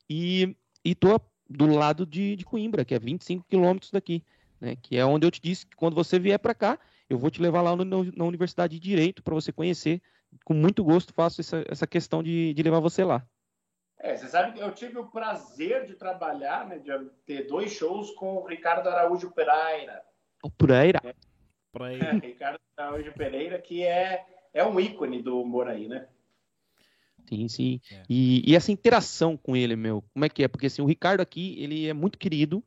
E, 0.09 0.57
e 0.85 0.95
tô 0.95 1.21
do 1.49 1.67
lado 1.67 2.07
de, 2.07 2.37
de 2.37 2.45
Coimbra, 2.45 2.85
que 2.85 2.95
é 2.95 2.99
25 2.99 3.45
quilômetros 3.49 3.91
daqui, 3.91 4.25
né? 4.61 4.77
Que 4.77 4.97
é 4.97 5.05
onde 5.05 5.27
eu 5.27 5.31
te 5.31 5.41
disse 5.41 5.67
que 5.67 5.77
quando 5.77 5.95
você 5.95 6.19
vier 6.19 6.39
para 6.39 6.55
cá, 6.55 6.79
eu 7.09 7.19
vou 7.19 7.31
te 7.31 7.43
levar 7.43 7.61
lá 7.61 7.77
no, 7.77 7.85
na 7.85 8.25
Universidade 8.25 8.79
de 8.79 8.89
Direito 8.89 9.23
para 9.23 9.35
você 9.35 9.53
conhecer. 9.53 10.01
Com 10.45 10.55
muito 10.55 10.83
gosto 10.83 11.13
faço 11.13 11.41
essa, 11.41 11.65
essa 11.69 11.87
questão 11.87 12.23
de, 12.23 12.55
de 12.55 12.63
levar 12.63 12.81
você 12.81 13.05
lá. 13.05 13.27
É, 14.03 14.17
você 14.17 14.29
sabe 14.29 14.53
que 14.53 14.61
eu 14.61 14.73
tive 14.73 14.99
o 14.99 15.07
prazer 15.07 15.87
de 15.87 15.95
trabalhar, 15.95 16.67
né, 16.67 16.79
de 16.79 16.91
ter 17.27 17.47
dois 17.47 17.71
shows 17.73 18.11
com 18.13 18.37
o 18.37 18.47
Ricardo 18.47 18.89
Araújo 18.89 19.31
Pereira. 19.31 20.03
O 20.43 20.51
Pereira? 20.51 21.01
É, 21.05 21.15
é, 21.95 22.13
Ricardo 22.27 22.61
Araújo 22.77 23.13
Pereira, 23.13 23.59
que 23.61 23.83
é, 23.83 24.25
é 24.55 24.65
um 24.65 24.81
ícone 24.81 25.23
do 25.23 25.41
humor 25.41 25.69
aí, 25.69 25.87
né? 25.87 26.07
Sim, 27.29 27.47
sim. 27.47 27.81
É. 27.93 28.03
E, 28.09 28.51
e, 28.51 28.57
essa 28.57 28.73
interação 28.73 29.37
com 29.37 29.55
ele, 29.55 29.77
meu, 29.77 30.03
como 30.15 30.25
é 30.25 30.29
que 30.31 30.43
é? 30.43 30.49
Porque 30.49 30.67
assim, 30.67 30.81
o 30.81 30.87
Ricardo 30.87 31.21
aqui, 31.21 31.63
ele 31.63 31.87
é 31.87 31.93
muito 31.93 32.19
querido, 32.19 32.65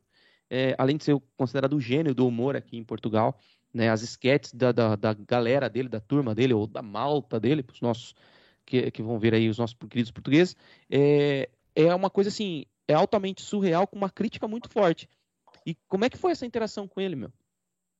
é, 0.48 0.76
além 0.78 0.96
de 0.96 1.04
ser 1.04 1.20
considerado 1.36 1.74
o 1.74 1.80
gênio 1.80 2.14
do 2.14 2.26
humor 2.26 2.54
aqui 2.54 2.76
em 2.76 2.84
Portugal, 2.84 3.38
né? 3.72 3.90
As 3.90 4.02
sketches 4.02 4.54
da, 4.54 4.70
da, 4.70 4.94
da 4.94 5.12
galera 5.12 5.68
dele, 5.68 5.88
da 5.88 6.00
turma 6.00 6.32
dele, 6.32 6.54
ou 6.54 6.68
da 6.68 6.80
malta 6.80 7.40
dele, 7.40 7.60
para 7.60 7.74
os 7.74 7.80
nossos 7.80 8.14
que, 8.64 8.90
que 8.90 9.02
vão 9.02 9.18
ver 9.18 9.34
aí 9.34 9.48
os 9.48 9.58
nossos 9.58 9.76
queridos 9.88 10.10
portugueses, 10.10 10.56
é, 10.90 11.48
é 11.74 11.94
uma 11.94 12.10
coisa 12.10 12.28
assim, 12.28 12.64
é 12.86 12.94
altamente 12.94 13.42
surreal, 13.42 13.86
com 13.86 13.96
uma 13.96 14.10
crítica 14.10 14.46
muito 14.46 14.68
forte. 14.68 15.08
E 15.66 15.74
como 15.88 16.04
é 16.04 16.10
que 16.10 16.18
foi 16.18 16.32
essa 16.32 16.46
interação 16.46 16.86
com 16.86 17.00
ele, 17.00 17.16
meu? 17.16 17.32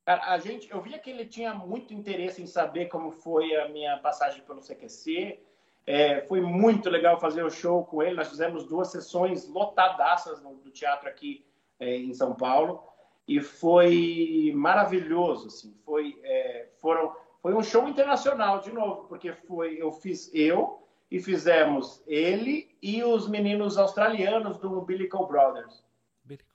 Cara, 0.05 0.33
a 0.33 0.39
gente, 0.39 0.71
eu 0.71 0.83
via 0.83 0.99
que 0.99 1.09
ele 1.11 1.25
tinha 1.25 1.55
muito 1.55 1.95
interesse 1.95 2.43
em 2.43 2.47
saber 2.47 2.87
como 2.87 3.11
foi 3.11 3.57
a 3.57 3.69
minha 3.69 3.97
passagem 3.99 4.43
pelo 4.43 4.61
CQC. 4.61 5.41
É, 5.87 6.21
foi 6.23 6.41
muito 6.41 6.91
legal 6.91 7.19
fazer 7.19 7.43
o 7.43 7.51
show 7.51 7.85
com 7.85 8.03
ele. 8.03 8.17
Nós 8.17 8.29
fizemos 8.29 8.67
duas 8.67 8.89
sessões 8.89 9.49
lotadaças 9.49 10.43
no, 10.43 10.57
do 10.57 10.71
teatro 10.71 11.09
aqui 11.09 11.45
é, 11.81 11.97
em 11.97 12.13
São 12.13 12.35
Paulo 12.35 12.83
e 13.27 13.41
foi 13.41 14.53
maravilhoso. 14.55 15.47
Assim, 15.47 15.75
foi, 15.85 16.21
é, 16.23 16.69
foram 16.81 17.17
foi 17.45 17.53
um, 17.53 17.63
show 17.63 17.87
internacional 17.87 18.61
de 18.61 18.73
novo, 18.73 19.05
porque 19.07 19.35
foi 19.35 19.77
eu 19.79 19.93
fiz 19.93 20.31
eu 20.33 20.83
e 21.11 21.21
fizemos 21.21 22.03
ele 22.07 22.75
e 22.81 23.05
os 23.05 23.29
meninos 23.29 23.77
australianos 23.77 24.57
do 24.57 24.81
Umbilical 24.81 25.27
Brothers. 25.27 25.85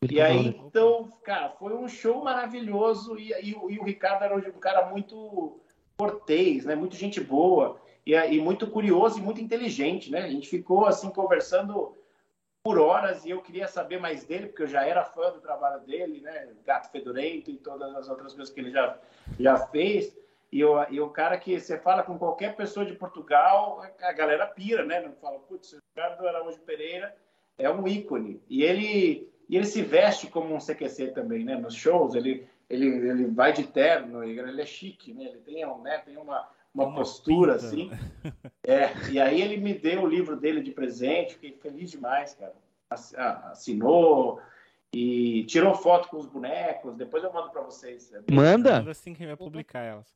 E 0.02 0.20
aí, 0.20 0.48
então, 0.48 1.12
cara, 1.24 1.52
foi 1.52 1.76
um 1.76 1.88
show 1.88 2.24
maravilhoso 2.24 3.20
e, 3.20 3.32
e, 3.34 3.52
e 3.52 3.78
o 3.78 3.84
Ricardo 3.84 4.24
era 4.24 4.36
um 4.36 4.60
cara 4.60 4.90
muito 4.90 5.60
cortês, 5.96 6.66
né? 6.66 6.74
Muito 6.74 6.96
gente 6.96 7.22
boa 7.22 7.80
e, 8.04 8.16
e 8.16 8.42
muito 8.42 8.66
curioso 8.66 9.20
e 9.20 9.22
muito 9.22 9.40
inteligente, 9.40 10.10
né? 10.10 10.22
A 10.22 10.30
gente 10.30 10.50
ficou 10.50 10.88
assim 10.88 11.12
conversando 11.12 11.96
por 12.64 12.80
horas 12.80 13.26
e 13.26 13.30
eu 13.30 13.44
queria 13.44 13.68
saber 13.68 14.00
mais 14.00 14.24
dele, 14.24 14.48
porque 14.48 14.64
eu 14.64 14.68
já 14.68 14.84
era 14.84 15.06
fã 15.06 15.30
do 15.30 15.40
trabalho 15.40 15.86
dele, 15.86 16.20
né? 16.22 16.50
Gato 16.66 16.90
Fedorento 16.92 17.52
e 17.52 17.58
todas 17.58 17.96
as 17.96 18.10
outras 18.10 18.34
coisas 18.34 18.52
que 18.52 18.60
ele 18.60 18.72
já, 18.72 18.98
já 19.40 19.56
fez. 19.68 20.18
E, 20.52 20.60
eu, 20.60 20.84
e 20.90 21.00
o 21.00 21.10
cara 21.10 21.38
que 21.38 21.60
você 21.60 21.78
fala 21.78 22.02
com 22.02 22.18
qualquer 22.18 22.56
pessoa 22.56 22.86
de 22.86 22.94
Portugal, 22.94 23.84
a 24.02 24.12
galera 24.12 24.48
pira, 24.48 24.84
né? 24.84 25.00
Não 25.00 25.14
fala, 25.14 25.40
putz, 25.40 25.74
o 25.74 25.78
Ricardo 25.96 26.28
Araújo 26.28 26.60
Pereira 26.62 27.16
é 27.58 27.70
um 27.70 27.88
ícone. 27.88 28.42
E 28.50 28.64
ele, 28.64 29.30
e 29.48 29.56
ele 29.56 29.66
se 29.66 29.82
veste 29.82 30.28
como 30.28 30.56
um 30.56 30.60
CQC 30.60 31.10
também, 31.10 31.44
né? 31.44 31.56
Nos 31.56 31.76
shows, 31.76 32.16
ele, 32.16 32.48
ele, 32.70 32.88
ele 32.88 33.26
vai 33.26 33.54
de 33.54 33.68
terno, 33.68 34.24
ele 34.24 34.62
é 34.62 34.66
chique, 34.66 35.14
né? 35.14 35.26
Ele 35.26 35.38
tem, 35.40 35.66
um, 35.66 35.82
né? 35.82 36.00
tem 36.00 36.18
uma, 36.18 36.50
uma, 36.74 36.86
uma 36.86 36.96
postura 36.96 37.54
pinta. 37.54 37.66
assim. 37.66 37.92
É, 38.62 38.92
e 39.10 39.20
aí 39.20 39.42
ele 39.42 39.58
me 39.58 39.74
deu 39.74 40.04
o 40.04 40.08
livro 40.08 40.36
dele 40.36 40.62
de 40.62 40.70
presente, 40.70 41.34
fiquei 41.34 41.54
feliz 41.54 41.90
demais, 41.90 42.36
cara. 42.36 42.54
Assinou 42.92 44.40
e 44.94 45.44
tirou 45.46 45.76
foto 45.76 46.10
com 46.10 46.18
os 46.18 46.26
bonecos. 46.26 46.96
Depois 46.96 47.24
eu 47.24 47.32
mando 47.32 47.50
para 47.52 47.62
vocês. 47.62 48.12
Manda. 48.32 48.78
Manda 48.78 48.92
assim 48.92 49.14
que 49.14 49.26
vai 49.26 49.36
publicar 49.36 49.82
elas. 49.82 50.16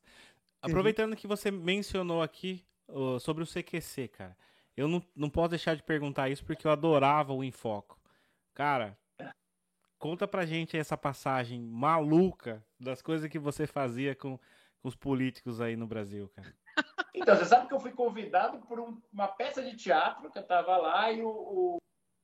Aproveitando 0.60 1.16
que 1.16 1.26
você 1.26 1.50
mencionou 1.50 2.22
aqui 2.22 2.64
uh, 2.88 3.20
sobre 3.20 3.42
o 3.42 3.46
CQC, 3.46 4.08
cara. 4.08 4.36
Eu 4.76 4.88
não, 4.88 5.02
não 5.14 5.30
posso 5.30 5.50
deixar 5.50 5.76
de 5.76 5.82
perguntar 5.82 6.28
isso 6.28 6.44
porque 6.44 6.66
eu 6.66 6.70
adorava 6.70 7.32
o 7.32 7.44
Infoco. 7.44 8.00
Cara, 8.52 8.98
conta 9.98 10.26
pra 10.26 10.46
gente 10.46 10.76
essa 10.76 10.96
passagem 10.96 11.60
maluca 11.60 12.64
das 12.80 13.00
coisas 13.00 13.30
que 13.30 13.38
você 13.38 13.66
fazia 13.66 14.14
com 14.14 14.38
os 14.82 14.96
políticos 14.96 15.60
aí 15.60 15.76
no 15.76 15.86
Brasil, 15.86 16.28
cara? 16.28 16.54
Então, 17.14 17.36
você 17.36 17.44
sabe 17.44 17.68
que 17.68 17.74
eu 17.74 17.80
fui 17.80 17.92
convidado 17.92 18.58
por 18.66 18.80
um, 18.80 19.00
uma 19.12 19.28
peça 19.28 19.62
de 19.62 19.76
teatro 19.76 20.30
que 20.30 20.38
eu 20.38 20.42
estava 20.42 20.76
lá 20.76 21.10
e 21.10 21.22
o, 21.22 21.28
o, 21.28 21.78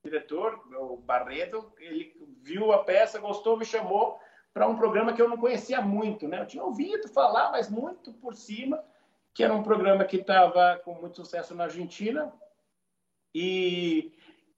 diretor, 0.04 0.60
o 0.76 0.96
Barreto, 0.96 1.72
ele 1.78 2.12
viu 2.42 2.72
a 2.72 2.84
peça, 2.84 3.18
gostou, 3.18 3.56
me 3.56 3.64
chamou 3.64 4.18
para 4.52 4.66
um 4.66 4.76
programa 4.76 5.12
que 5.12 5.22
eu 5.22 5.28
não 5.28 5.36
conhecia 5.36 5.80
muito, 5.80 6.26
né? 6.26 6.40
Eu 6.40 6.46
tinha 6.46 6.64
ouvido 6.64 7.08
falar, 7.08 7.50
mas 7.52 7.70
muito 7.70 8.12
por 8.14 8.34
cima, 8.34 8.82
que 9.32 9.44
era 9.44 9.54
um 9.54 9.62
programa 9.62 10.04
que 10.04 10.16
estava 10.16 10.80
com 10.84 10.94
muito 10.94 11.16
sucesso 11.16 11.54
na 11.54 11.64
Argentina 11.64 12.32
e, 13.34 14.12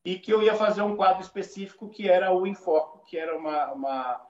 e 0.05 0.19
que 0.19 0.33
eu 0.33 0.43
ia 0.43 0.55
fazer 0.55 0.83
um 0.83 0.97
quadro 0.97 1.23
específico 1.23 1.89
que 1.89 2.09
era 2.09 2.33
o 2.33 2.47
Enfoco, 2.47 3.05
que 3.05 3.19
era 3.19 3.37
uma, 3.37 3.73
uma 3.73 4.27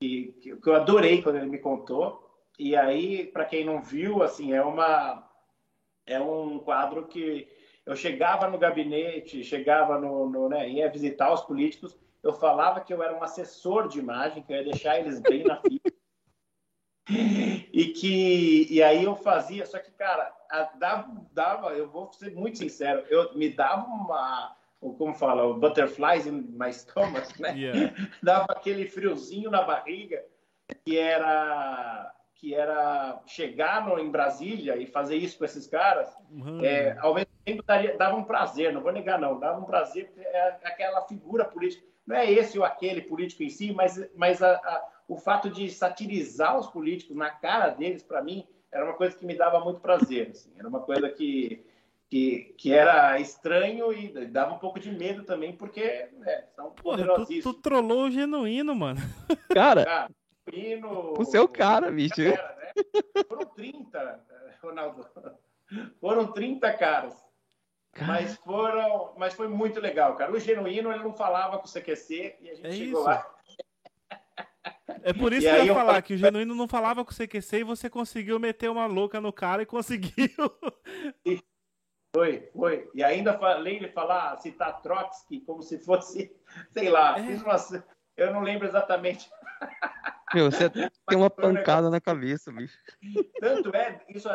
que, 0.00 0.34
que 0.40 0.68
eu 0.68 0.74
adorei 0.74 1.22
quando 1.22 1.36
ele 1.36 1.46
me 1.46 1.58
contou 1.58 2.24
e 2.58 2.76
aí, 2.76 3.26
para 3.26 3.44
quem 3.44 3.64
não 3.64 3.82
viu, 3.82 4.22
assim, 4.22 4.52
é 4.52 4.62
uma 4.62 5.28
é 6.06 6.20
um 6.20 6.58
quadro 6.58 7.06
que 7.06 7.48
eu 7.86 7.96
chegava 7.96 8.48
no 8.48 8.58
gabinete, 8.58 9.42
chegava 9.42 9.98
no, 9.98 10.28
no 10.28 10.48
né, 10.48 10.68
ia 10.68 10.90
visitar 10.90 11.32
os 11.32 11.40
políticos, 11.40 11.96
eu 12.24 12.32
falava 12.32 12.80
que 12.80 12.92
eu 12.92 13.02
era 13.02 13.14
um 13.14 13.22
assessor 13.22 13.86
de 13.86 13.98
imagem, 13.98 14.42
que 14.42 14.52
eu 14.52 14.56
ia 14.56 14.64
deixar 14.64 14.98
eles 14.98 15.20
bem 15.20 15.44
na 15.44 15.60
fila. 15.60 15.80
e 17.70 17.92
que 17.92 18.66
e 18.72 18.82
aí 18.82 19.04
eu 19.04 19.14
fazia, 19.14 19.66
só 19.66 19.78
que 19.78 19.90
cara, 19.90 20.34
dava, 20.78 21.14
dava, 21.32 21.72
eu 21.74 21.88
vou 21.88 22.10
ser 22.14 22.34
muito 22.34 22.56
sincero, 22.56 23.04
eu 23.10 23.34
me 23.36 23.50
dava 23.50 23.86
uma 23.86 24.56
como 24.80 25.14
fala, 25.14 25.54
butterflies 25.54 26.26
in 26.26 26.42
my 26.58 26.70
stomach, 26.70 27.40
né? 27.40 27.56
Yeah. 27.56 27.94
dava 28.22 28.52
aquele 28.52 28.86
friozinho 28.86 29.50
na 29.50 29.62
barriga 29.62 30.22
que 30.84 30.98
era 30.98 32.10
que 32.36 32.54
era 32.54 33.22
chegar 33.26 33.86
no, 33.86 33.98
em 33.98 34.10
Brasília 34.10 34.76
e 34.76 34.86
fazer 34.86 35.16
isso 35.16 35.38
com 35.38 35.44
esses 35.44 35.66
caras, 35.66 36.14
uhum. 36.30 36.62
é, 36.62 36.96
ao 36.98 37.14
mesmo 37.14 37.30
tempo 37.44 37.62
daria, 37.62 37.96
dava 37.96 38.16
um 38.16 38.24
prazer, 38.24 38.72
não 38.72 38.82
vou 38.82 38.92
negar 38.92 39.18
não, 39.18 39.38
dava 39.38 39.58
um 39.58 39.64
prazer, 39.64 40.06
porque 40.06 40.20
é 40.20 40.58
aquela 40.64 41.00
figura 41.06 41.44
política, 41.44 41.86
não 42.06 42.16
é 42.16 42.30
esse 42.30 42.58
ou 42.58 42.64
aquele 42.64 43.02
político 43.02 43.42
em 43.42 43.48
si, 43.48 43.72
mas, 43.72 44.02
mas 44.14 44.42
a, 44.42 44.52
a, 44.52 44.88
o 45.08 45.16
fato 45.16 45.48
de 45.50 45.70
satirizar 45.70 46.58
os 46.58 46.66
políticos 46.66 47.16
na 47.16 47.30
cara 47.30 47.70
deles, 47.70 48.02
para 48.02 48.22
mim, 48.22 48.46
era 48.70 48.84
uma 48.84 48.94
coisa 48.94 49.16
que 49.16 49.24
me 49.24 49.36
dava 49.36 49.60
muito 49.60 49.80
prazer, 49.80 50.30
assim, 50.30 50.52
era 50.58 50.68
uma 50.68 50.80
coisa 50.80 51.08
que, 51.08 51.64
que, 52.08 52.54
que 52.58 52.72
era 52.72 53.18
estranho 53.18 53.92
e 53.92 54.26
dava 54.26 54.54
um 54.54 54.58
pouco 54.58 54.80
de 54.80 54.90
medo 54.90 55.24
também, 55.24 55.56
porque 55.56 56.08
né, 56.18 56.44
são 56.54 56.70
poderosíssimos. 56.70 57.44
Tu, 57.44 57.54
tu 57.54 57.62
trollou 57.62 58.04
o 58.04 58.10
genuíno, 58.10 58.74
mano. 58.74 59.00
Cara... 59.52 59.84
cara 59.84 60.08
o 61.18 61.24
seu 61.24 61.48
cara, 61.48 61.90
bicho. 61.90 62.14
Cara, 62.16 62.56
né? 62.56 63.24
Foram 63.26 63.46
30, 63.46 64.24
Ronaldo. 64.62 65.06
Foram 66.00 66.32
30 66.32 66.72
caras. 66.74 67.23
Mas 68.02 68.36
foram, 68.36 69.14
mas 69.16 69.34
foi 69.34 69.48
muito 69.48 69.80
legal, 69.80 70.16
cara. 70.16 70.32
O 70.32 70.38
genuíno 70.38 70.92
ele 70.92 71.02
não 71.02 71.14
falava 71.14 71.58
com 71.58 71.66
o 71.66 71.70
CQC 71.70 72.36
e 72.40 72.50
a 72.50 72.54
gente 72.54 72.66
é 72.66 72.72
chegou 72.72 73.00
isso. 73.00 73.08
lá. 73.08 73.34
É 75.02 75.12
por 75.12 75.32
isso 75.32 75.46
e 75.46 75.50
que 75.50 75.56
eu 75.56 75.64
ia 75.66 75.74
falar 75.74 75.98
eu... 75.98 76.02
que 76.02 76.14
o 76.14 76.16
genuíno 76.16 76.54
não 76.54 76.66
falava 76.66 77.04
com 77.04 77.10
o 77.10 77.14
CQC 77.14 77.58
e 77.58 77.64
você 77.64 77.90
conseguiu 77.90 78.38
meter 78.40 78.70
uma 78.70 78.86
louca 78.86 79.20
no 79.20 79.32
cara 79.32 79.62
e 79.62 79.66
conseguiu. 79.66 80.12
Foi, 82.14 82.48
foi. 82.54 82.88
E 82.94 83.02
ainda 83.02 83.36
falei 83.36 83.80
de 83.80 83.88
falar, 83.88 84.36
citar 84.36 84.80
Trotsky 84.80 85.40
como 85.40 85.62
se 85.62 85.80
fosse, 85.80 86.32
sei 86.70 86.88
lá, 86.88 87.18
é. 87.18 87.24
fiz 87.24 87.42
uma, 87.42 87.56
eu 88.16 88.32
não 88.32 88.40
lembro 88.40 88.68
exatamente 88.68 89.28
meu, 90.34 90.50
você 90.50 90.68
tem 90.68 90.90
uma 91.16 91.30
pancada 91.30 91.88
na 91.88 92.00
cabeça, 92.00 92.52
bicho. 92.52 92.76
Tanto 93.40 93.74
é, 93.74 94.00
isso 94.08 94.28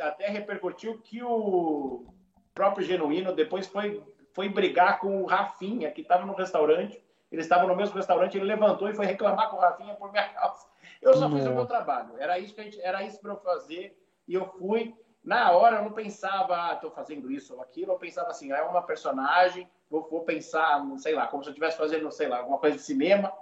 até 0.00 0.28
repercutiu 0.28 0.98
que 1.00 1.22
o 1.22 2.14
próprio 2.56 2.86
Genuíno 2.86 3.34
depois 3.34 3.66
foi, 3.66 4.02
foi 4.32 4.48
brigar 4.48 4.98
com 4.98 5.22
o 5.22 5.26
Rafinha, 5.26 5.90
que 5.90 6.00
estava 6.00 6.24
no 6.24 6.34
restaurante. 6.34 7.00
Eles 7.30 7.44
estavam 7.44 7.68
no 7.68 7.76
mesmo 7.76 7.94
restaurante, 7.94 8.36
ele 8.36 8.46
levantou 8.46 8.88
e 8.88 8.94
foi 8.94 9.04
reclamar 9.04 9.50
com 9.50 9.56
o 9.56 9.60
Rafinha 9.60 9.94
por 9.94 10.10
minha 10.10 10.26
causa. 10.30 10.66
Eu 11.02 11.12
só 11.14 11.28
Nossa. 11.28 11.36
fiz 11.36 11.46
o 11.46 11.54
meu 11.54 11.66
trabalho. 11.66 12.14
Era 12.18 12.38
isso 12.38 12.54
que 12.54 12.62
gente, 12.62 12.80
era 12.80 13.02
isso 13.02 13.20
para 13.20 13.32
eu 13.32 13.36
fazer 13.36 13.96
e 14.26 14.34
eu 14.34 14.46
fui. 14.46 14.94
Na 15.22 15.50
hora 15.50 15.76
eu 15.76 15.82
não 15.82 15.92
pensava, 15.92 16.70
ah, 16.70 16.74
estou 16.74 16.90
fazendo 16.90 17.30
isso 17.30 17.54
ou 17.54 17.60
aquilo. 17.60 17.92
Eu 17.92 17.98
pensava 17.98 18.28
assim, 18.28 18.50
ah, 18.52 18.58
é 18.58 18.62
uma 18.62 18.82
personagem. 18.82 19.68
Vou, 19.90 20.08
vou 20.08 20.22
pensar, 20.22 20.82
sei 20.98 21.14
lá, 21.14 21.26
como 21.26 21.42
se 21.42 21.50
eu 21.50 21.52
estivesse 21.52 21.76
fazendo, 21.76 22.10
sei 22.10 22.28
lá, 22.28 22.38
alguma 22.38 22.58
coisa 22.58 22.76
de 22.76 22.82
cinema 22.82 23.32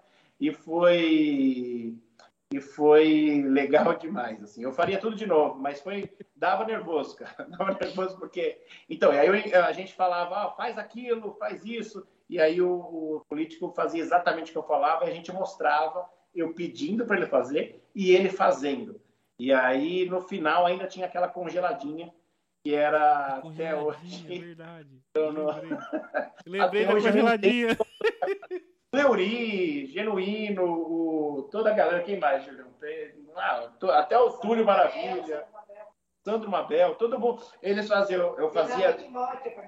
e 0.41 0.53
foi 0.53 1.97
e 2.55 2.61
foi 2.61 3.43
legal 3.43 3.95
demais 3.99 4.41
assim. 4.41 4.63
Eu 4.63 4.73
faria 4.73 4.99
tudo 4.99 5.17
de 5.17 5.27
novo 5.27 5.59
mas 5.59 5.81
foi 5.81 6.09
dava 6.37 6.65
nervoso 6.65 7.17
cara. 7.19 7.49
Dava 7.49 7.77
nervoso 7.81 8.17
porque 8.17 8.61
então 8.89 9.11
aí 9.11 9.27
eu, 9.27 9.65
a 9.65 9.73
gente 9.73 9.93
falava 9.93 10.37
ah, 10.37 10.51
faz 10.53 10.79
aquilo 10.79 11.35
faz 11.35 11.65
isso. 11.65 12.07
E 12.31 12.41
aí 12.41 12.63
o, 12.63 12.71
o, 12.71 13.23
político 13.29 13.73
fazia 13.75 14.01
exatamente 14.01 14.51
o 14.51 14.53
que 14.53 14.59
eu 14.59 14.63
falava 14.63 15.05
e 15.05 15.11
a 15.11 15.13
gente 15.13 15.33
mostrava 15.33 16.09
eu 16.33 16.55
pedindo 16.55 17.05
para 17.05 17.17
ele 17.17 17.27
fazer 17.27 17.83
e 17.93 18.13
ele 18.13 18.29
fazendo. 18.29 19.01
E 19.37 19.53
aí 19.53 20.09
no 20.09 20.21
final 20.21 20.65
ainda 20.65 20.87
tinha 20.87 21.07
aquela 21.07 21.29
congeladinha 21.29 22.15
que 22.65 22.73
era 22.73 23.39
até 23.39 23.75
hoje. 23.75 24.25
é 24.33 24.39
verdade. 24.39 25.03
Eu 25.15 25.33
não... 25.33 25.47
lembrei. 26.47 26.87
Da 26.87 26.93
congeladinha 26.93 27.77
Fleury, 28.95 29.87
Genuíno, 29.87 30.65
o, 30.65 31.49
toda 31.51 31.71
a 31.71 31.75
galera, 31.75 32.05
quem 32.05 32.21
mais, 32.21 32.45
Julião? 32.45 32.73
Ah, 33.35 33.69
até 33.99 34.17
o 34.17 34.31
Túlio 34.35 34.65
Maravilha, 34.65 35.45
Sandro 36.25 36.49
Mabel, 36.49 36.95
todo 36.95 37.19
mundo. 37.19 37.43
Eles 37.61 37.89
faziam, 37.89 38.39
eu 38.39 38.53
fazia. 38.53 38.97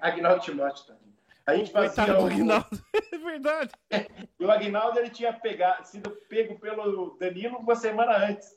Agnaldo 0.01 0.43
Timóteo 0.43 0.87
também. 0.87 1.13
A 1.45 1.57
gente 1.57 1.73
fazia. 1.73 2.21
O 2.21 2.27
Agnaldo, 2.27 2.69
é 3.13 3.19
verdade. 3.19 3.73
E 4.39 4.45
o 4.45 4.51
Agnaldo 4.51 4.99
ele 4.99 5.09
tinha 5.09 5.33
pegado, 5.33 5.89
sido 5.89 6.11
pego 6.29 6.61
pelo 6.61 7.17
Danilo 7.19 7.57
uma 7.57 7.75
semana 7.75 8.19
antes. 8.19 8.55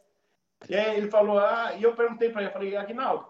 E 0.69 0.75
aí 0.75 0.97
ele 0.97 1.09
falou, 1.09 1.39
ah, 1.39 1.73
e 1.73 1.81
eu 1.81 1.95
perguntei 1.95 2.29
para 2.29 2.41
ele, 2.41 2.49
eu 2.49 2.53
falei, 2.53 2.75
Agnaldo, 2.75 3.25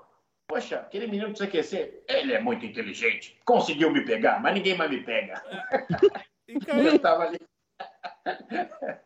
poxa, 0.48 0.78
aquele 0.78 1.06
menino 1.06 1.32
do 1.32 1.38
CQC, 1.38 2.06
ele 2.08 2.34
é 2.34 2.42
muito 2.42 2.66
inteligente, 2.66 3.40
conseguiu 3.46 3.92
me 3.92 4.04
pegar, 4.04 4.42
mas 4.42 4.56
ninguém 4.56 4.76
mais 4.76 4.90
me 4.90 5.04
pega. 5.04 5.42
Eu 6.68 7.00
tava 7.00 7.24
ali. 7.24 7.40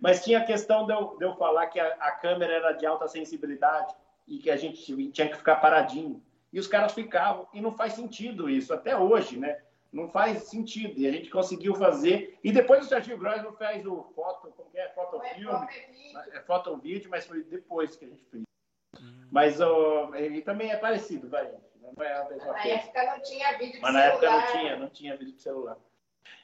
Mas 0.00 0.24
tinha 0.24 0.38
a 0.38 0.44
questão 0.44 0.86
de 0.86 0.92
eu, 0.92 1.16
de 1.18 1.24
eu 1.24 1.36
falar 1.36 1.66
que 1.66 1.78
a, 1.78 1.86
a, 2.00 2.12
câmera 2.12 2.52
era 2.52 2.72
de 2.72 2.86
alta 2.86 3.06
sensibilidade 3.06 3.94
e 4.26 4.38
que 4.38 4.50
a 4.50 4.56
gente 4.56 5.10
tinha 5.12 5.28
que 5.28 5.36
ficar 5.36 5.56
paradinho. 5.56 6.22
E 6.52 6.58
os 6.58 6.66
caras 6.66 6.92
ficavam. 6.92 7.46
E 7.52 7.60
não 7.60 7.72
faz 7.72 7.92
sentido 7.92 8.48
isso, 8.48 8.72
até 8.72 8.96
hoje, 8.96 9.38
né? 9.38 9.60
Não 9.92 10.08
faz 10.08 10.44
sentido. 10.44 10.98
E 10.98 11.06
a 11.06 11.12
gente 11.12 11.30
conseguiu 11.30 11.74
fazer. 11.74 12.38
E 12.42 12.52
depois 12.52 12.84
o 12.84 12.88
Serginho 12.88 13.18
Grossman 13.18 13.52
fez 13.52 13.86
o 13.86 14.02
foto, 14.14 14.52
como 14.52 14.70
que 14.70 14.78
é? 14.78 14.88
Fotofilme. 14.90 15.68
É 16.32 16.40
foto 16.40 16.76
vídeo, 16.76 17.10
mas 17.10 17.26
foi 17.26 17.42
depois 17.44 17.96
que 17.96 18.04
a 18.04 18.08
gente 18.08 18.24
fez. 18.24 18.42
Hum. 19.00 19.28
Mas 19.30 19.60
oh, 19.60 20.14
ele 20.14 20.40
também 20.42 20.70
é 20.70 20.76
parecido, 20.76 21.28
vai. 21.28 21.50
Não 21.80 22.04
é 22.04 22.12
a 22.12 22.28
mesma 22.28 22.52
Na 22.52 22.62
coisa. 22.62 22.68
época 22.68 23.04
não 23.04 23.22
tinha 23.22 23.58
vídeo 23.58 23.72
de 23.72 23.80
Mas 23.80 23.94
na 23.94 24.04
época 24.04 24.20
celular. 24.20 24.40
não 24.40 24.52
tinha, 24.52 24.76
não 24.76 24.88
tinha 24.88 25.16
vídeo 25.16 25.34
de 25.34 25.42
celular. 25.42 25.76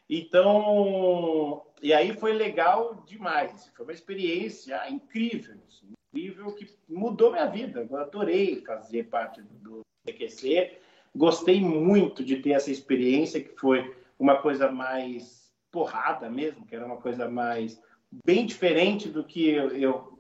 Então, 0.08 1.64
e 1.82 1.92
aí 1.92 2.12
foi 2.14 2.32
legal 2.32 3.02
demais. 3.06 3.70
Foi 3.74 3.86
uma 3.86 3.92
experiência 3.92 4.88
incrível, 4.90 5.56
assim, 5.66 5.92
incrível 6.12 6.52
que 6.54 6.68
mudou 6.88 7.32
minha 7.32 7.46
vida. 7.46 7.86
Eu 7.88 7.96
adorei 7.96 8.62
fazer 8.62 9.04
parte 9.04 9.42
do 9.42 9.80
CQC. 10.06 10.78
Gostei 11.14 11.60
muito 11.60 12.24
de 12.24 12.36
ter 12.36 12.50
essa 12.50 12.70
experiência 12.70 13.42
que 13.42 13.58
foi 13.58 13.96
uma 14.18 14.40
coisa 14.40 14.70
mais 14.70 15.50
porrada 15.70 16.28
mesmo, 16.30 16.66
que 16.66 16.76
era 16.76 16.86
uma 16.86 16.98
coisa 16.98 17.28
mais 17.28 17.80
bem 18.24 18.46
diferente 18.46 19.08
do 19.08 19.24
que 19.24 19.48
eu, 19.48 19.70
eu 19.70 20.14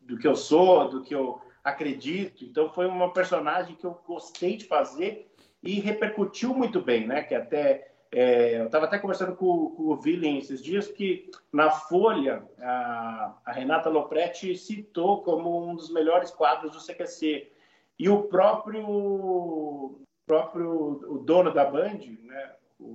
do 0.00 0.16
que 0.16 0.26
eu 0.26 0.36
sou, 0.36 0.88
do 0.88 1.02
que 1.02 1.14
eu 1.14 1.40
acredito. 1.64 2.44
Então 2.44 2.72
foi 2.72 2.86
uma 2.86 3.12
personagem 3.12 3.74
que 3.74 3.84
eu 3.84 4.00
gostei 4.06 4.56
de 4.56 4.64
fazer 4.64 5.30
e 5.62 5.80
repercutiu 5.80 6.54
muito 6.54 6.80
bem, 6.80 7.06
né? 7.06 7.22
Que 7.22 7.34
até 7.34 7.95
é, 8.12 8.60
eu 8.60 8.66
estava 8.66 8.86
até 8.86 8.98
conversando 8.98 9.34
com, 9.34 9.70
com 9.70 9.82
o 9.82 9.96
Villain 9.96 10.38
esses 10.38 10.62
dias 10.62 10.88
que 10.88 11.30
na 11.52 11.70
Folha 11.70 12.42
a, 12.60 13.34
a 13.44 13.52
Renata 13.52 13.88
Lopretti 13.88 14.56
citou 14.56 15.22
como 15.22 15.68
um 15.68 15.74
dos 15.74 15.90
melhores 15.90 16.30
quadros 16.30 16.72
do 16.72 16.84
CQC 16.84 17.50
e 17.98 18.08
o 18.08 18.22
próprio 18.24 20.00
próprio 20.26 21.00
o 21.08 21.18
dono 21.18 21.52
da 21.52 21.64
Band, 21.64 22.00
né? 22.22 22.52
O, 22.78 22.92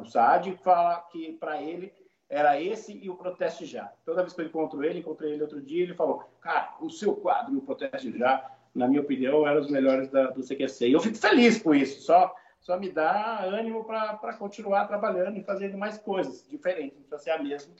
o 0.00 0.04
Saad 0.04 0.52
fala 0.62 1.00
que 1.10 1.32
para 1.32 1.60
ele 1.60 1.92
era 2.28 2.60
esse 2.60 2.96
e 2.96 3.10
o 3.10 3.16
Proteste 3.16 3.66
Já. 3.66 3.92
Toda 4.04 4.22
vez 4.22 4.32
que 4.32 4.40
eu 4.40 4.46
encontro 4.46 4.82
ele, 4.82 5.00
encontrei 5.00 5.32
ele 5.32 5.42
outro 5.42 5.60
dia, 5.60 5.82
ele 5.82 5.94
falou, 5.94 6.24
cara, 6.40 6.74
o 6.80 6.88
seu 6.88 7.14
quadro 7.14 7.54
e 7.54 7.58
o 7.58 7.62
Proteste 7.62 8.16
Já, 8.16 8.50
na 8.74 8.88
minha 8.88 9.02
opinião, 9.02 9.46
eram 9.46 9.60
os 9.60 9.70
melhores 9.70 10.08
da, 10.08 10.28
do 10.30 10.42
CQC. 10.42 10.88
E 10.88 10.92
eu 10.92 11.00
fico 11.00 11.18
feliz 11.18 11.60
com 11.60 11.74
isso, 11.74 12.00
só, 12.00 12.34
só 12.62 12.78
me 12.78 12.88
dá 12.90 13.40
ânimo 13.42 13.84
para 13.84 14.32
continuar 14.38 14.86
trabalhando 14.86 15.36
e 15.36 15.42
fazendo 15.42 15.76
mais 15.76 15.98
coisas 15.98 16.48
diferentes. 16.48 16.96
Não 16.96 17.02
precisa 17.08 17.18
ser 17.18 17.30
a 17.32 17.42
mesma, 17.42 17.74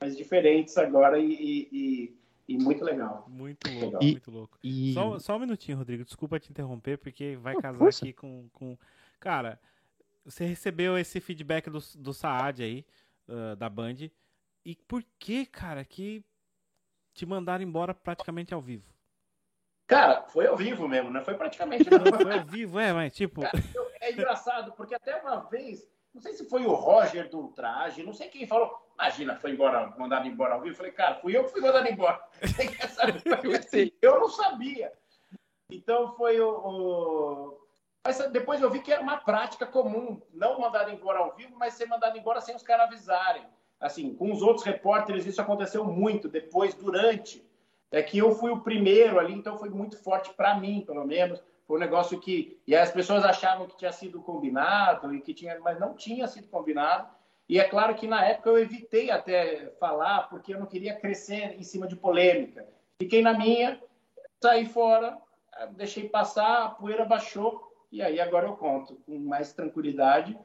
mas 0.00 0.16
diferentes 0.16 0.76
agora 0.76 1.18
e, 1.18 1.32
e, 1.32 1.68
e, 1.72 2.54
e 2.54 2.58
muito 2.62 2.84
legal. 2.84 3.24
Muito 3.28 3.68
louco, 3.70 3.98
E- 4.04 4.10
muito 4.12 4.30
louco. 4.30 4.58
E 4.62 4.92
Só, 4.92 5.18
só 5.18 5.36
um 5.36 5.40
minutinho, 5.40 5.78
Rodrigo. 5.78 6.04
Desculpa 6.04 6.38
te 6.38 6.50
interromper, 6.50 6.98
porque 6.98 7.34
vai 7.36 7.54
Não, 7.54 7.62
casar 7.62 7.78
força. 7.78 8.04
aqui 8.04 8.12
com, 8.12 8.48
com. 8.52 8.78
Cara, 9.18 9.58
você 10.24 10.44
recebeu 10.44 10.96
esse 10.98 11.18
feedback 11.18 11.70
do, 11.70 11.78
do 11.98 12.12
Saad 12.12 12.62
aí, 12.62 12.84
ah, 13.28 13.54
da 13.56 13.68
Band. 13.70 14.10
E 14.64 14.76
por 14.86 15.02
que, 15.18 15.46
cara, 15.46 15.84
que 15.84 16.22
te 17.14 17.24
mandaram 17.24 17.64
embora 17.64 17.94
praticamente 17.94 18.52
ao 18.52 18.60
vivo? 18.60 18.84
Cara, 19.86 20.22
foi 20.24 20.46
ao 20.46 20.56
vivo 20.56 20.86
mesmo, 20.88 21.10
né? 21.10 21.22
Foi 21.22 21.34
praticamente. 21.34 21.88
Não 21.88 22.18
foi 22.20 22.32
ao 22.38 22.44
vivo, 22.44 22.78
é, 22.78 22.92
mas 22.92 23.14
tipo. 23.14 23.40
Cara, 23.40 23.58
eu- 23.74 23.85
é 24.06 24.12
engraçado, 24.12 24.72
porque 24.72 24.94
até 24.94 25.16
uma 25.20 25.40
vez, 25.40 25.88
não 26.14 26.20
sei 26.20 26.32
se 26.32 26.48
foi 26.48 26.64
o 26.64 26.72
Roger 26.74 27.28
do 27.28 27.38
Ultraje, 27.38 28.02
não 28.02 28.12
sei 28.12 28.28
quem 28.28 28.46
falou, 28.46 28.70
imagina, 28.94 29.36
foi 29.36 29.50
embora, 29.52 29.92
mandado 29.98 30.26
embora 30.26 30.54
ao 30.54 30.60
vivo. 30.60 30.72
Eu 30.72 30.76
falei, 30.76 30.92
cara, 30.92 31.16
fui 31.16 31.36
eu 31.36 31.44
que 31.44 31.50
fui 31.50 31.60
mandado 31.60 31.88
embora. 31.88 32.20
Eu 34.02 34.20
não 34.20 34.28
sabia. 34.28 34.92
Então 35.70 36.14
foi 36.16 36.40
o. 36.40 36.48
o- 36.48 37.58
Mas 38.04 38.18
depois 38.30 38.60
eu 38.62 38.70
vi 38.70 38.80
que 38.80 38.92
era 38.92 39.02
uma 39.02 39.16
prática 39.18 39.66
comum, 39.66 40.22
não 40.32 40.60
mandado 40.60 40.90
embora 40.92 41.18
ao 41.18 41.34
vivo, 41.34 41.56
mas 41.58 41.74
ser 41.74 41.86
mandado 41.86 42.16
embora 42.16 42.40
sem 42.40 42.54
os 42.54 42.62
caras 42.62 42.86
avisarem. 42.86 43.44
Assim, 43.80 44.14
com 44.14 44.32
os 44.32 44.40
outros 44.42 44.64
repórteres, 44.64 45.26
isso 45.26 45.40
aconteceu 45.42 45.84
muito, 45.84 46.28
depois, 46.28 46.72
durante. 46.74 47.44
É 47.90 48.02
que 48.02 48.18
eu 48.18 48.32
fui 48.34 48.50
o 48.50 48.60
primeiro 48.60 49.18
ali, 49.18 49.34
então 49.34 49.58
foi 49.58 49.68
muito 49.68 50.02
forte 50.02 50.32
para 50.34 50.54
mim, 50.58 50.82
pelo 50.86 51.04
menos. 51.04 51.42
Foi 51.66 51.76
um 51.76 51.80
negócio 51.80 52.20
que. 52.20 52.60
E 52.66 52.74
as 52.74 52.90
pessoas 52.90 53.24
achavam 53.24 53.66
que 53.66 53.76
tinha 53.76 53.92
sido 53.92 54.20
combinado, 54.22 55.14
e 55.14 55.20
que 55.20 55.34
tinha, 55.34 55.58
mas 55.60 55.78
não 55.78 55.94
tinha 55.94 56.26
sido 56.26 56.48
combinado. 56.48 57.08
E 57.48 57.58
é 57.58 57.64
claro 57.64 57.94
que 57.94 58.06
na 58.06 58.24
época 58.24 58.50
eu 58.50 58.58
evitei 58.58 59.10
até 59.10 59.70
falar, 59.78 60.28
porque 60.28 60.54
eu 60.54 60.58
não 60.58 60.66
queria 60.66 60.98
crescer 60.98 61.56
em 61.58 61.62
cima 61.62 61.86
de 61.86 61.96
polêmica. 61.96 62.66
Fiquei 62.98 63.22
na 63.22 63.34
minha, 63.34 63.80
saí 64.42 64.66
fora, 64.66 65.16
deixei 65.72 66.08
passar, 66.08 66.64
a 66.64 66.70
poeira 66.70 67.04
baixou, 67.04 67.72
e 67.92 68.02
aí 68.02 68.20
agora 68.20 68.46
eu 68.46 68.56
conto 68.56 68.96
com 69.06 69.18
mais 69.18 69.52
tranquilidade 69.52 70.36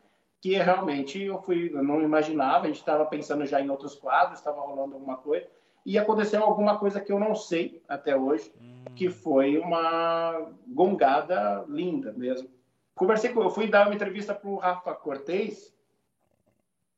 que 0.42 0.58
realmente 0.58 1.22
eu 1.22 1.40
fui, 1.40 1.70
eu 1.72 1.84
não 1.84 2.02
imaginava, 2.02 2.66
a 2.66 2.68
gente 2.68 2.80
estava 2.80 3.06
pensando 3.06 3.46
já 3.46 3.62
em 3.62 3.70
outros 3.70 3.94
quadros, 3.94 4.40
estava 4.40 4.60
rolando 4.60 4.96
alguma 4.96 5.18
coisa, 5.18 5.48
e 5.86 5.98
aconteceu 5.98 6.44
alguma 6.44 6.78
coisa 6.78 7.00
que 7.02 7.12
eu 7.12 7.20
não 7.20 7.34
sei 7.36 7.82
até 7.88 8.16
hoje, 8.16 8.52
hum, 8.60 8.86
que 8.96 9.10
foi 9.10 9.58
uma 9.58 10.52
gongada 10.68 11.66
linda 11.68 12.12
mesmo. 12.14 12.50
Conversei 12.96 13.32
com, 13.34 13.42
eu 13.42 13.50
fui 13.50 13.68
dar 13.68 13.88
uma 13.88 13.96
entrevista 13.96 14.34
para 14.34 14.50
o 14.50 14.58
Rafa 14.58 14.94
Cortez, 14.94 15.74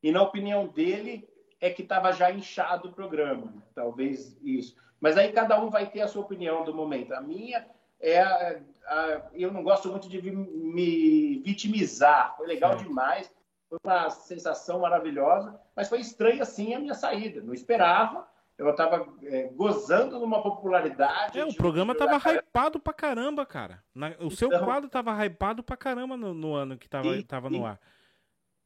e 0.01 0.11
na 0.11 0.21
opinião 0.21 0.67
dele 0.67 1.27
é 1.61 1.69
que 1.69 1.81
estava 1.81 2.11
já 2.11 2.29
inchado 2.29 2.89
o 2.89 2.93
programa, 2.93 3.45
né? 3.45 3.61
talvez 3.73 4.37
isso. 4.43 4.75
Mas 4.99 5.17
aí 5.17 5.31
cada 5.31 5.59
um 5.61 5.69
vai 5.69 5.85
ter 5.89 6.01
a 6.01 6.07
sua 6.07 6.21
opinião 6.23 6.63
do 6.63 6.73
momento. 6.73 7.13
A 7.13 7.21
minha 7.21 7.65
é, 8.01 8.19
a- 8.21 8.59
a- 8.87 9.21
eu 9.33 9.49
não 9.51 9.63
gosto 9.63 9.89
muito 9.89 10.09
de 10.09 10.19
vi- 10.19 10.31
me 10.31 11.37
vitimizar. 11.39 12.35
Foi 12.35 12.45
legal 12.47 12.77
Sim. 12.77 12.85
demais, 12.85 13.33
foi 13.69 13.79
uma 13.81 14.09
sensação 14.09 14.79
maravilhosa, 14.81 15.57
mas 15.73 15.87
foi 15.87 16.01
estranha 16.01 16.41
assim 16.43 16.73
a 16.73 16.79
minha 16.79 16.93
saída. 16.93 17.41
Não 17.41 17.53
esperava. 17.53 18.27
Eu 18.57 18.69
estava 18.69 19.07
gozando 19.55 20.17
de 20.19 20.23
uma 20.23 20.41
popularidade. 20.43 21.39
É, 21.39 21.45
o 21.45 21.53
programa 21.55 21.95
tava 21.95 22.17
hypado 22.33 22.79
pra 22.79 22.93
caramba, 22.93 23.45
cara. 23.45 23.83
Na- 23.93 24.13
o 24.19 24.29
seu 24.29 24.47
Então- 24.47 24.63
quadro 24.63 24.89
tava 24.89 25.11
hypado 25.25 25.63
pra 25.63 25.75
caramba 25.75 26.15
no, 26.15 26.33
no 26.33 26.53
ano 26.53 26.77
que 26.77 26.87
tava, 26.87 27.07
E- 27.17 27.23
tava 27.23 27.49
no 27.49 27.65
ar. 27.65 27.79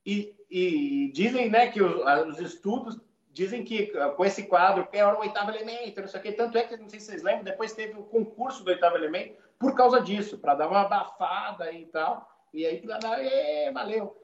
E, 0.06 0.36
e 0.50 1.12
dizem, 1.14 1.50
né, 1.50 1.68
que 1.68 1.82
os, 1.82 2.02
os 2.28 2.40
estudos 2.40 3.00
dizem 3.32 3.64
que 3.64 3.92
ah, 3.98 4.10
com 4.10 4.26
esse 4.26 4.48
quadro, 4.48 4.88
que 4.88 4.98
era 4.98 5.16
o 5.16 5.20
oitavo 5.20 5.52
elemento, 5.52 6.02
não 6.02 6.08
sei 6.08 6.20
o 6.20 6.24
quê, 6.24 6.32
tanto 6.32 6.58
é 6.58 6.64
que, 6.64 6.76
não 6.78 6.90
sei 6.90 7.00
se 7.00 7.08
vocês 7.08 7.24
lembram, 7.24 7.44
depois 7.44 7.74
teve 7.74 7.94
o 7.98 8.04
concurso 8.04 8.64
do 8.64 8.70
oitavo 8.70 8.96
elemento 8.98 9.36
por 9.60 9.74
causa 9.76 10.02
disso, 10.02 10.38
para 10.38 10.56
dar 10.56 10.68
uma 10.68 10.82
abafada 10.82 11.72
e 11.72 11.86
tal. 11.88 12.30
E 12.54 12.66
aí, 12.66 12.82
"Ê, 13.22 13.72
valeu. 13.72 14.16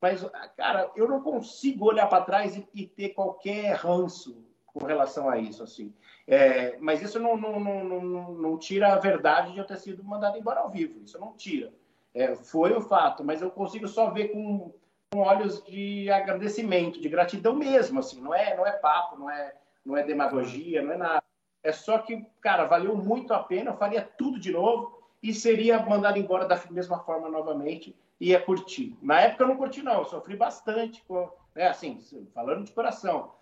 Mas, 0.00 0.24
ah, 0.24 0.48
cara, 0.56 0.90
eu 0.96 1.08
não 1.08 1.20
consigo 1.22 1.86
olhar 1.86 2.06
para 2.06 2.24
trás 2.24 2.56
e, 2.56 2.68
e 2.74 2.86
ter 2.86 3.10
qualquer 3.10 3.74
ranço 3.76 4.44
com 4.78 4.86
relação 4.86 5.28
a 5.28 5.38
isso, 5.38 5.62
assim. 5.62 5.92
É, 6.26 6.76
mas 6.78 7.02
isso 7.02 7.18
não, 7.18 7.36
não, 7.36 7.58
não, 7.58 8.32
não, 8.34 8.58
tira 8.58 8.92
a 8.92 8.98
verdade 8.98 9.52
de 9.52 9.58
eu 9.58 9.66
ter 9.66 9.78
sido 9.78 10.04
mandado 10.04 10.38
embora 10.38 10.60
ao 10.60 10.70
vivo. 10.70 11.02
Isso 11.02 11.18
não 11.18 11.32
tira. 11.32 11.72
É, 12.14 12.34
foi 12.34 12.72
o 12.72 12.80
fato, 12.80 13.24
mas 13.24 13.42
eu 13.42 13.50
consigo 13.50 13.88
só 13.88 14.10
ver 14.10 14.28
com 14.28 14.72
com 15.10 15.20
olhos 15.20 15.64
de 15.64 16.10
agradecimento, 16.10 17.00
de 17.00 17.08
gratidão 17.08 17.54
mesmo, 17.54 17.98
assim, 17.98 18.20
não 18.20 18.34
é, 18.34 18.54
não 18.56 18.66
é 18.66 18.72
papo, 18.72 19.18
não 19.18 19.30
é, 19.30 19.54
não 19.84 19.96
é 19.96 20.02
demagogia, 20.02 20.82
não 20.82 20.92
é 20.92 20.96
nada. 20.96 21.22
É 21.62 21.72
só 21.72 21.98
que, 21.98 22.24
cara, 22.40 22.64
valeu 22.64 22.96
muito 22.96 23.32
a 23.32 23.42
pena, 23.42 23.70
eu 23.70 23.76
faria 23.76 24.02
tudo 24.02 24.38
de 24.38 24.52
novo 24.52 25.02
e 25.22 25.32
seria 25.32 25.82
mandado 25.82 26.18
embora 26.18 26.46
da 26.46 26.60
mesma 26.70 26.98
forma 27.00 27.28
novamente 27.28 27.96
e 28.20 28.30
ia 28.30 28.40
curtir. 28.40 28.96
Na 29.02 29.20
época 29.20 29.44
eu 29.44 29.48
não 29.48 29.56
curti 29.56 29.82
não, 29.82 30.00
eu 30.00 30.04
sofri 30.04 30.36
bastante, 30.36 31.02
com, 31.04 31.28
né, 31.54 31.68
assim, 31.68 31.98
falando 32.34 32.64
de 32.64 32.72
coração. 32.72 33.32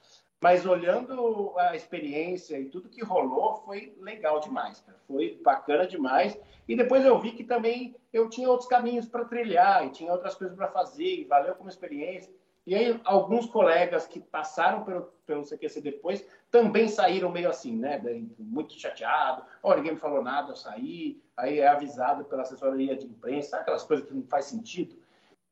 Mas 0.40 0.66
olhando 0.66 1.54
a 1.56 1.74
experiência 1.74 2.58
e 2.58 2.66
tudo 2.66 2.90
que 2.90 3.02
rolou, 3.02 3.56
foi 3.64 3.96
legal 3.98 4.38
demais, 4.38 4.80
cara. 4.80 4.98
Foi 5.06 5.40
bacana 5.42 5.86
demais. 5.86 6.38
E 6.68 6.76
depois 6.76 7.04
eu 7.04 7.18
vi 7.18 7.32
que 7.32 7.42
também 7.42 7.96
eu 8.12 8.28
tinha 8.28 8.48
outros 8.48 8.68
caminhos 8.68 9.06
para 9.06 9.24
trilhar 9.24 9.86
e 9.86 9.90
tinha 9.90 10.12
outras 10.12 10.34
coisas 10.34 10.56
para 10.56 10.68
fazer, 10.68 11.20
e 11.20 11.24
valeu 11.24 11.54
como 11.54 11.70
experiência. 11.70 12.32
E 12.66 12.74
aí, 12.74 13.00
alguns 13.04 13.46
colegas 13.46 14.08
que 14.08 14.18
passaram 14.18 14.82
pelo, 14.82 15.02
pelo 15.24 15.44
CQC 15.44 15.80
depois 15.80 16.26
também 16.50 16.88
saíram 16.88 17.30
meio 17.30 17.48
assim, 17.48 17.76
né? 17.76 18.02
Muito 18.38 18.74
chateado. 18.78 19.44
Oh, 19.62 19.72
ninguém 19.74 19.92
me 19.92 20.00
falou 20.00 20.20
nada, 20.20 20.50
eu 20.50 20.56
saí. 20.56 21.22
Aí 21.36 21.60
é 21.60 21.68
avisado 21.68 22.24
pela 22.24 22.42
assessoria 22.42 22.96
de 22.96 23.06
imprensa, 23.06 23.58
aquelas 23.58 23.84
coisas 23.84 24.06
que 24.06 24.12
não 24.12 24.24
faz 24.24 24.46
sentido. 24.46 24.96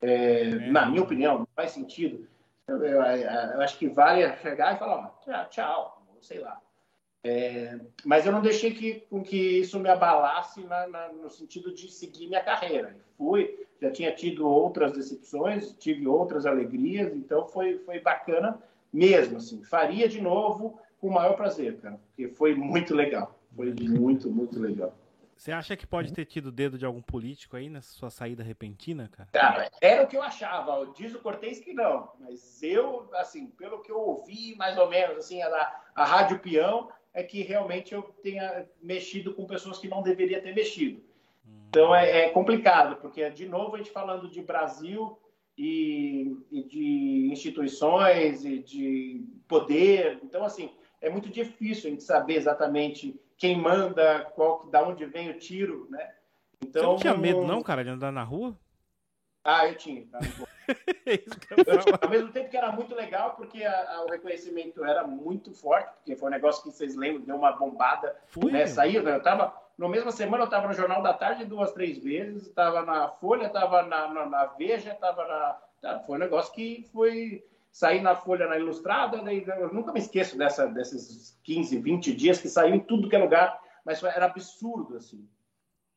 É, 0.03 0.57
Na 0.71 0.87
minha 0.87 1.03
opinião, 1.03 1.39
não 1.39 1.49
faz 1.55 1.71
sentido. 1.71 2.27
Eu, 2.67 2.83
eu- 2.83 3.03
eu 3.03 3.61
acho 3.61 3.79
que 3.79 3.89
vale 3.89 4.35
chegar 4.37 4.75
e 4.75 4.79
falar, 4.79 5.15
ó, 5.27 5.45
tchau, 5.45 6.03
sei 6.21 6.39
lá. 6.41 6.61
É, 7.23 7.79
mas 8.05 8.27
eu 8.27 8.33
não 8.33 8.43
deixei 8.43 8.73
que, 8.73 9.01
com 9.09 9.23
que 9.23 9.37
isso 9.61 9.79
me 9.81 9.89
abalasse 9.89 10.61
na- 10.63 10.87
na- 10.87 11.09
no 11.09 11.31
sentido 11.31 11.75
de 11.75 11.91
seguir 11.91 12.27
minha 12.27 12.43
carreira. 12.43 12.97
Fui, 13.17 13.67
já 13.81 13.91
tinha 13.91 14.13
tido 14.13 14.47
outras 14.47 14.93
decepções, 14.93 15.73
tive 15.79 16.07
outras 16.07 16.45
alegrias, 16.45 17.15
então 17.15 17.47
foi, 17.47 17.79
foi 17.79 17.99
bacana 18.01 18.59
mesmo. 18.93 19.39
Assim. 19.39 19.63
Faria 19.65 20.07
de 20.09 20.21
novo 20.21 20.79
com 21.01 21.09
o 21.09 21.13
maior 21.13 21.35
prazer, 21.35 21.79
cara, 21.81 21.99
porque 22.09 22.29
foi 22.29 22.55
muito 22.55 22.95
legal. 22.95 23.39
Foi 23.57 23.73
muito, 23.73 24.31
muito 24.31 24.59
legal. 24.61 24.93
Você 25.37 25.53
acha 25.53 25.77
que 25.77 25.87
pode 25.87 26.13
ter 26.13 26.25
tido 26.25 26.53
dedo 26.53 26.79
de 26.79 26.87
algum 26.87 27.03
político 27.03 27.57
aí 27.57 27.69
nessa 27.69 27.93
sua 27.93 28.11
saída 28.11 28.43
repentina, 28.43 29.09
cara? 29.09 29.29
Cara, 29.33 29.71
era 29.81 30.03
o 30.03 30.07
que 30.07 30.17
eu 30.17 30.23
achava. 30.23 30.87
Diz 30.97 31.15
o 31.15 31.21
Cortez 31.21 31.61
que 31.61 31.73
não. 31.73 32.11
Mas 32.21 32.63
eu, 32.63 33.09
assim, 33.15 33.47
pelo 33.49 33.83
que 33.83 33.91
eu 33.91 33.99
ouvi, 33.99 34.55
mais 34.57 34.79
ou 34.79 34.89
menos, 34.89 35.19
assim, 35.19 35.43
a, 35.43 35.81
a 35.95 36.05
Rádio 36.05 36.39
Peão, 36.39 36.89
é 37.13 37.23
que 37.23 37.43
realmente 37.43 37.95
eu 37.95 38.03
tenha 38.23 38.67
mexido 38.83 39.35
com 39.35 39.47
pessoas 39.47 39.79
que 39.79 39.89
não 39.89 40.03
deveria 40.03 40.43
ter 40.43 40.55
mexido. 40.55 41.03
Então 41.69 41.95
é, 41.95 42.27
é 42.27 42.29
complicado, 42.31 42.97
porque 43.01 43.29
de 43.31 43.49
novo 43.49 43.75
a 43.75 43.79
gente 43.79 43.91
falando 43.91 44.29
de 44.29 44.41
Brasil 44.41 45.19
e, 45.59 46.37
e, 46.51 46.63
de 46.63 47.29
instituições 47.33 48.45
e 48.45 48.59
de 48.61 49.25
poder. 49.49 50.21
Então, 50.23 50.45
assim, 50.45 50.71
é 51.01 51.11
muito 51.11 51.29
difícil 51.29 51.89
a 51.89 51.91
gente 51.91 52.05
saber 52.05 52.35
exatamente 52.35 53.21
quem 53.37 53.57
manda, 53.57 54.31
qual, 54.35 54.67
da 54.67 54.83
onde 54.83 55.05
vem 55.07 55.31
o 55.31 55.39
tiro, 55.39 55.87
né? 55.91 56.15
Então, 56.63 56.83
Você 56.83 56.89
não 56.89 56.97
tinha 56.97 57.15
medo, 57.17 57.45
não, 57.45 57.63
cara, 57.63 57.85
de 57.85 57.91
andar 57.91 58.13
na 58.13 58.23
rua? 58.23 58.57
Ah, 59.45 59.69
eu 59.69 59.75
tinha. 59.77 60.07
Tá? 60.07 60.19
eu 61.05 61.19
tinha. 61.79 61.99
Ao 62.01 62.09
mesmo 62.09 62.33
tempo 62.33 62.49
que 62.49 62.57
era 62.57 62.73
muito 62.73 62.95
legal, 62.95 63.35
porque 63.35 63.63
a, 63.63 63.97
a, 63.97 64.05
o 64.05 64.11
reconhecimento 64.11 64.83
era 64.85 65.07
muito 65.07 65.53
forte, 65.53 65.93
porque 65.97 66.17
foi 66.17 66.29
um 66.29 66.33
negócio 66.33 66.63
que 66.63 66.71
vocês 66.71 66.97
lembram, 66.97 67.25
deu 67.25 67.37
uma 67.37 67.53
bombada, 67.53 68.17
Fui, 68.29 68.51
né? 68.51 68.67
Saiu, 68.67 69.03
né? 69.03 69.15
Eu 69.15 69.23
tava, 69.23 69.55
na 69.77 69.89
mesma 69.89 70.11
semana 70.11 70.45
eu 70.45 70.47
estava 70.47 70.67
no 70.67 70.73
Jornal 70.73 71.03
da 71.03 71.13
Tarde 71.13 71.45
duas, 71.45 71.73
três 71.73 71.99
vezes, 71.99 72.47
estava 72.47 72.83
na 72.83 73.09
Folha, 73.09 73.47
estava 73.47 73.83
na, 73.83 74.09
na, 74.09 74.27
na, 74.27 74.47
Veja, 74.47 74.93
estava 74.93 75.27
na... 75.27 75.59
Tá, 75.83 76.01
foi 76.01 76.17
um 76.17 76.21
negócio 76.21 76.55
que 76.55 76.89
foi 76.91 77.45
sair 77.75 78.01
na 78.01 78.15
Folha, 78.15 78.47
na 78.47 78.57
Ilustrada, 78.57 79.21
daí, 79.21 79.45
eu 79.45 79.75
nunca 79.75 79.93
me 79.93 79.99
esqueço 79.99 80.39
dessa, 80.39 80.65
desses 80.69 81.37
15, 81.43 81.77
20 81.81 82.15
dias 82.15 82.41
que 82.41 82.49
saiu 82.49 82.73
em 82.73 82.79
tudo 82.79 83.09
que 83.09 83.17
é 83.17 83.19
lugar, 83.19 83.61
mas 83.85 84.01
era 84.05 84.27
absurdo, 84.27 84.97
assim. 84.97 85.29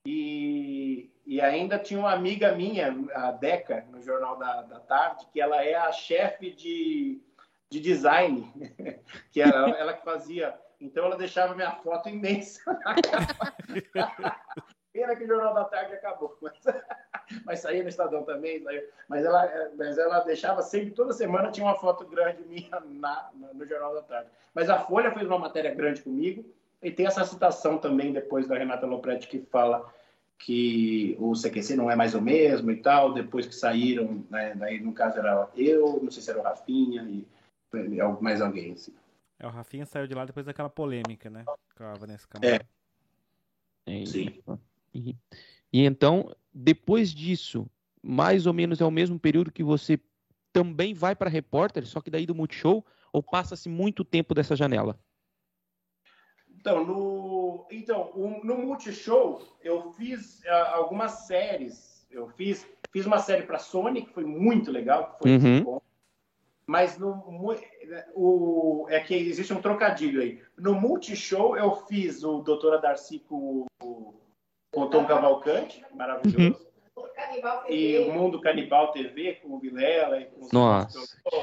E, 0.04 1.12
e 1.24 1.40
ainda 1.40 1.78
tinha 1.78 2.00
uma 2.00 2.12
amiga 2.12 2.54
minha, 2.54 2.96
a 3.14 3.32
Deca, 3.32 3.86
no 3.92 4.02
Jornal 4.02 4.40
da, 4.40 4.64
da 4.64 4.80
Tarde, 4.80 5.28
que 5.32 5.40
ela 5.40 5.64
é 5.64 5.76
a 5.76 5.92
chefe 5.92 6.50
de, 6.50 7.22
de 7.70 7.80
design, 7.80 8.52
que 9.32 9.40
era 9.40 9.70
ela 9.78 9.94
que 9.94 10.04
fazia. 10.04 10.60
Então 10.82 11.06
ela 11.06 11.16
deixava 11.16 11.54
minha 11.54 11.74
foto 11.74 12.10
imensa 12.10 12.60
na 12.84 12.96
capa. 12.96 13.56
Pena 14.92 15.16
que 15.16 15.26
o 15.26 15.28
Jornal 15.28 15.54
da 15.54 15.66
Tarde 15.66 15.94
acabou, 15.94 16.36
mas, 16.42 16.54
mas 17.46 17.60
saía 17.60 17.84
no 17.84 17.90
Estadão 17.90 18.24
também. 18.24 18.64
Mas, 19.08 19.26
ela, 19.26 19.72
mas 19.78 19.98
ela 19.98 20.20
deixava 20.22 20.62
sempre, 20.62 20.92
toda 20.92 21.14
semana 21.14 21.52
tinha 21.52 21.66
uma 21.66 21.76
foto 21.76 22.06
grande 22.06 22.44
minha 22.48 22.82
na, 22.86 23.30
no 23.54 23.66
Jornal 23.66 23.94
da 23.94 24.02
Tarde. 24.02 24.30
Mas 24.54 24.70
a 24.70 24.80
Folha 24.80 25.12
fez 25.12 25.28
uma 25.28 25.40
matéria 25.40 25.74
grande 25.74 26.02
comigo, 26.02 26.46
e 26.82 26.92
tem 26.92 27.08
essa 27.08 27.24
citação 27.24 27.78
também 27.78 28.14
depois 28.14 28.48
da 28.48 28.58
Renata 28.58 28.86
Lopretti 28.86 29.28
que 29.28 29.40
fala 29.40 29.92
que 30.38 31.18
o 31.20 31.34
CQC 31.34 31.76
não 31.76 31.90
é 31.90 31.96
mais 31.96 32.14
o 32.14 32.22
mesmo 32.22 32.70
e 32.70 32.76
tal, 32.78 33.14
depois 33.14 33.48
que 33.48 33.56
saíram, 33.56 34.24
né, 34.30 34.54
daí 34.56 34.80
no 34.80 34.94
caso 34.94 35.18
era 35.18 35.50
eu, 35.56 36.00
não 36.02 36.12
sei 36.12 36.22
se 36.22 36.30
era 36.30 36.40
o 36.40 36.44
Rafinha 36.44 37.02
e 37.04 37.28
mais 38.22 38.42
alguém, 38.42 38.74
assim. 38.74 38.94
É, 39.40 39.48
o 39.48 39.50
Rafinha 39.50 39.86
saiu 39.86 40.08
de 40.08 40.14
lá 40.14 40.26
depois 40.26 40.46
daquela 40.46 40.70
polêmica, 40.70 41.30
né, 41.30 41.44
com 41.76 41.84
a 41.84 41.94
Vanessa 41.96 42.28
Camargo. 42.28 42.66
É. 43.88 44.02
é 44.02 44.06
Sim. 44.06 44.40
E, 44.94 45.16
e 45.74 45.86
então, 45.86 46.32
depois 46.58 47.14
disso, 47.14 47.70
mais 48.02 48.48
ou 48.48 48.54
menos 48.54 48.82
é 48.82 48.86
o 48.86 48.92
mesmo 48.92 49.20
período 49.20 49.52
que 49.52 49.64
você 49.64 50.00
também 50.52 50.94
vai 50.94 51.16
para 51.16 51.30
repórter, 51.30 51.86
só 51.86 52.02
que 52.02 52.10
daí 52.10 52.26
do 52.26 52.34
Multishow, 52.34 52.84
ou 53.14 53.22
passa-se 53.22 53.70
muito 53.70 54.04
tempo 54.04 54.34
dessa 54.34 54.56
janela? 54.56 55.00
Então, 56.60 56.84
no, 56.84 57.68
então, 57.70 58.12
no 58.44 58.58
Multishow, 58.58 59.40
eu 59.62 59.92
fiz 59.94 60.40
uh, 60.40 60.74
algumas 60.74 61.28
séries. 61.28 62.08
Eu 62.10 62.28
fiz, 62.30 62.66
fiz 62.92 63.06
uma 63.06 63.20
série 63.20 63.44
para 63.44 63.60
Sony, 63.60 64.06
que 64.06 64.14
foi 64.14 64.26
muito 64.26 64.72
legal, 64.72 65.12
que 65.12 65.20
foi 65.20 65.32
uhum. 65.38 65.64
bom. 65.64 65.82
Mas 66.66 66.98
no, 66.98 67.24
o, 68.16 68.88
é 68.90 69.00
que 69.00 69.14
existe 69.16 69.54
um 69.54 69.62
trocadilho 69.62 70.22
aí. 70.22 70.42
No 70.58 70.74
Multishow, 70.74 71.56
eu 71.56 71.72
fiz 71.86 72.24
o 72.24 72.42
Doutora 72.42 72.80
Darcy 72.80 73.20
com, 73.20 73.68
com 74.78 74.84
o 74.84 74.90
Tom 74.92 75.06
Cavalcante, 75.06 75.84
maravilhoso. 75.96 76.56
Uhum. 76.96 77.08
E 77.68 77.98
o 77.98 78.14
Mundo 78.14 78.40
Canibal 78.40 78.92
TV, 78.92 79.34
com 79.42 79.56
o 79.56 79.60
Vilela. 79.60 80.20
E 80.20 80.26
com 80.26 80.48
Nossa, 80.54 81.00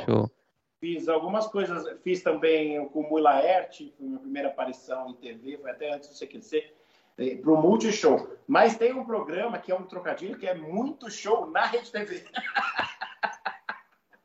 show. 0.07 0.31
Fiz 0.79 1.09
algumas 1.09 1.49
coisas, 1.49 1.85
fiz 2.05 2.23
também 2.23 2.89
com 2.91 3.01
o 3.01 3.11
Mui 3.11 3.21
Laerte, 3.21 3.93
foi 3.99 4.07
minha 4.07 4.21
primeira 4.21 4.49
aparição 4.51 5.09
em 5.09 5.15
TV, 5.15 5.59
foi 5.59 5.73
até 5.73 5.93
antes 5.93 6.11
do 6.11 6.15
CQC, 6.15 6.73
eh, 7.19 7.37
para 7.37 7.51
o 7.51 7.61
Multishow. 7.61 8.31
Mas 8.47 8.77
tem 8.77 8.93
um 8.93 9.05
programa 9.05 9.59
que 9.59 9.73
é 9.73 9.75
um 9.75 9.83
trocadilho, 9.83 10.39
que 10.39 10.47
é 10.47 10.55
muito 10.55 11.11
show 11.11 11.51
na 11.51 11.67
Rede 11.67 11.91
TV. 11.91 12.25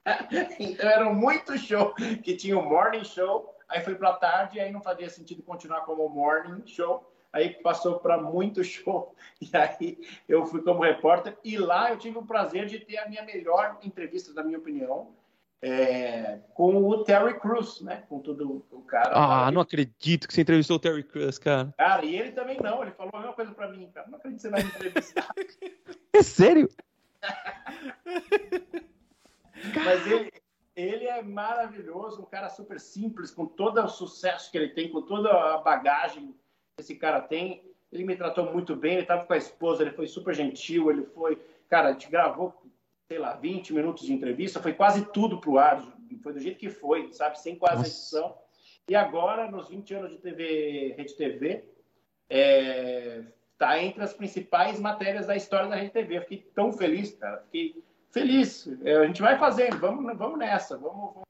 então 0.60 0.88
era 0.88 1.12
muito 1.12 1.58
show, 1.58 1.96
que 1.96 2.36
tinha 2.36 2.60
o 2.60 2.70
Morning 2.70 3.04
Show, 3.04 3.56
aí 3.68 3.82
foi 3.82 3.96
para 3.96 4.14
tarde, 4.14 4.60
aí 4.60 4.72
não 4.72 4.82
fazia 4.82 5.10
sentido 5.10 5.42
continuar 5.42 5.82
como 5.82 6.08
Morning 6.10 6.62
Show, 6.68 7.10
aí 7.32 7.50
passou 7.62 8.00
para 8.00 8.22
muito 8.22 8.64
show, 8.64 9.16
e 9.42 9.50
aí 9.56 9.98
eu 10.28 10.46
fui 10.46 10.62
como 10.62 10.84
repórter, 10.84 11.38
e 11.44 11.58
lá 11.58 11.92
eu 11.92 11.98
tive 11.98 12.18
o 12.18 12.26
prazer 12.26 12.66
de 12.66 12.80
ter 12.80 12.98
a 12.98 13.08
minha 13.08 13.24
melhor 13.24 13.78
entrevista, 13.84 14.34
na 14.34 14.44
minha 14.44 14.58
opinião, 14.58 15.14
é, 15.62 16.40
com 16.54 16.88
o 16.88 17.04
Terry 17.04 17.38
Crews, 17.38 17.82
né? 17.82 18.04
Com 18.08 18.20
tudo 18.20 18.66
o 18.72 18.82
cara. 18.84 19.12
Ah, 19.14 19.52
não 19.52 19.62
acredito 19.62 20.26
que 20.28 20.34
você 20.34 20.42
entrevistou 20.42 20.78
o 20.78 20.80
Terry 20.80 21.04
Crews, 21.04 21.38
cara. 21.38 21.74
Cara, 21.78 22.06
e 22.06 22.16
ele 22.16 22.32
também 22.32 22.58
não. 22.62 22.82
Ele 22.82 22.92
falou 22.92 23.12
a 23.14 23.20
mesma 23.20 23.34
coisa 23.34 23.52
pra 23.52 23.68
mim, 23.68 23.92
cara. 23.94 24.08
Não 24.08 24.18
acredito 24.18 24.38
que 24.38 24.42
você 24.44 24.50
vai 24.50 24.64
me 24.64 24.70
entrevistar. 24.70 25.28
é 26.14 26.24
sério? 26.24 26.70
Mas 29.84 30.08
ele, 30.08 30.32
ele 30.76 31.06
é 31.06 31.22
maravilhoso, 31.22 32.22
um 32.22 32.26
cara 32.26 32.50
super 32.50 32.80
simples, 32.80 33.32
com 33.32 33.46
todo 33.46 33.84
o 33.84 33.90
sucesso 33.90 34.50
que 34.50 34.58
ele 34.58 34.70
tem, 34.70 34.90
com 34.90 35.02
toda 35.02 35.30
a 35.30 35.58
bagagem 35.58 36.34
esse 36.80 36.96
cara 36.96 37.22
tem. 37.22 37.64
Ele 37.92 38.04
me 38.04 38.16
tratou 38.16 38.52
muito 38.52 38.76
bem, 38.76 38.94
ele 38.94 39.02
estava 39.02 39.26
com 39.26 39.34
a 39.34 39.38
esposa, 39.38 39.82
ele 39.82 39.92
foi 39.92 40.08
super 40.08 40.34
gentil, 40.34 40.92
ele 40.92 41.04
foi. 41.04 41.42
Cara, 41.68 41.90
a 41.90 41.92
gente 41.92 42.10
gravou 42.10 42.54
sei 43.10 43.18
lá, 43.18 43.34
20 43.34 43.74
minutos 43.74 44.06
de 44.06 44.14
entrevista, 44.14 44.62
foi 44.62 44.72
quase 44.72 45.04
tudo 45.06 45.42
pro 45.42 45.58
ar, 45.58 45.84
foi 46.22 46.32
do 46.32 46.40
jeito 46.40 46.60
que 46.60 46.70
foi, 46.70 47.12
sabe, 47.12 47.40
sem 47.40 47.56
quase 47.56 47.78
Nossa. 47.78 47.90
edição. 47.90 48.38
E 48.88 48.96
agora, 48.96 49.50
nos 49.50 49.68
20 49.70 49.94
anos 49.96 50.12
de 50.12 50.18
TV, 50.20 50.94
Rede 50.96 51.16
TV, 51.16 51.66
é, 52.30 53.24
tá 53.58 53.82
entre 53.82 54.04
as 54.04 54.14
principais 54.14 54.80
matérias 54.80 55.26
da 55.26 55.36
história 55.36 55.68
da 55.68 55.76
Rede 55.76 55.92
TV. 55.92 56.18
Eu 56.18 56.22
fiquei 56.22 56.38
tão 56.54 56.72
feliz, 56.72 57.16
cara, 57.16 57.42
fiquei 57.42 57.84
feliz. 58.12 58.68
É, 58.84 58.98
a 58.98 59.06
gente 59.08 59.24
vai 59.24 59.40
fazendo, 59.40 59.80
vamos, 59.80 60.16
vamos 60.16 60.38
nessa, 60.38 60.78
vamos, 60.78 61.14
vamos 61.14 61.24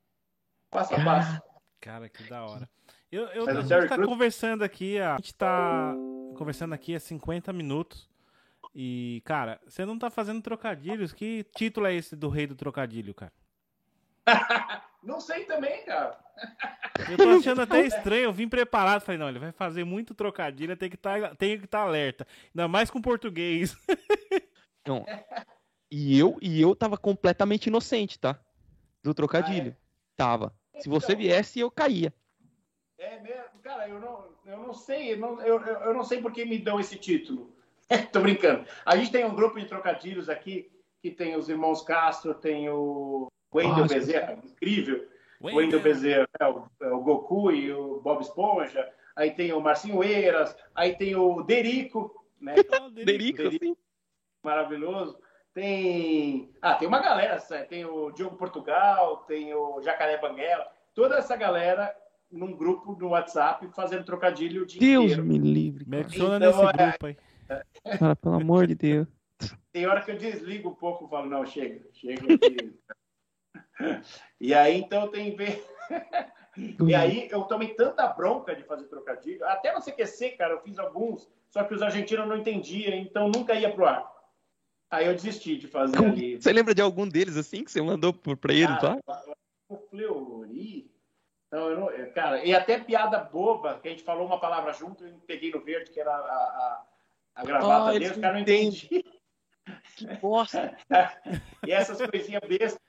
passo 0.70 0.94
a 0.96 1.04
passo. 1.04 1.42
Cara, 1.80 2.10
que 2.10 2.24
da 2.30 2.46
hora. 2.46 2.70
Eu, 3.12 3.24
eu, 3.28 3.50
a 3.50 3.54
gente 3.62 3.88
tá 3.88 3.98
conversando 4.06 4.64
aqui, 4.64 5.00
a 5.00 5.16
gente 5.16 5.34
tá 5.34 5.96
conversando 6.38 6.74
aqui 6.74 6.96
há 6.96 7.00
50 7.00 7.52
minutos. 7.52 8.08
E, 8.74 9.22
cara, 9.26 9.60
você 9.68 9.84
não 9.84 9.98
tá 9.98 10.12
fazendo 10.12 10.42
trocadilhos? 10.42 11.12
Que 11.12 11.44
título 11.56 11.88
é 11.88 11.96
esse 11.96 12.16
do 12.16 12.30
rei 12.30 12.46
do 12.46 12.56
trocadilho, 12.56 13.16
cara? 13.16 13.34
não 15.02 15.20
sei 15.20 15.46
também, 15.46 15.84
cara. 15.86 16.20
Eu 17.10 17.18
tô 17.18 17.30
achando 17.30 17.62
até 17.62 17.82
estranho, 17.82 18.26
eu 18.26 18.34
vim 18.34 18.48
preparado, 18.48 19.02
falei, 19.02 19.18
não, 19.18 19.28
ele 19.28 19.40
vai 19.40 19.52
fazer 19.52 19.84
muito 19.84 20.14
trocadilho, 20.14 20.78
tem 20.78 20.90
que 20.90 20.98
tá, 20.98 21.36
tem 21.36 21.58
que 21.58 21.66
estar 21.66 21.80
tá 21.80 21.84
alerta. 21.84 22.28
Ainda 22.54 22.68
mais 22.68 22.92
com 22.92 23.02
português. 23.02 23.76
Não. 24.88 25.06
E 25.92 26.18
eu, 26.18 26.38
e 26.42 26.62
eu 26.62 26.76
tava 26.76 26.98
completamente 26.98 27.68
inocente, 27.68 28.20
tá? 28.20 28.40
Do 29.04 29.14
trocadilho. 29.14 29.76
Ah, 29.76 29.82
é? 29.82 30.16
Tava. 30.16 30.54
Se 30.80 30.88
você 30.88 31.14
então, 31.14 31.18
viesse, 31.18 31.60
eu 31.60 31.70
caía. 31.70 32.14
É 33.00 33.18
mesmo? 33.22 33.60
Cara, 33.64 33.88
eu 33.88 33.98
não, 33.98 34.26
eu 34.46 34.58
não 34.58 34.74
sei, 34.74 35.14
eu 35.14 35.18
não, 35.18 35.42
eu, 35.42 35.62
eu 35.62 35.94
não 35.94 36.04
sei 36.04 36.22
por 36.22 36.34
que 36.34 36.44
me 36.44 36.60
dão 36.60 36.80
esse 36.80 36.98
título. 36.98 37.50
Tô 38.12 38.20
brincando. 38.20 38.66
A 38.86 38.98
gente 38.98 39.10
tem 39.10 39.24
um 39.24 39.34
grupo 39.34 39.58
de 39.58 39.68
trocadilhos 39.68 40.28
aqui, 40.28 40.70
que 41.02 41.10
tem 41.10 41.38
os 41.38 41.48
irmãos 41.48 41.82
Castro, 41.82 42.34
tem 42.34 42.70
o 42.70 43.32
Wendel 43.56 43.88
Bezerra, 43.88 44.34
incrível. 44.44 45.08
O 45.40 45.48
Wendel 45.48 45.80
Bezerra 45.80 46.28
é 46.38 46.46
o, 46.46 46.66
é 46.82 46.88
o, 46.90 47.00
Goku 47.00 47.52
e 47.52 47.72
o 47.72 48.02
Bob 48.02 48.22
Esponja. 48.22 48.92
Aí 49.16 49.32
tem 49.32 49.54
o 49.54 49.62
Marcinho 49.62 50.04
Eiras, 50.04 50.56
aí 50.76 50.94
tem 50.98 51.16
o 51.16 51.42
Derico, 51.44 52.14
né? 52.40 52.56
Oh, 52.82 52.90
Derico, 52.90 53.44
Derico, 53.44 53.66
sim. 53.66 53.78
Maravilhoso. 54.44 55.18
Tem. 55.54 56.54
Ah, 56.62 56.76
tem 56.76 56.88
uma 56.88 57.00
galera, 57.00 57.40
tem 57.70 57.86
o 57.86 58.12
Diogo 58.12 58.36
Portugal, 58.36 59.24
tem 59.26 59.54
o 59.54 59.82
Jacaré 59.82 60.18
Banguela, 60.18 60.70
toda 60.94 61.18
essa 61.18 61.36
galera 61.36 61.96
num 62.32 62.56
grupo 62.56 62.96
no 63.00 63.10
WhatsApp 63.10 63.68
fazendo 63.76 64.04
trocadilho 64.04 64.66
de 64.66 64.80
Deus 64.80 65.06
inteiro. 65.06 65.26
me 65.26 65.38
livre. 65.38 65.86
Me 65.88 66.00
adiciona 66.00 66.38
então, 66.38 66.64
nesse 66.64 66.82
é, 66.82 66.88
grupo 66.88 67.06
aí. 67.08 67.18
Cara, 67.98 68.16
pelo 68.16 68.36
amor 68.36 68.68
de 68.68 68.76
Deus. 68.76 69.08
Tem 69.72 69.88
hora 69.88 70.02
que 70.02 70.12
eu 70.12 70.18
desligo 70.18 70.70
um 70.70 70.76
pouco 70.76 71.06
e 71.06 71.10
falo, 71.10 71.30
não, 71.30 71.46
chega, 71.46 71.88
chega 71.94 72.34
aqui. 72.34 72.80
e 74.40 74.54
aí, 74.54 74.80
então, 74.80 75.08
tem 75.08 75.36
ver. 75.36 75.64
e 76.86 76.94
aí, 76.94 77.28
eu 77.32 77.44
tomei 77.44 77.70
tanta 77.70 78.08
bronca 78.08 78.56
de 78.56 78.64
fazer 78.64 78.86
trocadilho. 78.86 79.44
Até 79.46 79.74
no 79.74 79.82
CQC, 79.82 80.32
cara, 80.32 80.54
eu 80.54 80.62
fiz 80.62 80.78
alguns, 80.78 81.30
só 81.50 81.64
que 81.64 81.74
os 81.74 81.82
argentinos 81.82 82.28
não 82.28 82.38
entendiam, 82.38 82.94
então 82.94 83.30
nunca 83.30 83.56
ia 83.56 83.74
pro 83.74 83.86
ar. 83.86 84.06
Aí 84.92 85.06
eu 85.06 85.14
desisti 85.14 85.58
de 85.58 85.68
fazer 85.68 85.98
ali. 85.98 86.42
Você 86.42 86.52
lembra 86.52 86.74
de 86.74 86.82
algum 86.82 87.08
deles, 87.08 87.38
assim, 87.38 87.64
que 87.64 87.72
você 87.72 87.82
mandou 87.82 88.14
pra 88.14 88.54
ele, 88.54 88.76
tá? 88.80 88.98
O 89.70 89.78
Fleury... 89.78 90.89
Não, 91.52 91.70
eu 91.70 91.80
não, 91.80 92.12
cara, 92.12 92.44
e 92.46 92.54
até 92.54 92.80
piada 92.80 93.18
boba, 93.20 93.80
que 93.80 93.88
a 93.88 93.92
gente 93.92 94.04
falou 94.04 94.26
uma 94.26 94.40
palavra 94.40 94.72
junto, 94.72 95.04
eu 95.06 95.14
peguei 95.26 95.52
no 95.52 95.60
verde, 95.62 95.90
que 95.92 96.00
era 96.00 96.12
a, 96.12 96.16
a, 96.16 96.84
a 97.36 97.44
gravata 97.44 97.90
Ah, 97.90 97.92
dele, 97.92 98.06
os 98.06 98.18
caras 98.18 98.34
não 98.36 98.42
entendiam. 98.42 99.04
Que 99.96 100.08
bosta. 100.22 100.76
e 101.66 101.72
essas 101.72 101.98
coisinhas 102.10 102.42
bestas, 102.48 102.80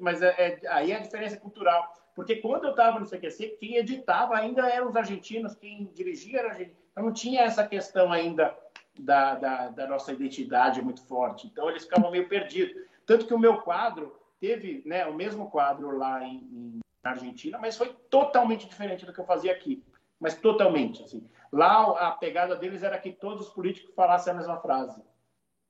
mas 0.00 0.22
é, 0.22 0.28
é- 0.38 0.60
aí 0.68 0.92
é 0.92 0.96
a 0.96 1.00
diferença 1.00 1.38
cultural. 1.38 1.94
Porque 2.14 2.36
quando 2.36 2.64
eu 2.64 2.70
estava 2.70 2.98
no 3.00 3.06
CQC, 3.06 3.56
quem 3.58 3.76
editava 3.76 4.36
ainda 4.36 4.68
eram 4.68 4.88
os 4.88 4.96
argentinos, 4.96 5.54
quem 5.54 5.86
dirigia 5.94 6.40
era 6.40 6.48
argentino. 6.50 6.76
Então 6.92 7.04
não 7.04 7.12
tinha 7.12 7.42
essa 7.42 7.66
questão 7.66 8.12
ainda 8.12 8.54
da, 8.98 9.34
da, 9.36 9.68
da 9.68 9.86
nossa 9.86 10.12
identidade 10.12 10.82
muito 10.82 11.02
forte. 11.06 11.46
Então 11.46 11.70
eles 11.70 11.84
ficavam 11.84 12.10
meio 12.10 12.28
perdidos. 12.28 12.74
Tanto 13.06 13.26
que 13.26 13.32
o 13.34 13.38
meu 13.38 13.62
quadro 13.62 14.14
teve 14.38 14.82
né, 14.84 15.06
o 15.06 15.14
mesmo 15.14 15.50
quadro 15.50 15.96
lá 15.96 16.22
em, 16.22 16.36
em- 16.52 16.80
na 17.02 17.10
Argentina, 17.10 17.58
mas 17.58 17.76
foi 17.76 17.88
totalmente 18.10 18.68
diferente 18.68 19.06
do 19.06 19.12
que 19.12 19.20
eu 19.20 19.24
fazia 19.24 19.52
aqui. 19.52 19.82
Mas 20.18 20.34
totalmente. 20.34 21.02
Assim. 21.02 21.26
Lá 21.50 22.08
a 22.08 22.10
pegada 22.12 22.54
deles 22.56 22.82
era 22.82 22.98
que 22.98 23.10
todos 23.12 23.48
os 23.48 23.52
políticos 23.54 23.94
falassem 23.94 24.32
a 24.32 24.36
mesma 24.36 24.60
frase 24.60 25.02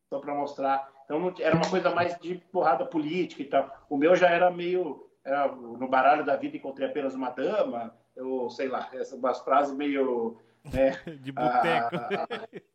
só 0.08 0.18
para 0.18 0.34
mostrar. 0.34 0.90
Então 1.04 1.20
não- 1.20 1.34
era 1.38 1.54
uma 1.54 1.68
coisa 1.70 1.90
mais 1.94 2.18
de 2.18 2.36
porrada 2.52 2.84
política 2.84 3.42
e 3.42 3.46
tal. 3.46 3.70
O 3.88 3.96
meu 3.96 4.16
já 4.16 4.28
era 4.28 4.50
meio 4.50 5.06
era 5.24 5.48
no 5.52 5.86
baralho 5.86 6.24
da 6.24 6.34
vida 6.36 6.56
encontrei 6.56 6.88
apenas 6.88 7.14
uma 7.14 7.28
dama, 7.30 7.94
eu 8.16 8.48
sei 8.48 8.68
lá, 8.68 8.88
essas 8.92 9.18
umas 9.18 9.38
frases 9.40 9.74
meio 9.76 10.40
né, 10.64 10.92
De 11.20 11.30
boteco. 11.30 11.96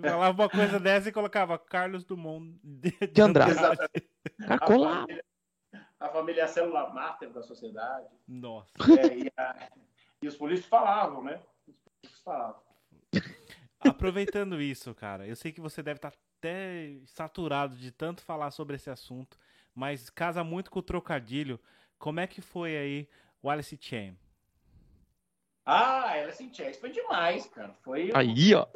Falava 0.00 0.42
uma 0.42 0.48
coisa 0.48 0.80
dessa 0.80 1.08
e 1.08 1.12
colocava 1.12 1.58
Carlos 1.58 2.04
Dumont 2.04 2.58
de, 2.62 2.90
De 2.90 3.22
Andrade. 3.22 3.50
exatamente. 3.52 4.08
Cara, 4.40 4.54
a, 4.54 4.58
colava. 4.66 4.94
família, 5.02 5.24
a 6.04 6.08
família 6.10 6.42
é 6.42 6.44
a 6.44 6.48
célula 6.48 6.90
máter 6.90 7.30
da 7.30 7.42
sociedade. 7.42 8.08
Nossa. 8.28 8.70
É, 9.00 9.18
e, 9.18 9.32
a- 9.36 9.68
e 10.22 10.28
os 10.28 10.36
políticos 10.36 10.68
falavam, 10.68 11.22
né? 11.22 11.40
Os 11.66 11.74
políticos 11.74 12.22
falavam. 12.22 12.62
Aproveitando 13.80 14.60
isso, 14.60 14.94
cara, 14.94 15.26
eu 15.26 15.36
sei 15.36 15.52
que 15.52 15.60
você 15.60 15.82
deve 15.82 15.98
estar 15.98 16.12
até 16.38 16.96
saturado 17.06 17.76
de 17.76 17.90
tanto 17.90 18.22
falar 18.22 18.50
sobre 18.50 18.76
esse 18.76 18.90
assunto, 18.90 19.38
mas 19.74 20.08
casa 20.10 20.42
muito 20.44 20.70
com 20.70 20.78
o 20.78 20.82
trocadilho. 20.82 21.58
Como 21.98 22.20
é 22.20 22.26
que 22.26 22.40
foi 22.40 22.76
aí 22.76 23.08
o 23.42 23.48
Alice 23.50 23.76
Chain? 23.80 24.16
Ah, 25.66 26.16
ela 26.16 26.32
sentia, 26.32 26.68
isso 26.70 26.80
foi 26.80 26.90
demais, 26.90 27.46
cara. 27.46 27.72
Foi 27.82 28.10
Aí, 28.14 28.54
ó. 28.54 28.66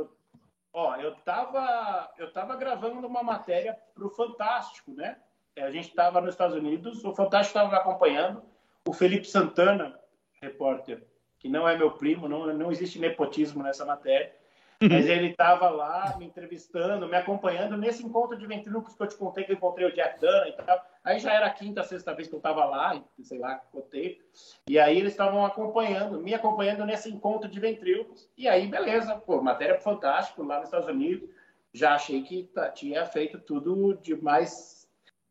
Ó, 0.72 0.97
eu 0.97 1.14
tava, 1.16 2.11
eu 2.18 2.33
tava 2.33 2.57
gravando 2.57 3.07
uma 3.07 3.22
matéria 3.22 3.74
pro 3.95 4.11
Fantástico, 4.11 4.93
né? 4.95 5.20
É, 5.59 5.63
A 5.65 5.71
gente 5.73 5.89
estava 5.89 6.21
nos 6.21 6.31
Estados 6.31 6.57
Unidos, 6.57 7.05
o 7.05 7.13
Fantástico 7.13 7.59
estava 7.59 7.77
acompanhando, 7.77 8.43
o 8.87 8.93
Felipe 8.93 9.27
Santana, 9.27 9.99
repórter, 10.41 11.03
que 11.39 11.49
não 11.49 11.69
é 11.69 11.77
meu 11.77 11.91
primo, 11.91 12.29
não, 12.29 12.47
não 12.55 12.71
existe 12.71 12.99
nepotismo 13.01 13.63
nessa 13.63 13.85
matéria, 13.85 14.33
mas 14.81 15.07
ele 15.11 15.31
estava 15.31 15.69
lá 15.69 16.15
me 16.17 16.27
entrevistando, 16.27 17.09
me 17.09 17.17
acompanhando 17.17 17.77
nesse 17.77 18.07
encontro 18.07 18.39
de 18.39 18.47
ventrílocos 18.47 18.95
que 18.95 19.03
eu 19.03 19.09
te 19.09 19.17
contei 19.17 19.43
que 19.43 19.51
eu 19.51 19.57
encontrei 19.57 19.85
o 19.89 19.93
Jack 19.93 20.21
Dana 20.21 20.49
e 20.49 20.53
tal. 20.53 20.81
Aí 21.03 21.19
já 21.19 21.33
era 21.33 21.47
a 21.47 21.51
quinta, 21.51 21.83
sexta 21.83 22.15
vez 22.15 22.29
que 22.29 22.35
eu 22.35 22.39
estava 22.39 22.65
lá, 22.65 23.03
sei 23.21 23.39
lá, 23.41 23.57
contei. 23.73 24.21
E 24.69 24.79
aí 24.79 24.97
eles 24.97 25.13
estavam 25.13 25.45
acompanhando, 25.45 26.21
me 26.21 26.35
acompanhando 26.35 26.87
nesse 26.87 27.11
encontro 27.11 27.49
de 27.49 27.59
ventrílocos. 27.59 28.31
E 28.37 28.47
aí, 28.47 28.69
beleza, 28.69 29.17
pô, 29.17 29.43
matéria 29.43 29.81
fantástico 29.81 30.45
lá 30.45 30.59
nos 30.59 30.67
Estados 30.69 30.89
Unidos. 30.89 31.29
Já 31.73 31.95
achei 31.97 32.23
que 32.23 32.45
tá- 32.45 32.71
tinha 32.71 33.05
feito 33.07 33.39
tudo 33.41 33.95
de 34.01 34.15
mais 34.15 34.78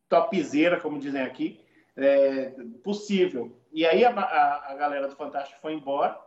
topzera, 0.09 0.79
como 0.79 0.99
dizem 0.99 1.21
aqui, 1.21 1.59
é, 1.95 2.51
possível. 2.83 3.57
E 3.71 3.85
aí 3.85 4.03
a, 4.05 4.09
a- 4.11 4.71
a 4.71 4.75
galera 4.75 5.07
do 5.07 5.15
Fantástico 5.15 5.59
foi 5.61 5.73
embora. 5.73 6.19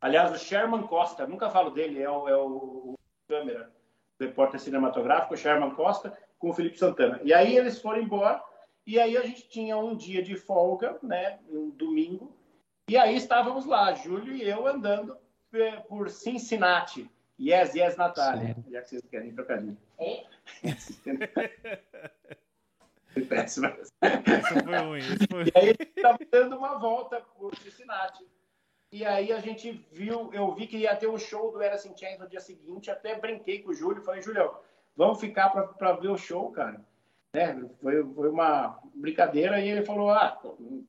Aliás, 0.00 0.30
o 0.32 0.38
Sherman 0.38 0.82
Costa, 0.82 1.26
nunca 1.26 1.50
falo 1.50 1.70
dele, 1.70 2.02
é 2.02 2.10
o, 2.10 2.28
é 2.28 2.36
o, 2.36 2.46
o 2.46 2.98
câmera, 3.26 3.70
o 4.20 4.24
repórter 4.24 4.60
cinematográfico, 4.60 5.34
o 5.34 5.36
Sherman 5.36 5.70
Costa, 5.74 6.16
com 6.38 6.50
o 6.50 6.52
Felipe 6.52 6.78
Santana. 6.78 7.20
E 7.24 7.32
aí 7.32 7.56
eles 7.56 7.80
foram 7.80 8.02
embora, 8.02 8.42
e 8.86 9.00
aí 9.00 9.16
a 9.16 9.22
gente 9.22 9.48
tinha 9.48 9.78
um 9.78 9.96
dia 9.96 10.22
de 10.22 10.36
folga, 10.36 10.98
né, 11.02 11.38
um 11.50 11.70
domingo, 11.70 12.36
e 12.86 12.98
aí 12.98 13.16
estávamos 13.16 13.64
lá, 13.64 13.94
Júlio 13.94 14.34
e 14.36 14.46
eu 14.46 14.66
andando 14.66 15.16
por 15.88 16.10
Cincinnati. 16.10 17.10
Yes, 17.40 17.74
yes, 17.74 17.96
Natália. 17.96 18.48
Sério? 18.54 18.64
Já 18.70 18.82
que 18.82 18.88
vocês 18.90 19.02
querem 19.10 19.32
trocadilho. 19.34 19.76
É? 19.98 20.22
Foi 23.14 23.24
péssimo. 23.24 23.68
Esse 23.68 24.64
foi 24.64 24.76
ruim. 24.76 24.98
Esse 24.98 25.26
foi... 25.30 25.44
E 25.44 25.52
aí 25.54 25.68
ele 25.68 25.90
estava 25.96 26.18
dando 26.30 26.56
uma 26.58 26.78
volta 26.78 27.20
por 27.38 27.56
Cincinnati. 27.56 28.26
E 28.92 29.04
aí 29.04 29.32
a 29.32 29.40
gente 29.40 29.86
viu, 29.90 30.30
eu 30.32 30.52
vi 30.54 30.66
que 30.66 30.78
ia 30.78 30.94
ter 30.94 31.08
um 31.08 31.18
show 31.18 31.50
do 31.50 31.62
Era 31.62 31.76
in 31.76 31.96
Chains 31.96 32.18
no 32.18 32.28
dia 32.28 32.40
seguinte, 32.40 32.90
até 32.90 33.18
brinquei 33.18 33.60
com 33.60 33.70
o 33.70 33.74
Júlio, 33.74 34.02
falei, 34.02 34.22
Julião, 34.22 34.54
vamos 34.96 35.18
ficar 35.18 35.50
para 35.50 35.92
ver 35.94 36.10
o 36.10 36.16
show, 36.16 36.52
cara. 36.52 36.80
Né? 37.34 37.68
Foi, 37.82 38.04
foi 38.14 38.28
uma 38.28 38.78
brincadeira 38.94 39.58
e 39.58 39.68
ele 39.68 39.84
falou, 39.84 40.10
ah, 40.10 40.40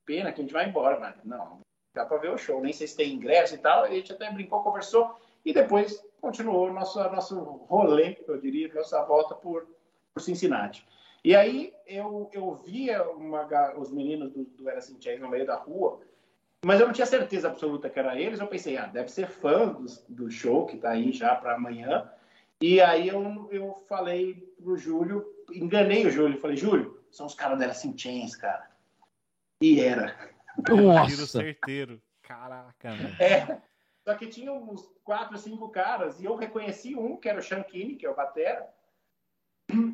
pena 0.05 0.31
que 0.31 0.39
a 0.39 0.43
gente 0.43 0.53
vai 0.53 0.69
embora, 0.69 0.99
mas 0.99 1.15
não, 1.23 1.61
dá 1.95 2.05
para 2.05 2.17
ver 2.17 2.31
o 2.31 2.37
show, 2.37 2.61
nem 2.61 2.71
sei 2.71 2.87
se 2.87 2.95
tem 2.95 3.13
ingresso 3.13 3.55
e 3.55 3.57
tal. 3.57 3.83
A 3.83 3.89
gente 3.89 4.13
até 4.13 4.31
brincou, 4.31 4.61
conversou 4.61 5.19
e 5.43 5.51
depois 5.51 6.03
continuou 6.21 6.71
nosso, 6.71 6.99
nosso 7.09 7.39
rolê, 7.39 8.17
eu 8.27 8.39
diria, 8.39 8.71
nossa 8.73 9.03
volta 9.03 9.33
por, 9.33 9.67
por 10.13 10.21
Cincinnati. 10.21 10.85
E 11.25 11.35
aí 11.35 11.73
eu, 11.87 12.29
eu 12.31 12.53
via 12.53 13.01
uma, 13.09 13.47
os 13.79 13.91
meninos 13.91 14.31
do, 14.31 14.43
do 14.43 14.69
Era 14.69 14.77
in 14.77 15.01
Chains 15.01 15.19
no 15.19 15.27
meio 15.27 15.43
da 15.43 15.55
rua, 15.55 15.99
mas 16.63 16.79
eu 16.79 16.85
não 16.85 16.93
tinha 16.93 17.07
certeza 17.07 17.47
absoluta 17.47 17.89
que 17.89 17.97
era 17.97 18.15
eles. 18.15 18.39
Eu 18.39 18.45
pensei, 18.45 18.77
ah, 18.77 18.85
deve 18.85 19.09
ser 19.09 19.27
fã 19.27 19.69
do, 19.69 19.85
do 20.07 20.29
show 20.29 20.67
que 20.67 20.77
tá 20.77 20.91
aí 20.91 21.11
já 21.11 21.33
para 21.35 21.55
amanhã. 21.55 22.07
E 22.61 22.79
aí 22.79 23.07
eu, 23.07 23.49
eu 23.51 23.83
falei 23.89 24.35
pro 24.61 24.77
Júlio, 24.77 25.25
enganei 25.51 26.05
o 26.05 26.11
Júlio, 26.11 26.39
falei, 26.39 26.57
Júlio, 26.57 27.03
são 27.09 27.25
os 27.25 27.33
caras 27.33 27.57
da 27.57 27.65
Era 27.65 27.73
in 27.73 27.97
Chains, 27.97 28.35
cara. 28.35 28.69
E 29.59 29.79
era. 29.79 30.15
Tiro 30.63 30.83
Nossa. 30.83 31.25
certeiro. 31.25 31.99
Caraca, 32.21 32.91
mano. 32.91 33.15
É. 33.19 33.59
Só 34.03 34.13
que 34.13 34.27
tinha 34.27 34.53
uns 34.53 34.87
quatro, 35.03 35.39
cinco 35.39 35.69
caras, 35.69 36.21
e 36.21 36.25
eu 36.25 36.35
reconheci 36.35 36.95
um, 36.95 37.17
que 37.17 37.27
era 37.27 37.39
o 37.39 37.43
Shankini, 37.43 37.95
que 37.95 38.05
é 38.05 38.09
o 38.11 38.15
Batera. 38.15 38.69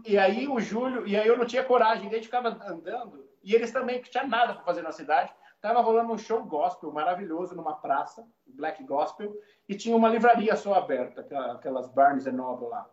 E 0.05 0.17
aí 0.17 0.47
o 0.47 0.59
Júlio, 0.59 1.07
e 1.07 1.15
aí 1.15 1.27
eu 1.27 1.38
não 1.38 1.45
tinha 1.45 1.63
coragem, 1.63 2.07
a 2.07 2.13
gente 2.13 2.25
ficava 2.25 2.49
andando, 2.49 3.27
e 3.43 3.53
eles 3.55 3.71
também, 3.71 4.01
que 4.01 4.09
tinha 4.09 4.25
nada 4.25 4.53
para 4.53 4.63
fazer 4.63 4.82
na 4.82 4.91
cidade. 4.91 5.34
Tava 5.61 5.79
rolando 5.82 6.11
um 6.11 6.17
show 6.17 6.43
gospel 6.43 6.91
maravilhoso 6.91 7.55
numa 7.55 7.75
praça, 7.75 8.27
Black 8.47 8.84
Gospel, 8.84 9.39
e 9.69 9.75
tinha 9.75 9.95
uma 9.95 10.09
livraria 10.09 10.55
só 10.55 10.73
aberta, 10.73 11.21
aquela- 11.21 11.53
aquelas 11.53 11.88
Barnes 11.88 12.25
Noble 12.25 12.67
lá. 12.67 12.89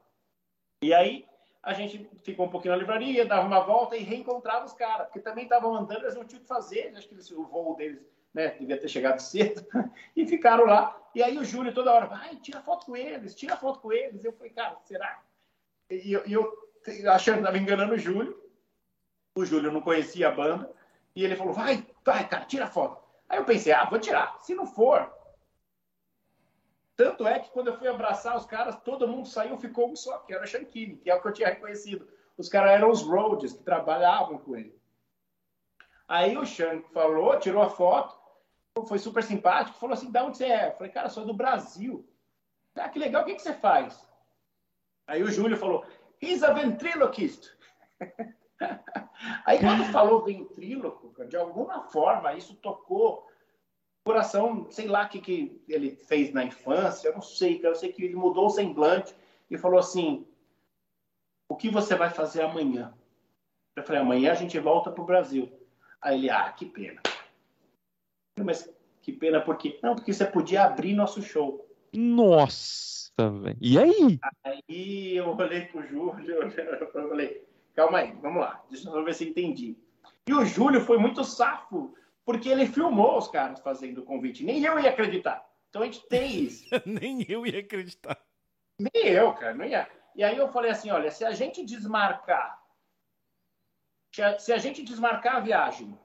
E 0.83 0.93
aí 0.93 1.27
a 1.63 1.73
gente 1.73 2.09
ficou 2.23 2.47
um 2.47 2.51
pouquinho 2.51 2.73
na 2.73 2.79
livraria, 2.79 3.25
dava 3.27 3.47
uma 3.47 3.61
volta 3.61 3.97
e 3.97 4.03
reencontrava 4.03 4.65
os 4.67 4.73
caras, 4.73 5.07
porque 5.07 5.21
também 5.21 5.45
estavam 5.45 5.75
andando, 5.75 6.03
eles 6.03 6.15
não 6.15 6.25
tinham 6.25 6.41
o 6.41 6.43
que 6.43 6.49
fazer, 6.49 6.95
acho 6.97 7.09
que 7.09 7.15
eles- 7.15 7.31
o 7.31 7.45
voo 7.45 7.75
deles 7.75 8.01
né, 8.35 8.49
devia 8.51 8.79
ter 8.79 8.89
chegado 8.89 9.19
cedo, 9.21 9.67
e 10.15 10.27
ficaram 10.27 10.67
lá. 10.67 10.95
E 11.15 11.23
aí 11.23 11.39
o 11.39 11.45
Júlio 11.45 11.75
toda 11.75 11.93
hora, 11.93 12.07
vai, 12.07 12.37
tira 12.37 12.61
foto 12.61 12.85
com 12.87 12.95
eles, 12.95 13.35
tira 13.35 13.57
foto 13.57 13.81
com 13.81 13.91
eles. 13.91 14.23
Eu 14.23 14.33
falei, 14.35 14.53
cara, 14.53 14.77
será? 14.85 15.23
E 15.91 16.13
eu, 16.13 16.23
eu 16.27 16.68
achando 17.09 17.35
que 17.35 17.41
estava 17.41 17.59
enganando 17.59 17.95
o 17.95 17.99
Júlio, 17.99 18.41
o 19.35 19.45
Júlio 19.45 19.73
não 19.73 19.81
conhecia 19.81 20.29
a 20.29 20.33
banda, 20.33 20.71
e 21.15 21.25
ele 21.25 21.37
falou, 21.37 21.53
vai, 21.53 21.87
vai, 22.05 22.29
cara, 22.29 22.45
tira 22.45 22.67
foto. 22.67 23.03
Aí 23.29 23.39
eu 23.39 23.45
pensei, 23.45 23.73
ah, 23.73 23.85
vou 23.85 23.99
tirar. 23.99 24.39
Se 24.41 24.55
não 24.55 24.67
for. 24.67 25.13
Tanto 26.97 27.27
é 27.27 27.39
que 27.39 27.51
quando 27.51 27.69
eu 27.69 27.79
fui 27.79 27.87
abraçar 27.87 28.37
os 28.37 28.47
caras, 28.47 28.77
todo 28.83 29.07
mundo 29.07 29.29
saiu, 29.29 29.57
ficou 29.59 29.91
um 29.91 29.97
só, 29.97 30.19
que 30.19 30.35
era 30.35 30.47
Shankini, 30.47 30.97
que 30.97 31.11
é 31.11 31.15
o 31.15 31.21
que 31.21 31.29
eu 31.29 31.33
tinha 31.33 31.49
reconhecido. 31.49 32.09
Os 32.37 32.49
caras 32.49 32.73
eram 32.73 32.91
os 32.91 33.03
Rhodes, 33.03 33.53
que 33.53 33.63
trabalhavam 33.63 34.39
com 34.39 34.57
ele. 34.57 34.77
Aí 36.09 36.37
o 36.39 36.47
Shank 36.47 36.91
falou, 36.93 37.39
tirou 37.39 37.63
a 37.63 37.69
foto, 37.69 38.19
foi 38.87 38.99
super 38.99 39.23
simpático, 39.23 39.79
falou 39.79 39.95
assim, 39.95 40.11
da 40.11 40.25
onde 40.25 40.39
você 40.39 40.47
é? 40.47 40.69
Eu 40.69 40.73
falei, 40.73 40.93
cara, 40.93 41.09
sou 41.09 41.27
do 41.27 41.35
Brasil. 41.35 42.09
Ah, 42.75 42.89
que 42.89 42.99
legal, 42.99 43.23
o 43.23 43.27
que, 43.27 43.35
que 43.35 43.43
você 43.43 43.53
faz? 43.53 44.09
Aí 45.07 45.23
o 45.23 45.31
Júlio 45.31 45.57
falou, 45.57 45.85
he's 46.21 46.43
a 46.43 46.53
ventriloquist. 46.53 47.51
Aí 49.45 49.59
quando 49.59 49.85
falou 49.93 50.25
ventríloco, 50.25 51.13
de 51.27 51.37
alguma 51.37 51.83
forma 51.85 52.35
isso 52.35 52.55
tocou 52.57 53.27
o 54.05 54.11
coração, 54.11 54.71
sei 54.71 54.87
lá 54.87 55.05
o 55.05 55.09
que, 55.09 55.21
que 55.21 55.63
ele 55.69 55.91
fez 55.91 56.33
na 56.33 56.45
infância, 56.45 57.09
eu 57.09 57.15
não 57.15 57.23
sei, 57.23 57.61
eu 57.63 57.75
sei 57.75 57.93
que 57.93 58.05
ele 58.05 58.17
mudou 58.17 58.47
o 58.47 58.51
semblante 58.51 59.15
e 59.51 59.59
falou 59.59 59.79
assim, 59.79 60.27
o 61.49 61.57
que 61.57 61.71
você 61.71 61.95
vai 61.95 62.11
fazer 62.11 62.43
amanhã? 62.43 62.95
Eu 63.77 63.83
falei, 63.83 64.01
amanhã 64.01 64.33
a 64.33 64.35
gente 64.35 64.59
volta 64.59 64.91
pro 64.91 65.05
Brasil. 65.05 65.51
Aí 66.01 66.19
ele, 66.19 66.31
ah, 66.31 66.53
que 66.53 66.67
pena. 66.67 67.01
Mas 68.39 68.73
que 69.03 69.13
pena 69.13 69.41
por 69.41 69.57
quê? 69.57 69.79
Não, 69.83 69.95
porque 69.95 70.13
você 70.13 70.27
podia 70.27 70.65
abrir 70.65 70.95
nosso 70.95 71.23
show. 71.23 71.67
Nossa, 71.95 73.08
velho. 73.27 73.59
E 73.61 73.79
aí? 73.79 74.21
Aí 74.45 75.17
eu 75.17 75.37
olhei 75.37 75.63
pro 75.67 75.87
Júlio, 75.87 76.43
eu 76.81 76.93
falei, 76.93 77.47
calma 77.75 77.99
aí, 77.99 78.13
vamos 78.23 78.41
lá, 78.41 78.63
deixa 78.71 78.89
eu 78.89 79.05
ver 79.05 79.15
se 79.15 79.25
eu 79.25 79.31
entendi. 79.31 79.77
E 80.27 80.33
o 80.33 80.45
Júlio 80.45 80.81
foi 80.81 80.99
muito 80.99 81.25
safo, 81.25 81.95
porque 82.25 82.49
ele 82.49 82.67
filmou 82.67 83.17
os 83.17 83.29
caras 83.29 83.61
fazendo 83.61 83.99
o 83.99 84.05
convite. 84.05 84.45
Nem 84.45 84.63
eu 84.63 84.79
ia 84.79 84.91
acreditar. 84.91 85.49
Então 85.71 85.83
a 85.83 85.85
gente 85.87 86.07
tem 86.09 86.43
isso. 86.43 86.69
Nem 86.85 87.25
eu 87.29 87.47
ia 87.47 87.61
acreditar. 87.61 88.21
Nem 88.79 89.07
eu, 89.07 89.33
cara, 89.33 89.55
não 89.55 89.65
ia. 89.65 89.89
E 90.15 90.23
aí 90.23 90.37
eu 90.37 90.49
falei 90.49 90.71
assim, 90.71 90.91
olha, 90.91 91.11
se 91.11 91.25
a 91.25 91.31
gente 91.33 91.65
desmarcar, 91.65 92.63
se 94.39 94.53
a 94.53 94.59
gente 94.59 94.83
desmarcar 94.83 95.37
a 95.37 95.41
viagem, 95.41 95.99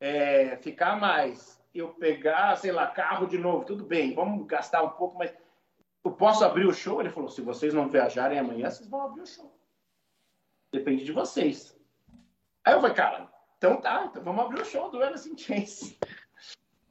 é, 0.00 0.56
ficar 0.56 1.00
mais, 1.00 1.62
eu 1.74 1.90
pegar, 1.94 2.56
sei 2.56 2.72
lá, 2.72 2.86
carro 2.86 3.26
de 3.26 3.38
novo, 3.38 3.64
tudo 3.64 3.84
bem, 3.84 4.14
vamos 4.14 4.46
gastar 4.46 4.82
um 4.82 4.90
pouco, 4.90 5.16
mas 5.18 5.34
eu 6.06 6.12
posso 6.12 6.44
abrir 6.44 6.66
o 6.66 6.72
show? 6.74 7.00
Ele 7.00 7.10
falou, 7.10 7.28
se 7.28 7.40
vocês 7.40 7.72
não 7.74 7.88
viajarem 7.88 8.38
amanhã, 8.38 8.70
vocês 8.70 8.88
vão 8.88 9.02
abrir 9.02 9.22
o 9.22 9.26
show. 9.26 9.52
Depende 10.72 11.04
de 11.04 11.12
vocês. 11.12 11.76
Aí 12.64 12.74
eu 12.74 12.80
falei, 12.80 12.96
cara, 12.96 13.32
então 13.56 13.80
tá, 13.80 14.06
então 14.06 14.22
vamos 14.22 14.44
abrir 14.44 14.60
o 14.60 14.64
show 14.64 14.90
do 14.90 15.02
Alice 15.02 15.30
in 15.30 15.36
Chains. 15.38 15.98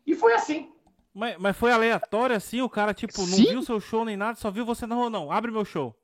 E 0.05 0.15
foi 0.15 0.33
assim. 0.33 0.73
Mas, 1.13 1.37
mas 1.37 1.57
foi 1.57 1.71
aleatório 1.71 2.35
assim? 2.35 2.61
O 2.61 2.69
cara, 2.69 2.93
tipo, 2.93 3.19
não 3.19 3.25
Sim. 3.27 3.49
viu 3.49 3.61
seu 3.61 3.79
show 3.79 4.03
nem 4.03 4.17
nada, 4.17 4.37
só 4.37 4.51
viu 4.51 4.65
você, 4.65 4.85
não, 4.85 5.09
não, 5.09 5.31
abre 5.31 5.51
meu 5.51 5.63
show. 5.65 5.95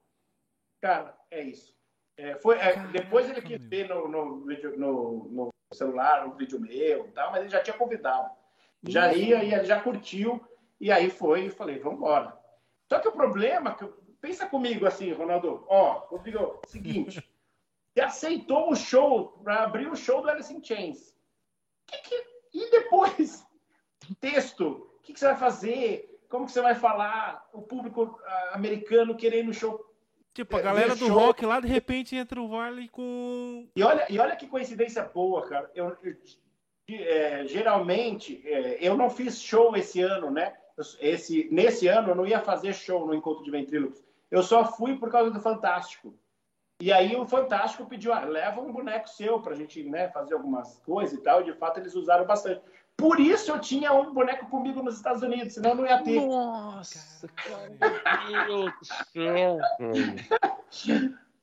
Cara, 0.81 1.17
é 1.29 1.43
isso. 1.43 1.75
É, 2.17 2.35
foi, 2.35 2.55
é, 2.57 2.73
Caraca, 2.73 2.87
depois 2.91 3.29
ele 3.29 3.41
quis 3.41 3.59
meu. 3.59 3.69
ver 3.69 3.89
no, 3.89 4.07
no, 4.07 4.45
vídeo- 4.45 4.77
no, 4.77 5.27
no 5.29 5.49
celular, 5.73 6.27
no 6.27 6.35
vídeo 6.35 6.59
meu 6.59 7.07
e 7.07 7.11
tal, 7.11 7.31
mas 7.31 7.41
ele 7.41 7.49
já 7.49 7.61
tinha 7.61 7.77
convidado. 7.77 8.29
Já 8.83 9.13
ia, 9.13 9.43
ia, 9.43 9.63
já 9.63 9.79
curtiu, 9.81 10.41
e 10.79 10.91
aí 10.91 11.09
foi 11.09 11.45
e 11.45 11.49
falei, 11.49 11.79
vamos 11.79 11.97
embora. 11.99 12.40
Só 12.91 12.99
que 12.99 13.07
o 13.07 13.13
problema, 13.13 13.77
eu- 13.79 13.97
pensa 14.19 14.45
comigo 14.45 14.85
assim, 14.85 15.13
Ronaldo, 15.13 15.63
ó, 15.69 15.99
Rodrigo, 16.09 16.59
seguinte, 16.67 17.23
você 17.95 18.01
aceitou 18.01 18.69
o 18.69 18.75
show 18.75 19.29
para 19.41 19.63
abrir 19.63 19.87
o 19.87 19.95
show 19.95 20.21
do 20.21 20.29
Alice 20.29 20.53
in 20.53 20.61
Chains. 20.61 21.15
Que 21.87 21.97
que- 21.99 22.25
e 22.53 22.69
depois? 22.69 23.47
Texto, 24.19 24.67
o 24.97 24.99
que, 25.03 25.13
que 25.13 25.19
você 25.21 25.27
vai 25.27 25.37
fazer? 25.37 26.19
Como 26.27 26.45
que 26.45 26.51
você 26.51 26.59
vai 26.61 26.75
falar? 26.75 27.47
O 27.53 27.61
público 27.61 28.19
ah, 28.25 28.51
americano 28.55 29.15
querendo 29.15 29.51
o 29.51 29.53
show 29.53 29.79
Tipo, 30.33 30.57
a 30.57 30.59
É, 30.59 30.63
galera 30.63 30.93
do 30.95 31.07
show? 31.07 31.17
rock 31.17 31.45
lá, 31.45 31.61
de 31.61 31.67
repente, 31.69 32.13
entra 32.17 32.41
o 32.41 32.47
Varley 32.49 32.89
com. 32.89 33.69
E 33.73 33.83
olha, 33.83 34.05
e 34.09 34.19
olha 34.19 34.35
que 34.35 34.47
coincidência 34.47 35.01
boa, 35.03 35.47
cara. 35.47 35.71
Eu, 35.73 35.97
eu- 36.03 36.17
é, 36.89 37.45
geralmente, 37.47 38.41
é, 38.45 38.77
eu 38.85 38.97
não 38.97 39.09
fiz 39.09 39.41
show 39.41 39.73
esse 39.77 40.01
ano, 40.01 40.29
né? 40.29 40.57
Esse, 40.99 41.47
nesse 41.51 41.87
ano, 41.87 42.09
eu 42.09 42.15
não 42.15 42.25
ia 42.25 42.39
fazer 42.39 42.73
show 42.73 43.05
no 43.05 43.13
Encontro 43.13 43.43
de 43.43 43.51
Ventrílocos. 43.51 44.03
Eu 44.29 44.41
só 44.41 44.63
fui 44.65 44.97
por 44.97 45.09
causa 45.11 45.31
do 45.31 45.39
Fantástico. 45.39 46.13
E 46.79 46.91
aí 46.91 47.15
o 47.15 47.27
Fantástico 47.27 47.85
pediu, 47.85 48.11
ah, 48.13 48.21
leva 48.21 48.59
um 48.59 48.71
boneco 48.71 49.07
seu 49.07 49.39
pra 49.39 49.53
gente 49.53 49.83
né, 49.83 50.09
fazer 50.09 50.33
algumas 50.33 50.79
coisas 50.79 51.17
e 51.17 51.21
tal. 51.21 51.41
E 51.41 51.45
de 51.45 51.53
fato, 51.53 51.79
eles 51.79 51.93
usaram 51.93 52.25
bastante. 52.25 52.61
Por 52.97 53.19
isso 53.19 53.51
eu 53.51 53.59
tinha 53.59 53.93
um 53.93 54.13
boneco 54.13 54.47
comigo 54.47 54.81
nos 54.81 54.95
Estados 54.95 55.21
Unidos, 55.21 55.53
senão 55.53 55.71
eu 55.71 55.75
não 55.75 55.85
ia 55.85 56.01
ter. 56.03 56.25
Nossa. 56.25 57.27
Meu 58.45 58.47
Deus 58.47 58.73
do 58.79 58.85
céu. 58.85 59.57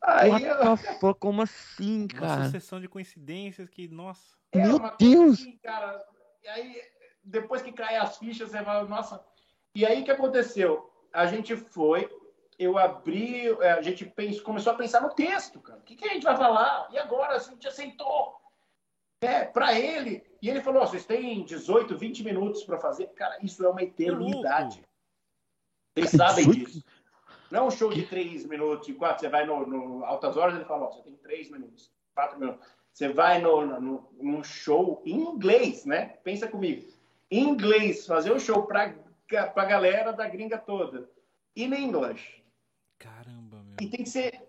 Aí, 0.02 0.44
eu-? 0.44 1.14
Como 1.16 1.42
assim, 1.42 2.06
Uma 2.12 2.20
cara? 2.20 2.44
sucessão 2.44 2.80
de 2.80 2.88
coincidências 2.88 3.68
que, 3.68 3.88
nossa. 3.88 4.36
É 4.52 4.62
Meu 4.62 4.76
uma 4.76 4.90
coisa 4.90 4.96
Deus! 4.98 5.40
assim, 5.40 5.58
cara. 5.62 6.04
E 6.42 6.48
aí, 6.48 6.80
depois 7.28 7.62
que 7.62 7.72
cai 7.72 7.96
as 7.96 8.16
fichas, 8.16 8.50
você 8.50 8.62
fala, 8.62 8.88
nossa. 8.88 9.24
E 9.74 9.84
aí, 9.84 10.00
o 10.00 10.04
que 10.04 10.10
aconteceu? 10.10 10.90
A 11.12 11.26
gente 11.26 11.56
foi, 11.56 12.10
eu 12.58 12.78
abri, 12.78 13.48
é, 13.60 13.72
a 13.72 13.82
gente 13.82 14.04
pensou, 14.04 14.42
começou 14.42 14.72
a 14.72 14.76
pensar 14.76 15.00
no 15.00 15.14
texto, 15.14 15.60
cara. 15.60 15.78
O 15.78 15.82
que, 15.82 15.96
que 15.96 16.08
a 16.08 16.12
gente 16.12 16.24
vai 16.24 16.36
falar? 16.36 16.88
E 16.90 16.98
agora? 16.98 17.36
A 17.36 17.38
gente 17.38 17.68
aceitou. 17.68 18.36
É, 19.20 19.44
para 19.44 19.78
ele. 19.78 20.24
E 20.40 20.48
ele 20.48 20.60
falou: 20.60 20.86
vocês 20.86 21.04
têm 21.04 21.44
18, 21.44 21.96
20 21.96 22.24
minutos 22.24 22.62
para 22.64 22.78
fazer. 22.78 23.08
Cara, 23.08 23.36
isso 23.42 23.64
é 23.64 23.68
uma 23.68 23.82
eternidade. 23.82 24.82
Vocês 25.94 26.10
sabem 26.10 26.46
18? 26.46 26.64
disso. 26.64 26.84
Não 27.50 27.60
é 27.60 27.66
um 27.66 27.70
show 27.70 27.92
de 27.92 28.06
3 28.06 28.46
minutos 28.46 28.88
e 28.88 28.94
4. 28.94 29.20
Você 29.20 29.28
vai 29.28 29.44
no, 29.44 29.66
no 29.66 30.04
Altas 30.04 30.36
Horas 30.36 30.54
ele 30.54 30.64
fala: 30.64 30.86
ó, 30.86 30.92
você 30.92 31.02
tem 31.02 31.16
3 31.16 31.50
minutos, 31.50 31.90
4 32.14 32.38
minutos. 32.38 32.64
Você 32.92 33.08
vai 33.08 33.40
no, 33.40 33.80
no, 33.80 34.08
num 34.20 34.42
show 34.42 35.02
em 35.04 35.20
inglês, 35.20 35.84
né? 35.84 36.18
Pensa 36.22 36.48
comigo. 36.48 36.88
Em 37.30 37.48
inglês, 37.48 38.06
fazer 38.06 38.32
um 38.32 38.38
show 38.38 38.66
para 38.66 38.94
a 39.32 39.64
galera 39.64 40.12
da 40.12 40.28
gringa 40.28 40.58
toda. 40.58 41.10
In 41.54 41.74
English. 41.74 42.42
Caramba, 42.98 43.62
meu. 43.62 43.76
E 43.80 43.88
tem 43.88 44.02
que 44.02 44.10
ser. 44.10 44.48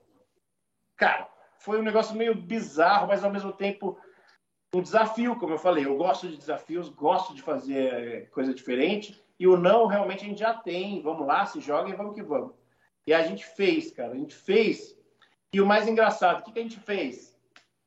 Cara, 0.95 1.29
foi 1.59 1.79
um 1.79 1.83
negócio 1.83 2.15
meio 2.15 2.33
bizarro, 2.33 3.07
mas 3.07 3.23
ao 3.23 3.31
mesmo 3.31 3.51
tempo 3.51 3.99
um 4.73 4.81
desafio, 4.81 5.35
como 5.37 5.53
eu 5.53 5.57
falei. 5.57 5.85
Eu 5.85 5.97
gosto 5.97 6.27
de 6.27 6.37
desafios, 6.37 6.89
gosto 6.89 7.33
de 7.33 7.41
fazer 7.41 8.29
coisa 8.29 8.53
diferente. 8.53 9.21
E 9.39 9.47
o 9.47 9.57
não, 9.57 9.87
realmente, 9.87 10.23
a 10.23 10.27
gente 10.27 10.39
já 10.39 10.53
tem. 10.53 11.01
Vamos 11.01 11.25
lá, 11.25 11.45
se 11.45 11.59
joga 11.59 11.89
e 11.89 11.95
vamos 11.95 12.13
que 12.13 12.21
vamos. 12.21 12.53
E 13.07 13.13
a 13.13 13.23
gente 13.23 13.45
fez, 13.45 13.91
cara. 13.91 14.13
A 14.13 14.17
gente 14.17 14.35
fez. 14.35 14.97
E 15.51 15.59
o 15.59 15.65
mais 15.65 15.87
engraçado, 15.87 16.39
o 16.39 16.43
que, 16.43 16.51
que 16.51 16.59
a 16.59 16.63
gente 16.63 16.79
fez? 16.79 17.37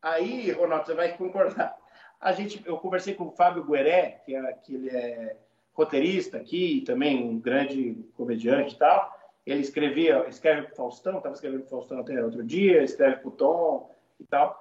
Aí, 0.00 0.50
Ronaldo, 0.50 0.86
você 0.86 0.94
vai 0.94 1.16
concordar. 1.16 1.76
A 2.22 2.30
gente, 2.30 2.62
eu 2.64 2.78
conversei 2.78 3.14
com 3.14 3.24
o 3.24 3.32
Fábio 3.32 3.64
Gueré, 3.64 4.22
que, 4.24 4.32
é, 4.32 4.52
que 4.52 4.74
ele 4.76 4.88
é 4.88 5.36
roteirista 5.72 6.36
aqui, 6.36 6.82
também 6.82 7.20
um 7.20 7.36
grande 7.36 7.94
comediante 8.14 8.76
e 8.76 8.78
tal. 8.78 9.12
Ele 9.44 9.60
escrevia, 9.60 10.24
escreve 10.28 10.68
pro 10.68 10.76
Faustão, 10.76 11.16
estava 11.16 11.34
escrevendo 11.34 11.62
pro 11.62 11.70
Faustão 11.70 11.98
até 11.98 12.24
outro 12.24 12.44
dia, 12.44 12.84
escreve 12.84 13.16
pro 13.16 13.32
Tom 13.32 13.92
e 14.20 14.24
tal. 14.24 14.56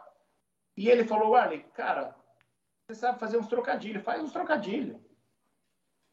E 0.76 0.90
ele 0.90 1.04
falou, 1.04 1.36
Arley, 1.36 1.64
cara, 1.76 2.16
você 2.88 2.96
sabe 2.96 3.20
fazer 3.20 3.38
uns 3.38 3.48
trocadilhos, 3.48 4.04
faz 4.04 4.24
uns 4.24 4.34
trocadilhos. 4.34 4.98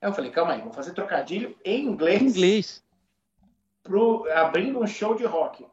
Aí 0.02 0.08
eu 0.10 0.12
falei, 0.12 0.30
calma 0.30 0.52
aí, 0.52 0.60
vou 0.60 0.72
fazer 0.72 0.92
trocadilho 0.92 1.56
em 1.64 1.86
inglês, 1.86 2.20
Inglês. 2.20 2.84
Pro, 3.82 4.30
abrindo 4.32 4.78
um 4.78 4.86
show 4.86 5.14
de 5.14 5.24
rock. 5.24 5.66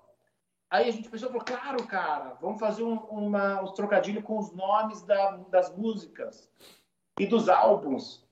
Aí 0.76 0.89
a 0.89 0.91
gente 0.91 1.07
pensou, 1.07 1.30
falou, 1.30 1.45
claro, 1.45 1.88
cara, 1.88 2.34
vamos 2.41 2.59
fazer 2.59 2.84
um, 2.84 2.95
uma, 2.95 3.61
uns 3.61 3.71
trocadilhos 3.71 4.26
com 4.26 4.38
os 4.38 4.51
nomes 4.51 5.01
da, 5.03 5.38
das 5.49 5.73
músicas 5.73 6.51
e 7.17 7.26
dos 7.26 7.47
álbuns. 7.47 8.28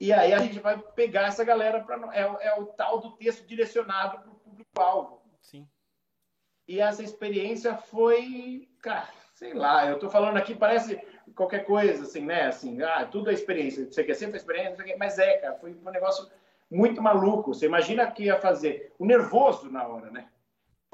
E 0.00 0.10
aí 0.10 0.32
a 0.32 0.38
gente 0.38 0.58
vai 0.60 0.78
pegar 0.78 1.26
essa 1.26 1.44
galera 1.44 1.80
para 1.80 2.16
é, 2.16 2.46
é 2.46 2.58
o 2.58 2.64
tal 2.64 2.98
do 2.98 3.10
texto 3.10 3.46
direcionado 3.46 4.20
para 4.20 4.30
o 4.30 4.36
público-alvo. 4.36 5.20
Sim. 5.42 5.68
E 6.66 6.80
essa 6.80 7.02
experiência 7.02 7.76
foi, 7.76 8.66
cara, 8.80 9.10
sei 9.34 9.52
lá, 9.52 9.86
eu 9.86 9.98
tô 9.98 10.08
falando 10.08 10.38
aqui, 10.38 10.54
parece 10.54 10.98
qualquer 11.34 11.66
coisa, 11.66 12.04
assim, 12.04 12.24
né? 12.24 12.46
Assim, 12.46 12.80
ah, 12.80 13.04
tudo 13.04 13.28
é 13.28 13.34
experiência. 13.34 13.84
Você 13.84 14.02
quer 14.02 14.14
sempre 14.14 14.38
experiência, 14.38 14.82
mas 14.98 15.18
é, 15.18 15.36
cara, 15.36 15.58
foi 15.58 15.74
um 15.74 15.90
negócio 15.90 16.26
muito 16.70 17.02
maluco. 17.02 17.52
Você 17.52 17.66
imagina 17.66 18.10
que 18.10 18.24
ia 18.24 18.40
fazer 18.40 18.94
o 18.98 19.04
nervoso 19.04 19.70
na 19.70 19.86
hora, 19.86 20.10
né? 20.10 20.30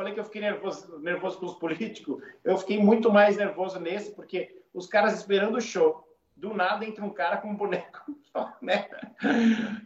Falei 0.01 0.15
que 0.15 0.21
eu 0.21 0.25
fiquei 0.25 0.41
nervoso, 0.41 0.99
nervoso 1.01 1.39
com 1.39 1.45
os 1.45 1.57
políticos. 1.57 2.23
Eu 2.43 2.57
fiquei 2.57 2.79
muito 2.79 3.13
mais 3.13 3.37
nervoso 3.37 3.79
nesse, 3.79 4.15
porque 4.15 4.59
os 4.73 4.87
caras 4.87 5.13
esperando 5.13 5.59
o 5.59 5.61
show. 5.61 6.09
Do 6.35 6.55
nada 6.55 6.87
entra 6.87 7.05
um 7.05 7.13
cara 7.13 7.37
com 7.37 7.49
um 7.51 7.55
boneco, 7.55 8.01
né? 8.63 8.89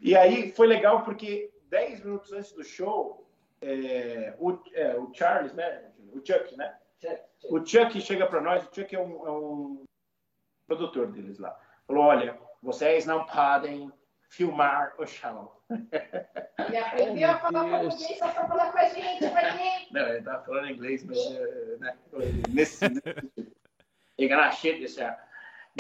E 0.01 0.17
aí 0.17 0.53
foi 0.53 0.69
legal 0.69 1.03
porque 1.03 1.53
10 1.65 2.05
minutos 2.05 2.33
antes 2.33 2.53
do 2.53 2.63
show, 2.63 3.29
é, 3.61 4.37
o, 4.39 4.57
é, 4.75 4.97
o 4.97 5.13
Charles, 5.13 5.53
né? 5.53 5.91
O 6.13 6.25
Chuck, 6.25 6.57
né? 6.57 6.77
O 7.51 7.67
Chuck 7.67 8.01
chega 8.01 8.25
para 8.25 8.41
nós, 8.41 8.63
o 8.63 8.73
Chuck 8.73 8.95
é 8.95 9.01
um, 9.01 9.27
é 9.27 9.31
um 9.33 9.85
produtor 10.69 11.09
deles 11.09 11.41
lá. 11.41 11.59
Falou: 11.89 12.05
olha, 12.05 12.39
vocês 12.63 13.05
não 13.05 13.27
podem 13.27 13.93
filmar 14.35 14.95
o 14.99 15.07
show. 15.07 15.63
Ele 15.71 16.77
aprendeu 16.77 17.31
a 17.31 17.39
falar 17.39 17.81
português 17.81 18.19
só 18.19 18.29
pra 18.29 18.49
falar 18.49 18.73
com 18.73 18.79
a 18.79 18.89
gente, 18.89 19.29
com 19.29 19.37
a 19.37 19.51
gente. 19.51 19.93
Não, 19.93 20.09
ele 20.09 20.23
tava 20.23 20.45
falando 20.45 20.71
inglês, 20.71 21.05
mas 21.05 21.19
eh, 21.19 21.77
né, 21.79 21.97
nesse, 22.51 22.85
shit 24.53 24.81
yourself. 24.81 25.17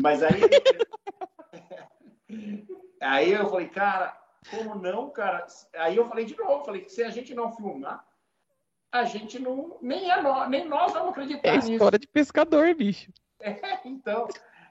Mas 0.01 0.23
aí 0.23 0.41
aí 3.03 3.33
eu 3.33 3.51
falei, 3.51 3.69
cara, 3.69 4.17
como 4.51 4.77
não, 4.77 5.11
cara? 5.11 5.47
Aí 5.75 5.97
eu 5.97 6.07
falei 6.07 6.25
de 6.25 6.37
novo, 6.37 6.65
falei, 6.65 6.89
se 6.89 7.03
a 7.03 7.11
gente 7.11 7.35
não 7.35 7.53
filmar, 7.53 8.07
a 8.93 9.05
gente 9.05 9.41
não 9.41 9.79
nem 9.83 10.11
é 10.11 10.23
nós, 10.23 10.49
nem 10.49 10.69
nós 10.69 10.93
vamos 10.93 11.11
acreditar 11.11 11.49
É 11.49 11.57
nisso. 11.57 11.73
história 11.73 11.99
de 11.99 12.07
pescador, 12.07 12.73
bicho. 12.75 13.11
Então, 13.85 14.29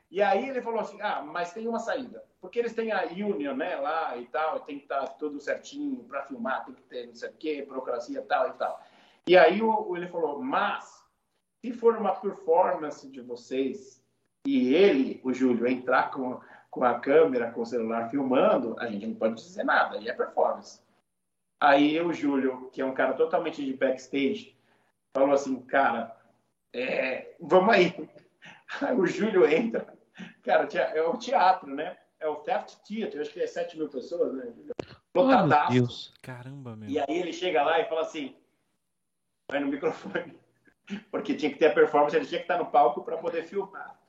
e 0.09 0.21
aí 0.21 0.49
ele 0.49 0.61
falou 0.61 0.79
assim, 0.79 0.99
ah, 1.01 1.21
mas 1.21 1.53
tem 1.53 1.67
uma 1.67 1.79
saída. 1.79 2.23
Porque 2.43 2.59
eles 2.59 2.73
têm 2.73 2.91
a 2.91 3.05
Union, 3.05 3.55
né, 3.55 3.77
lá 3.77 4.17
e 4.17 4.25
tal, 4.25 4.59
tem 4.59 4.77
que 4.77 4.83
estar 4.83 5.07
tudo 5.13 5.39
certinho 5.39 6.03
para 6.03 6.23
filmar, 6.23 6.65
tem 6.65 6.75
que 6.75 6.81
ter 6.83 7.07
não 7.07 7.15
sei 7.15 7.29
o 7.29 7.33
quê, 7.35 7.65
burocracia 7.65 8.21
tal 8.21 8.49
e 8.49 8.53
tal. 8.55 8.83
E 9.25 9.37
aí 9.37 9.61
o, 9.61 9.95
ele 9.95 10.09
falou, 10.09 10.43
mas 10.43 11.07
se 11.61 11.71
for 11.71 11.95
uma 11.95 12.13
performance 12.13 13.07
de 13.07 13.21
vocês 13.21 14.03
e 14.45 14.75
ele, 14.75 15.21
o 15.23 15.31
Júlio, 15.31 15.65
entrar 15.65 16.11
com, 16.11 16.37
com 16.69 16.83
a 16.83 16.99
câmera, 16.99 17.49
com 17.49 17.61
o 17.61 17.65
celular 17.65 18.09
filmando, 18.09 18.75
a 18.77 18.87
gente 18.87 19.07
não 19.07 19.15
pode 19.15 19.35
dizer 19.35 19.63
nada, 19.63 19.95
aí 19.97 20.09
é 20.09 20.13
performance. 20.13 20.81
Aí 21.61 21.97
o 22.01 22.11
Júlio, 22.11 22.69
que 22.73 22.81
é 22.81 22.85
um 22.85 22.93
cara 22.93 23.13
totalmente 23.13 23.63
de 23.63 23.71
backstage, 23.71 24.53
falou 25.15 25.33
assim, 25.33 25.61
cara, 25.61 26.13
é, 26.73 27.37
vamos 27.39 27.73
aí. 27.73 28.09
Aí 28.81 28.95
o 28.95 29.05
Júlio 29.05 29.45
entra 29.45 29.93
Cara, 30.43 30.67
é 30.93 31.01
o 31.01 31.17
teatro, 31.17 31.73
né? 31.73 31.97
É 32.23 32.27
o 32.29 32.37
Theft 32.37 32.75
Theater, 32.87 33.19
acho 33.19 33.33
que 33.33 33.41
é 33.41 33.47
7 33.47 33.77
mil 33.77 33.89
pessoas, 33.89 34.33
né? 34.33 34.43
Ai, 34.45 34.53
meu. 35.69 35.81
Deus. 35.81 36.13
Caramba, 36.21 36.73
meu. 36.73 36.89
E 36.89 36.97
aí 36.97 37.05
ele 37.09 37.33
chega 37.33 37.61
lá 37.61 37.81
e 37.81 37.89
fala 37.89 37.99
assim, 37.99 38.33
vai 39.51 39.59
no 39.59 39.67
microfone, 39.67 40.33
porque 41.11 41.35
tinha 41.35 41.51
que 41.51 41.59
ter 41.59 41.65
a 41.65 41.73
performance, 41.73 42.15
ele 42.15 42.25
tinha 42.25 42.39
que 42.39 42.45
estar 42.45 42.57
no 42.57 42.71
palco 42.71 43.03
para 43.03 43.17
poder 43.17 43.43
filmar. 43.43 43.99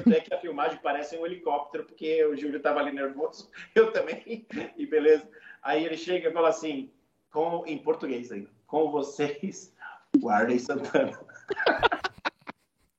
Até 0.00 0.20
que 0.20 0.32
a 0.32 0.38
filmagem 0.38 0.78
parece 0.84 1.18
um 1.18 1.26
helicóptero, 1.26 1.84
porque 1.84 2.24
o 2.24 2.36
Júlio 2.36 2.58
estava 2.58 2.78
ali 2.78 2.92
nervoso, 2.92 3.50
eu 3.74 3.90
também, 3.90 4.46
e 4.76 4.86
beleza. 4.86 5.28
Aí 5.60 5.84
ele 5.84 5.96
chega 5.96 6.28
e 6.28 6.32
fala 6.32 6.50
assim, 6.50 6.92
com, 7.32 7.66
em 7.66 7.78
português 7.78 8.30
ainda, 8.30 8.50
com 8.68 8.88
vocês, 8.92 9.74
Guarda 10.16 10.56
Santana. 10.60 11.18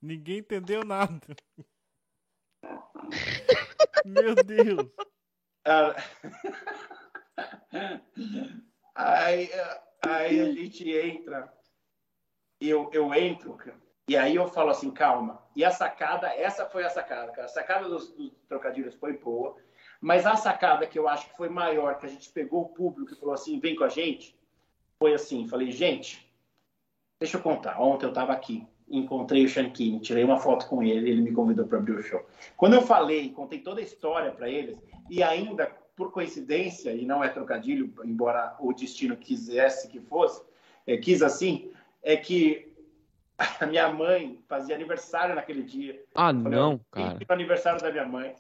Ninguém 0.01 0.39
entendeu 0.39 0.83
nada. 0.83 1.33
Meu 4.03 4.35
Deus. 4.35 4.89
Aí, 8.93 9.49
aí 10.05 10.39
a 10.39 10.51
gente 10.51 10.89
entra, 10.89 11.53
eu, 12.61 12.89
eu 12.93 13.13
entro, 13.13 13.57
e 14.07 14.15
aí 14.15 14.35
eu 14.35 14.47
falo 14.47 14.69
assim, 14.69 14.91
calma. 14.91 15.43
E 15.55 15.65
a 15.65 15.71
sacada, 15.71 16.27
essa 16.27 16.65
foi 16.65 16.85
a 16.85 16.89
sacada, 16.89 17.31
cara. 17.31 17.45
A 17.45 17.49
sacada 17.49 17.89
dos, 17.89 18.11
dos 18.11 18.31
trocadilhos 18.47 18.95
foi 18.95 19.17
boa, 19.17 19.57
mas 19.99 20.25
a 20.25 20.35
sacada 20.35 20.85
que 20.85 20.97
eu 20.97 21.09
acho 21.09 21.29
que 21.29 21.35
foi 21.35 21.49
maior, 21.49 21.97
que 21.97 22.05
a 22.05 22.09
gente 22.09 22.31
pegou 22.31 22.61
o 22.61 22.69
público 22.69 23.13
e 23.13 23.17
falou 23.17 23.33
assim, 23.33 23.59
vem 23.59 23.75
com 23.75 23.83
a 23.83 23.89
gente, 23.89 24.39
foi 24.99 25.13
assim, 25.13 25.47
falei, 25.47 25.71
gente, 25.71 26.31
deixa 27.19 27.37
eu 27.37 27.41
contar. 27.41 27.81
Ontem 27.81 28.05
eu 28.05 28.09
estava 28.09 28.31
aqui, 28.31 28.67
encontrei 28.89 29.45
o 29.45 29.49
Shankini, 29.49 29.99
tirei 29.99 30.23
uma 30.23 30.39
foto 30.39 30.67
com 30.67 30.83
ele, 30.83 31.09
ele 31.09 31.21
me 31.21 31.31
convidou 31.31 31.65
para 31.65 31.79
abrir 31.79 31.93
o 31.93 32.03
show. 32.03 32.25
Quando 32.55 32.73
eu 32.73 32.81
falei, 32.81 33.29
contei 33.29 33.59
toda 33.59 33.79
a 33.79 33.83
história 33.83 34.31
para 34.31 34.49
eles, 34.49 34.77
e 35.09 35.23
ainda, 35.23 35.65
por 35.95 36.11
coincidência, 36.11 36.91
e 36.91 37.05
não 37.05 37.23
é 37.23 37.29
trocadilho, 37.29 37.93
embora 38.03 38.55
o 38.59 38.73
destino 38.73 39.17
quisesse 39.17 39.87
que 39.87 39.99
fosse, 39.99 40.43
é, 40.85 40.97
quis 40.97 41.21
assim, 41.21 41.71
é 42.03 42.15
que 42.15 42.71
a 43.59 43.65
minha 43.65 43.89
mãe 43.89 44.39
fazia 44.47 44.75
aniversário 44.75 45.35
naquele 45.35 45.63
dia. 45.63 46.03
Ah, 46.13 46.33
Falei, 46.33 46.43
não, 46.43 46.73
eu 46.73 46.81
cara. 46.91 47.19
o 47.27 47.33
aniversário 47.33 47.81
da 47.81 47.91
minha 47.91 48.05
mãe 48.05 48.35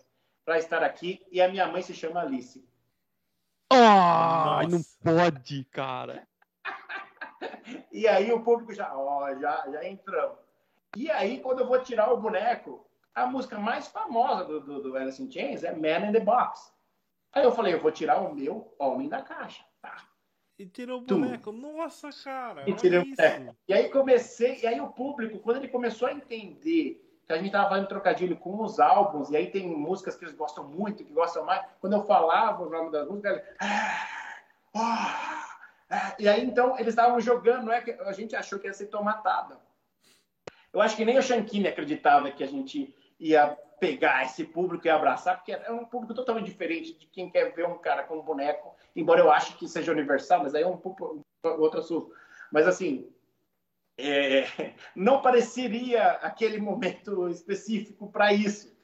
para 0.45 0.59
estar 0.59 0.83
aqui, 0.83 1.21
e 1.31 1.41
a 1.41 1.49
minha 1.49 1.67
mãe 1.67 1.81
se 1.81 1.93
chama 1.93 2.21
Alice. 2.21 2.63
Ai, 3.71 4.67
não 4.67 4.77
Nossa. 4.77 4.97
pode, 5.03 5.63
cara. 5.65 6.27
E 7.91 8.07
aí 8.07 8.31
o 8.31 8.41
público 8.41 8.73
já, 8.73 8.95
ó, 8.95 9.33
já, 9.35 9.65
já 9.71 9.87
entramos. 9.87 10.37
E 10.95 11.09
aí, 11.11 11.39
quando 11.39 11.59
eu 11.59 11.67
vou 11.67 11.81
tirar 11.81 12.11
o 12.11 12.17
boneco, 12.17 12.85
a 13.13 13.25
música 13.25 13.57
mais 13.57 13.87
famosa 13.87 14.45
do, 14.45 14.61
do, 14.61 14.81
do 14.81 14.97
Alice 14.97 15.21
in 15.21 15.29
Chains 15.29 15.63
é 15.63 15.73
Man 15.73 16.07
in 16.07 16.11
the 16.13 16.19
Box. 16.19 16.71
Aí 17.33 17.43
eu 17.43 17.51
falei, 17.51 17.73
eu 17.73 17.81
vou 17.81 17.91
tirar 17.91 18.21
o 18.21 18.33
meu 18.33 18.73
Homem 18.79 19.09
da 19.09 19.21
Caixa. 19.21 19.63
Tá. 19.81 19.97
E 20.57 20.65
tirou 20.65 20.99
o 20.99 21.01
boneco. 21.01 21.51
Nossa, 21.51 22.09
cara. 22.23 22.63
E 22.69 22.73
tirei 22.73 22.99
o 22.99 23.05
boneco. 23.05 23.55
E 23.67 23.73
aí 23.73 23.89
comecei, 23.89 24.61
e 24.61 24.67
aí 24.67 24.79
o 24.79 24.87
público, 24.87 25.39
quando 25.39 25.57
ele 25.57 25.67
começou 25.67 26.07
a 26.07 26.13
entender 26.13 27.01
que 27.25 27.33
a 27.33 27.37
gente 27.37 27.51
tava 27.51 27.69
fazendo 27.69 27.87
trocadilho 27.87 28.37
com 28.37 28.61
os 28.61 28.79
álbuns, 28.79 29.31
e 29.31 29.35
aí 29.35 29.51
tem 29.51 29.67
músicas 29.67 30.15
que 30.15 30.23
eles 30.23 30.35
gostam 30.35 30.63
muito, 30.63 31.03
que 31.03 31.11
gostam 31.11 31.43
mais, 31.43 31.65
quando 31.81 31.93
eu 31.93 32.03
falava 32.03 32.63
o 32.63 32.69
nome 32.69 32.91
das 32.91 33.07
músicas, 33.07 33.33
ele... 33.33 33.43
"Ah, 33.59 34.07
ah." 34.75 35.44
E 36.19 36.27
aí 36.27 36.43
então 36.43 36.75
eles 36.79 36.89
estavam 36.89 37.19
jogando, 37.19 37.65
não 37.65 37.73
é 37.73 37.81
que 37.81 37.91
a 37.91 38.11
gente 38.11 38.35
achou 38.35 38.59
que 38.59 38.67
ia 38.67 38.73
ser 38.73 38.87
tomatada. 38.87 39.59
Eu 40.71 40.81
acho 40.81 40.95
que 40.95 41.05
nem 41.05 41.17
o 41.17 41.21
Shankini 41.21 41.67
acreditava 41.67 42.31
que 42.31 42.43
a 42.43 42.47
gente 42.47 42.93
ia 43.19 43.57
pegar 43.79 44.23
esse 44.23 44.43
público 44.43 44.87
e 44.87 44.89
abraçar, 44.89 45.37
porque 45.37 45.51
é 45.51 45.71
um 45.71 45.85
público 45.85 46.13
totalmente 46.13 46.45
diferente 46.45 46.93
de 46.97 47.05
quem 47.07 47.29
quer 47.29 47.53
ver 47.53 47.67
um 47.67 47.77
cara 47.77 48.03
com 48.03 48.17
um 48.17 48.23
boneco, 48.23 48.75
embora 48.95 49.21
eu 49.21 49.31
ache 49.31 49.53
que 49.57 49.67
seja 49.67 49.91
universal, 49.91 50.43
mas 50.43 50.55
aí 50.55 50.63
é 50.63 50.67
um 50.67 50.81
outro 51.43 51.79
assunto. 51.79 52.11
Mas 52.51 52.67
assim, 52.67 53.09
é, 53.97 54.45
não 54.95 55.21
pareceria 55.21 56.11
aquele 56.13 56.57
momento 56.57 57.29
específico 57.29 58.11
para 58.11 58.33
isso. 58.33 58.75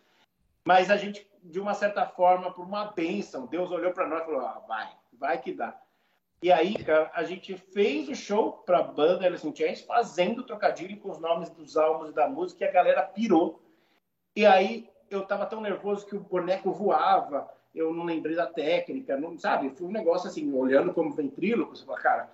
Mas 0.64 0.92
a 0.92 0.98
gente, 0.98 1.28
de 1.44 1.60
uma 1.60 1.74
certa 1.74 2.06
forma, 2.06 2.54
por 2.54 2.66
uma 2.66 2.92
bênção, 2.92 3.48
Deus 3.48 3.72
olhou 3.72 3.92
para 3.92 4.08
nós 4.08 4.22
e 4.22 4.26
falou: 4.26 4.42
ah, 4.42 4.64
vai, 4.68 4.90
vai 5.14 5.42
que 5.42 5.54
dá. 5.54 5.81
E 6.44 6.52
aí, 6.52 6.74
cara, 6.84 7.12
a 7.14 7.24
gente 7.24 7.56
fez 7.56 8.10
o 8.10 8.16
show 8.16 8.54
para 8.66 8.80
a 8.80 8.84
banda 8.84 9.26
Alice 9.26 9.48
in 9.48 9.56
Chains, 9.56 9.82
fazendo 9.82 10.44
trocadilho 10.44 10.98
com 10.98 11.12
os 11.12 11.20
nomes 11.20 11.50
dos 11.52 11.78
álbuns 11.78 12.10
e 12.10 12.14
da 12.14 12.28
música, 12.28 12.66
e 12.66 12.68
a 12.68 12.72
galera 12.72 13.04
pirou. 13.04 13.62
E 14.36 14.46
aí, 14.46 14.90
eu 15.10 15.24
tava 15.26 15.46
tão 15.46 15.62
nervoso 15.62 16.06
que 16.08 16.16
o 16.16 16.20
boneco 16.20 16.72
voava, 16.72 17.48
eu 17.76 17.94
não 17.94 18.04
lembrei 18.06 18.36
da 18.36 18.48
técnica, 18.48 19.16
não 19.18 19.38
sabe? 19.38 19.70
Foi 19.70 19.88
um 19.88 19.92
negócio 19.92 20.28
assim, 20.28 20.52
olhando 20.54 20.94
como 20.94 21.14
ventríloco, 21.14 21.76
você 21.76 21.86
fala, 21.86 22.00
cara, 22.00 22.32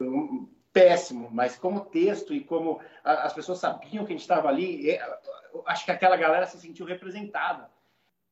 um- 0.00 0.48
péssimo, 0.72 1.28
mas 1.30 1.56
como 1.56 1.84
texto 1.84 2.34
e 2.34 2.42
como 2.42 2.80
a- 3.04 3.22
as 3.26 3.32
pessoas 3.32 3.60
sabiam 3.60 4.04
que 4.04 4.12
a 4.12 4.16
gente 4.16 4.22
estava 4.22 4.48
ali, 4.48 4.90
é, 4.90 5.00
acho 5.66 5.84
que 5.84 5.92
aquela 5.92 6.16
galera 6.16 6.46
se 6.46 6.58
sentiu 6.58 6.84
representada. 6.84 7.70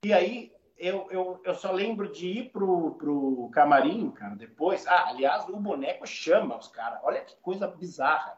E 0.05 0.13
aí 0.13 0.53
eu, 0.83 1.07
eu, 1.13 1.41
eu 1.45 1.55
só 1.55 1.71
lembro 1.71 2.11
de 2.11 2.27
ir 2.27 2.51
pro, 2.51 2.97
pro 2.97 3.49
camarim, 3.53 4.11
cara, 4.11 4.35
depois. 4.35 4.85
Ah, 4.89 5.11
aliás, 5.11 5.49
o 5.49 5.57
boneco 5.57 6.05
chama 6.05 6.59
os 6.59 6.67
caras. 6.67 6.99
Olha 7.05 7.21
que 7.21 7.37
coisa 7.37 7.69
bizarra. 7.69 8.37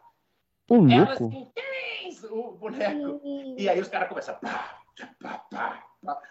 Ô, 0.69 0.75
Ela 0.87 1.07
louco. 1.07 1.13
assim, 1.13 1.51
"Tens", 1.55 2.23
o 2.25 2.53
boneco. 2.53 3.19
E 3.57 3.67
aí 3.67 3.81
os 3.81 3.89
caras 3.89 4.11
começam. 4.11 4.35
Pá, 4.37 4.79
pá, 5.23 5.39
pá, 5.51 5.85
pá. 6.05 6.23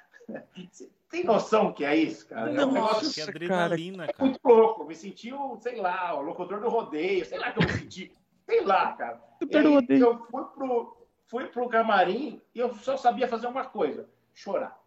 Você 0.71 0.91
tem 1.09 1.23
noção 1.23 1.73
que 1.73 1.83
é 1.83 1.95
isso, 1.95 2.27
cara? 2.27 2.51
É 2.53 2.63
um 2.63 2.71
negócio 2.71 3.11
Que 3.11 3.21
adrenalina, 3.27 4.05
cara. 4.05 4.17
muito 4.19 4.39
louco. 4.47 4.83
Eu 4.83 4.87
me 4.87 4.95
senti, 4.95 5.33
o, 5.33 5.57
sei 5.57 5.77
lá, 5.81 6.13
o 6.13 6.21
locutor 6.21 6.61
do 6.61 6.69
rodeio, 6.69 7.25
sei 7.25 7.39
lá 7.39 7.51
que 7.51 7.57
eu 7.57 7.63
me 7.67 7.73
senti. 7.73 8.13
Sei 8.45 8.63
lá, 8.63 8.93
cara. 8.93 9.19
E 9.41 9.45
do 9.47 9.57
aí, 9.57 9.99
eu 9.99 10.25
fui 10.27 10.43
pro, 10.45 11.07
fui 11.25 11.45
pro 11.47 11.67
camarim 11.69 12.39
e 12.53 12.59
eu 12.59 12.71
só 12.75 12.97
sabia 12.97 13.27
fazer 13.27 13.47
uma 13.47 13.65
coisa: 13.65 14.07
chorar. 14.31 14.82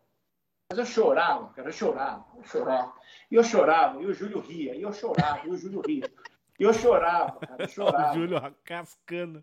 Mas 0.69 0.79
eu 0.79 0.85
chorava, 0.87 1.49
cara, 1.51 1.69
eu 1.69 1.73
chorava, 1.73 2.25
eu 2.37 2.45
chorava. 2.45 2.93
E 3.31 3.35
eu 3.35 3.45
chorava, 3.45 4.03
e 4.03 4.07
o 4.07 4.13
Júlio 4.13 4.41
ria, 4.41 4.75
e 4.75 4.83
eu 4.83 4.93
chorava, 4.93 5.47
e 5.47 5.51
o 5.51 5.57
Júlio 5.57 5.81
ria. 5.81 6.11
E 6.59 6.63
eu 6.65 6.73
chorava, 6.73 7.39
cara, 7.39 7.63
eu 7.63 7.67
O 7.67 7.71
chorava. 7.71 8.15
Júlio 8.15 8.55
cascando. 8.65 9.41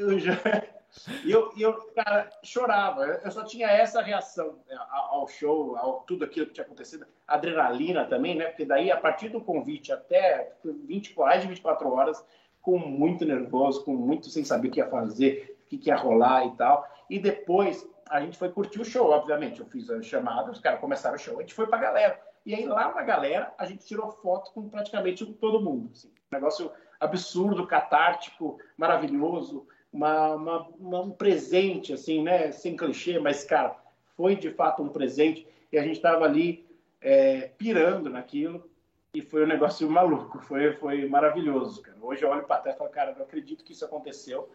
E 1.24 1.32
eu, 1.32 1.52
eu, 1.58 1.74
cara, 1.96 2.30
chorava. 2.44 3.06
Eu 3.06 3.32
só 3.32 3.44
tinha 3.44 3.68
essa 3.68 4.02
reação 4.02 4.60
né, 4.68 4.78
ao 4.90 5.28
show, 5.28 5.76
ao 5.78 6.02
tudo 6.02 6.26
aquilo 6.26 6.48
que 6.48 6.54
tinha 6.54 6.66
acontecido. 6.66 7.06
Adrenalina 7.28 8.06
também, 8.06 8.36
né? 8.36 8.46
Porque 8.46 8.66
daí, 8.66 8.92
a 8.92 8.98
partir 8.98 9.30
do 9.30 9.42
convite 9.42 9.92
até 9.92 10.54
20, 10.64 11.18
mais 11.18 11.42
de 11.42 11.48
24 11.48 11.90
horas, 11.92 12.24
com 12.62 12.78
muito 12.78 13.26
nervoso, 13.26 13.84
com 13.84 13.96
muito 13.96 14.30
sem 14.30 14.44
saber 14.44 14.68
o 14.68 14.72
que 14.72 14.80
ia 14.80 14.90
fazer, 14.90 15.58
o 15.66 15.78
que 15.78 15.90
ia 15.90 15.96
rolar 15.96 16.46
e 16.46 16.56
tal. 16.56 16.88
E 17.10 17.18
depois, 17.18 17.88
a 18.14 18.22
gente 18.22 18.38
foi 18.38 18.50
curtir 18.50 18.80
o 18.80 18.86
show, 18.86 19.10
obviamente. 19.10 19.60
Eu 19.60 19.66
fiz 19.66 19.90
a 19.90 20.00
chamada, 20.02 20.52
os 20.52 20.60
caras 20.60 20.80
começaram 20.80 21.16
o 21.16 21.20
show, 21.20 21.38
a 21.38 21.42
gente 21.42 21.54
foi 21.54 21.66
pra 21.66 21.80
galera. 21.80 22.22
E 22.46 22.54
aí, 22.54 22.66
lá 22.66 22.94
na 22.94 23.02
galera, 23.02 23.52
a 23.58 23.66
gente 23.66 23.86
tirou 23.86 24.12
foto 24.12 24.52
com 24.54 24.70
praticamente 24.70 25.26
todo 25.26 25.60
mundo. 25.62 25.90
assim. 25.92 26.10
Um 26.32 26.36
negócio 26.36 26.72
absurdo, 27.00 27.66
catártico, 27.66 28.60
maravilhoso 28.78 29.68
uma, 29.92 30.36
uma- 30.36 30.68
uma- 30.80 31.02
um 31.02 31.12
presente, 31.12 31.94
assim, 31.94 32.22
né? 32.24 32.52
Sem 32.52 32.76
clichê, 32.76 33.18
mas, 33.20 33.44
cara, 33.44 33.76
foi 34.16 34.36
de 34.36 34.52
fato 34.52 34.84
um 34.84 34.90
presente 34.90 35.48
e 35.72 35.78
a 35.78 35.84
gente 35.84 35.96
estava 35.96 36.26
ali 36.26 36.66
é, 37.02 37.52
pirando 37.58 38.10
naquilo 38.10 38.70
e 39.14 39.22
foi 39.22 39.44
um 39.44 39.48
negócio 39.48 39.90
maluco, 39.90 40.40
foi, 40.40 40.74
foi 40.74 41.08
maravilhoso, 41.08 41.82
cara. 41.82 41.98
Hoje 42.02 42.24
eu 42.24 42.30
olho 42.30 42.44
para 42.44 42.62
trás 42.62 42.76
e 42.76 42.80
falo, 42.80 42.90
cara, 42.90 43.14
não 43.14 43.24
acredito 43.24 43.64
que 43.64 43.74
isso 43.74 43.84
aconteceu. 43.86 44.50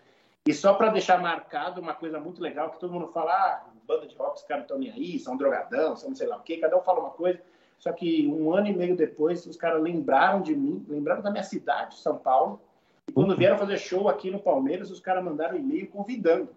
E 0.49 0.55
só 0.55 0.73
para 0.73 0.89
deixar 0.89 1.21
marcado 1.21 1.79
uma 1.79 1.93
coisa 1.93 2.19
muito 2.19 2.41
legal, 2.41 2.71
que 2.71 2.81
todo 2.81 2.95
mundo 2.95 3.09
fala, 3.09 3.35
ah, 3.35 3.65
banda 3.87 4.07
de 4.07 4.17
rock, 4.17 4.39
os 4.39 4.47
caras 4.47 4.65
estão 4.65 4.79
nem 4.79 4.91
aí, 4.91 5.19
são 5.19 5.37
drogadão, 5.37 5.95
são 5.95 6.09
não 6.09 6.17
sei 6.17 6.27
lá 6.27 6.39
o 6.39 6.43
quê, 6.43 6.57
cada 6.57 6.75
um 6.75 6.81
fala 6.81 7.01
uma 7.01 7.11
coisa. 7.11 7.39
Só 7.79 7.93
que 7.93 8.27
um 8.27 8.51
ano 8.55 8.67
e 8.69 8.73
meio 8.75 8.97
depois, 8.97 9.45
os 9.45 9.59
caras 9.59 9.83
lembraram 9.83 10.41
de 10.41 10.57
mim, 10.57 10.87
lembraram 10.89 11.21
da 11.21 11.31
minha 11.31 11.45
cidade, 11.45 11.99
São 11.99 12.17
Paulo, 12.17 12.63
e 13.07 13.13
quando 13.13 13.37
vieram 13.37 13.59
fazer 13.59 13.77
show 13.77 14.09
aqui 14.09 14.31
no 14.31 14.41
Palmeiras, 14.41 14.91
os 14.91 15.01
caras 15.01 15.23
mandaram 15.23 15.55
e-mail 15.55 15.87
convidando. 15.91 16.49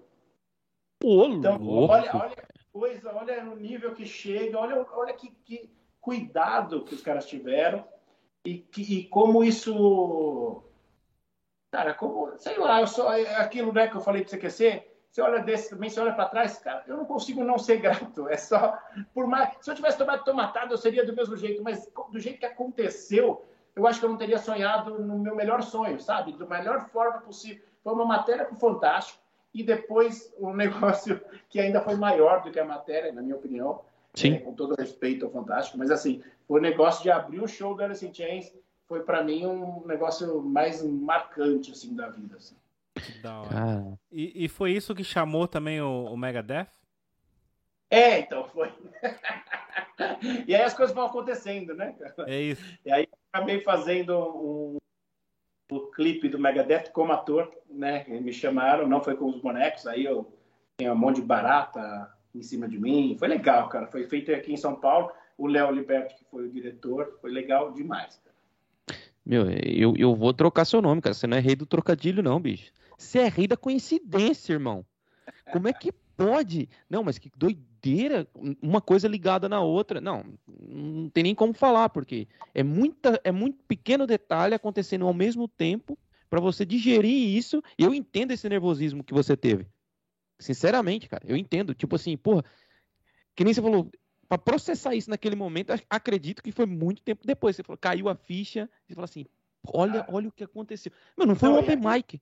Ô, 1.03 1.25
Então, 1.25 1.57
louco. 1.57 1.93
olha, 1.93 2.15
olha 2.15 2.29
que 2.29 2.63
coisa, 2.71 3.13
olha 3.13 3.43
o 3.43 3.57
nível 3.57 3.93
que 3.93 4.05
chega, 4.05 4.57
olha, 4.57 4.87
olha 4.93 5.13
que, 5.13 5.31
que 5.43 5.69
cuidado 5.99 6.85
que 6.85 6.95
os 6.95 7.01
caras 7.01 7.25
tiveram 7.25 7.83
e, 8.45 8.57
que, 8.57 8.99
e 8.99 9.03
como 9.09 9.43
isso. 9.43 10.63
Cara, 11.71 11.93
como, 11.93 12.37
sei 12.37 12.57
lá, 12.57 12.81
eu 12.81 12.87
só, 12.87 13.13
é 13.13 13.35
aquilo 13.37 13.71
né, 13.71 13.87
que 13.87 13.95
eu 13.95 14.01
falei 14.01 14.21
para 14.21 14.31
você 14.31 14.37
quer 14.37 14.51
ser. 14.51 14.91
Você 15.09 15.21
olha 15.21 15.39
desse 15.39 15.69
também, 15.69 15.89
você 15.89 15.99
olha 15.99 16.13
para 16.13 16.29
trás, 16.29 16.57
cara, 16.57 16.83
eu 16.87 16.97
não 16.97 17.05
consigo 17.05 17.43
não 17.43 17.57
ser 17.57 17.77
grato. 17.81 18.27
É 18.27 18.37
só. 18.37 18.77
Por 19.13 19.25
mais, 19.25 19.57
se 19.61 19.71
eu 19.71 19.75
tivesse 19.75 19.97
tomado 19.97 20.23
tomatada, 20.23 20.73
eu 20.73 20.77
seria 20.77 21.05
do 21.05 21.15
mesmo 21.15 21.35
jeito, 21.35 21.63
mas 21.63 21.89
do 22.11 22.19
jeito 22.19 22.39
que 22.39 22.45
aconteceu, 22.45 23.45
eu 23.75 23.87
acho 23.87 23.99
que 23.99 24.05
eu 24.05 24.09
não 24.09 24.17
teria 24.17 24.37
sonhado 24.37 24.99
no 24.99 25.17
meu 25.17 25.35
melhor 25.35 25.63
sonho, 25.63 25.99
sabe? 25.99 26.33
Da 26.33 26.45
melhor 26.45 26.89
forma 26.89 27.19
possível. 27.19 27.63
Foi 27.83 27.93
uma 27.93 28.05
matéria 28.05 28.45
com 28.45 28.55
Fantástico 28.55 29.19
e 29.53 29.63
depois 29.63 30.33
um 30.37 30.53
negócio 30.55 31.21
que 31.49 31.59
ainda 31.59 31.79
foi 31.81 31.95
maior 31.95 32.41
do 32.41 32.51
que 32.51 32.59
a 32.59 32.65
matéria, 32.65 33.11
na 33.13 33.21
minha 33.21 33.35
opinião, 33.35 33.81
Sim. 34.13 34.33
É, 34.33 34.39
com 34.39 34.53
todo 34.53 34.75
respeito 34.77 35.25
ao 35.25 35.31
Fantástico, 35.31 35.77
mas 35.77 35.89
assim, 35.89 36.21
o 36.47 36.57
negócio 36.57 37.01
de 37.01 37.09
abrir 37.09 37.41
o 37.41 37.47
show 37.47 37.73
do 37.73 37.81
Alice 37.81 38.05
in 38.05 38.13
Chains 38.13 38.53
foi 38.91 39.03
para 39.03 39.23
mim 39.23 39.45
um 39.45 39.87
negócio 39.87 40.41
mais 40.41 40.83
marcante 40.83 41.71
assim 41.71 41.95
da 41.95 42.09
vida. 42.09 42.35
Assim. 42.35 42.57
Que 42.93 43.19
da 43.19 43.39
hora. 43.39 43.99
E, 44.11 44.43
e 44.43 44.49
foi 44.49 44.73
isso 44.73 44.93
que 44.93 45.01
chamou 45.01 45.47
também 45.47 45.79
o, 45.79 46.07
o 46.07 46.17
Megadeth? 46.17 46.67
É, 47.89 48.19
então 48.19 48.43
foi. 48.49 48.69
e 50.45 50.53
aí 50.53 50.61
as 50.61 50.73
coisas 50.73 50.93
vão 50.93 51.05
acontecendo, 51.05 51.73
né? 51.73 51.95
cara? 51.97 52.29
É 52.29 52.41
isso. 52.41 52.61
E 52.85 52.91
aí 52.91 53.03
eu 53.03 53.17
acabei 53.31 53.61
fazendo 53.61 54.13
um, 54.19 54.77
o 55.71 55.79
clipe 55.91 56.27
do 56.27 56.37
Megadeth 56.37 56.91
como 56.91 57.13
ator, 57.13 57.49
né? 57.69 58.03
Me 58.09 58.33
chamaram, 58.33 58.89
não 58.89 59.01
foi 59.01 59.15
com 59.15 59.29
os 59.29 59.39
bonecos, 59.39 59.87
aí 59.87 60.03
eu 60.03 60.29
tinha 60.77 60.91
um 60.91 60.97
monte 60.97 61.21
de 61.21 61.27
barata 61.27 62.13
em 62.35 62.43
cima 62.43 62.67
de 62.67 62.77
mim. 62.77 63.15
Foi 63.17 63.29
legal, 63.29 63.69
cara. 63.69 63.87
Foi 63.87 64.05
feito 64.09 64.33
aqui 64.33 64.51
em 64.51 64.57
São 64.57 64.75
Paulo. 64.75 65.13
O 65.37 65.47
Léo 65.47 65.71
Liberto, 65.71 66.13
que 66.13 66.25
foi 66.25 66.45
o 66.45 66.51
diretor, 66.51 67.17
foi 67.21 67.31
legal 67.31 67.71
demais. 67.71 68.19
Meu, 69.25 69.49
eu, 69.49 69.93
eu 69.97 70.15
vou 70.15 70.33
trocar 70.33 70.65
seu 70.65 70.81
nome, 70.81 71.01
cara. 71.01 71.13
Você 71.13 71.27
não 71.27 71.37
é 71.37 71.39
rei 71.39 71.55
do 71.55 71.65
trocadilho, 71.65 72.23
não, 72.23 72.39
bicho. 72.39 72.71
Você 72.97 73.19
é 73.19 73.27
rei 73.27 73.47
da 73.47 73.57
coincidência, 73.57 74.53
irmão. 74.53 74.85
Como 75.51 75.67
é 75.67 75.73
que 75.73 75.91
pode? 76.17 76.69
Não, 76.89 77.03
mas 77.03 77.17
que 77.17 77.31
doideira. 77.35 78.27
Uma 78.61 78.81
coisa 78.81 79.07
ligada 79.07 79.47
na 79.47 79.61
outra. 79.61 80.01
Não, 80.01 80.23
não 80.47 81.09
tem 81.09 81.23
nem 81.23 81.35
como 81.35 81.53
falar, 81.53 81.89
porque 81.89 82.27
é, 82.53 82.63
muita, 82.63 83.19
é 83.23 83.31
muito 83.31 83.63
pequeno 83.67 84.07
detalhe 84.07 84.53
acontecendo 84.53 85.05
ao 85.05 85.13
mesmo 85.13 85.47
tempo 85.47 85.97
para 86.29 86.39
você 86.39 86.65
digerir 86.65 87.35
isso. 87.35 87.61
Eu 87.77 87.93
entendo 87.93 88.31
esse 88.31 88.47
nervosismo 88.49 89.03
que 89.03 89.13
você 89.13 89.35
teve. 89.35 89.67
Sinceramente, 90.39 91.07
cara, 91.07 91.23
eu 91.27 91.35
entendo. 91.35 91.73
Tipo 91.73 91.95
assim, 91.95 92.17
porra, 92.17 92.43
que 93.35 93.43
nem 93.43 93.53
você 93.53 93.61
falou, 93.61 93.89
para 94.31 94.37
processar 94.37 94.95
isso 94.95 95.09
naquele 95.09 95.35
momento, 95.35 95.71
ac- 95.71 95.85
acredito 95.89 96.41
que 96.41 96.53
foi 96.53 96.65
muito 96.65 97.01
tempo 97.01 97.27
depois. 97.27 97.53
Você 97.53 97.63
falou, 97.63 97.77
caiu 97.77 98.07
a 98.07 98.15
ficha, 98.15 98.69
você 98.87 98.93
falou 98.95 99.03
assim, 99.03 99.25
olha, 99.73 100.05
olha 100.07 100.29
o 100.29 100.31
que 100.31 100.41
aconteceu. 100.41 100.89
Meu, 101.17 101.27
não 101.27 101.35
foi 101.35 101.49
um 101.49 101.57
open 101.59 101.75
mic. 101.75 102.21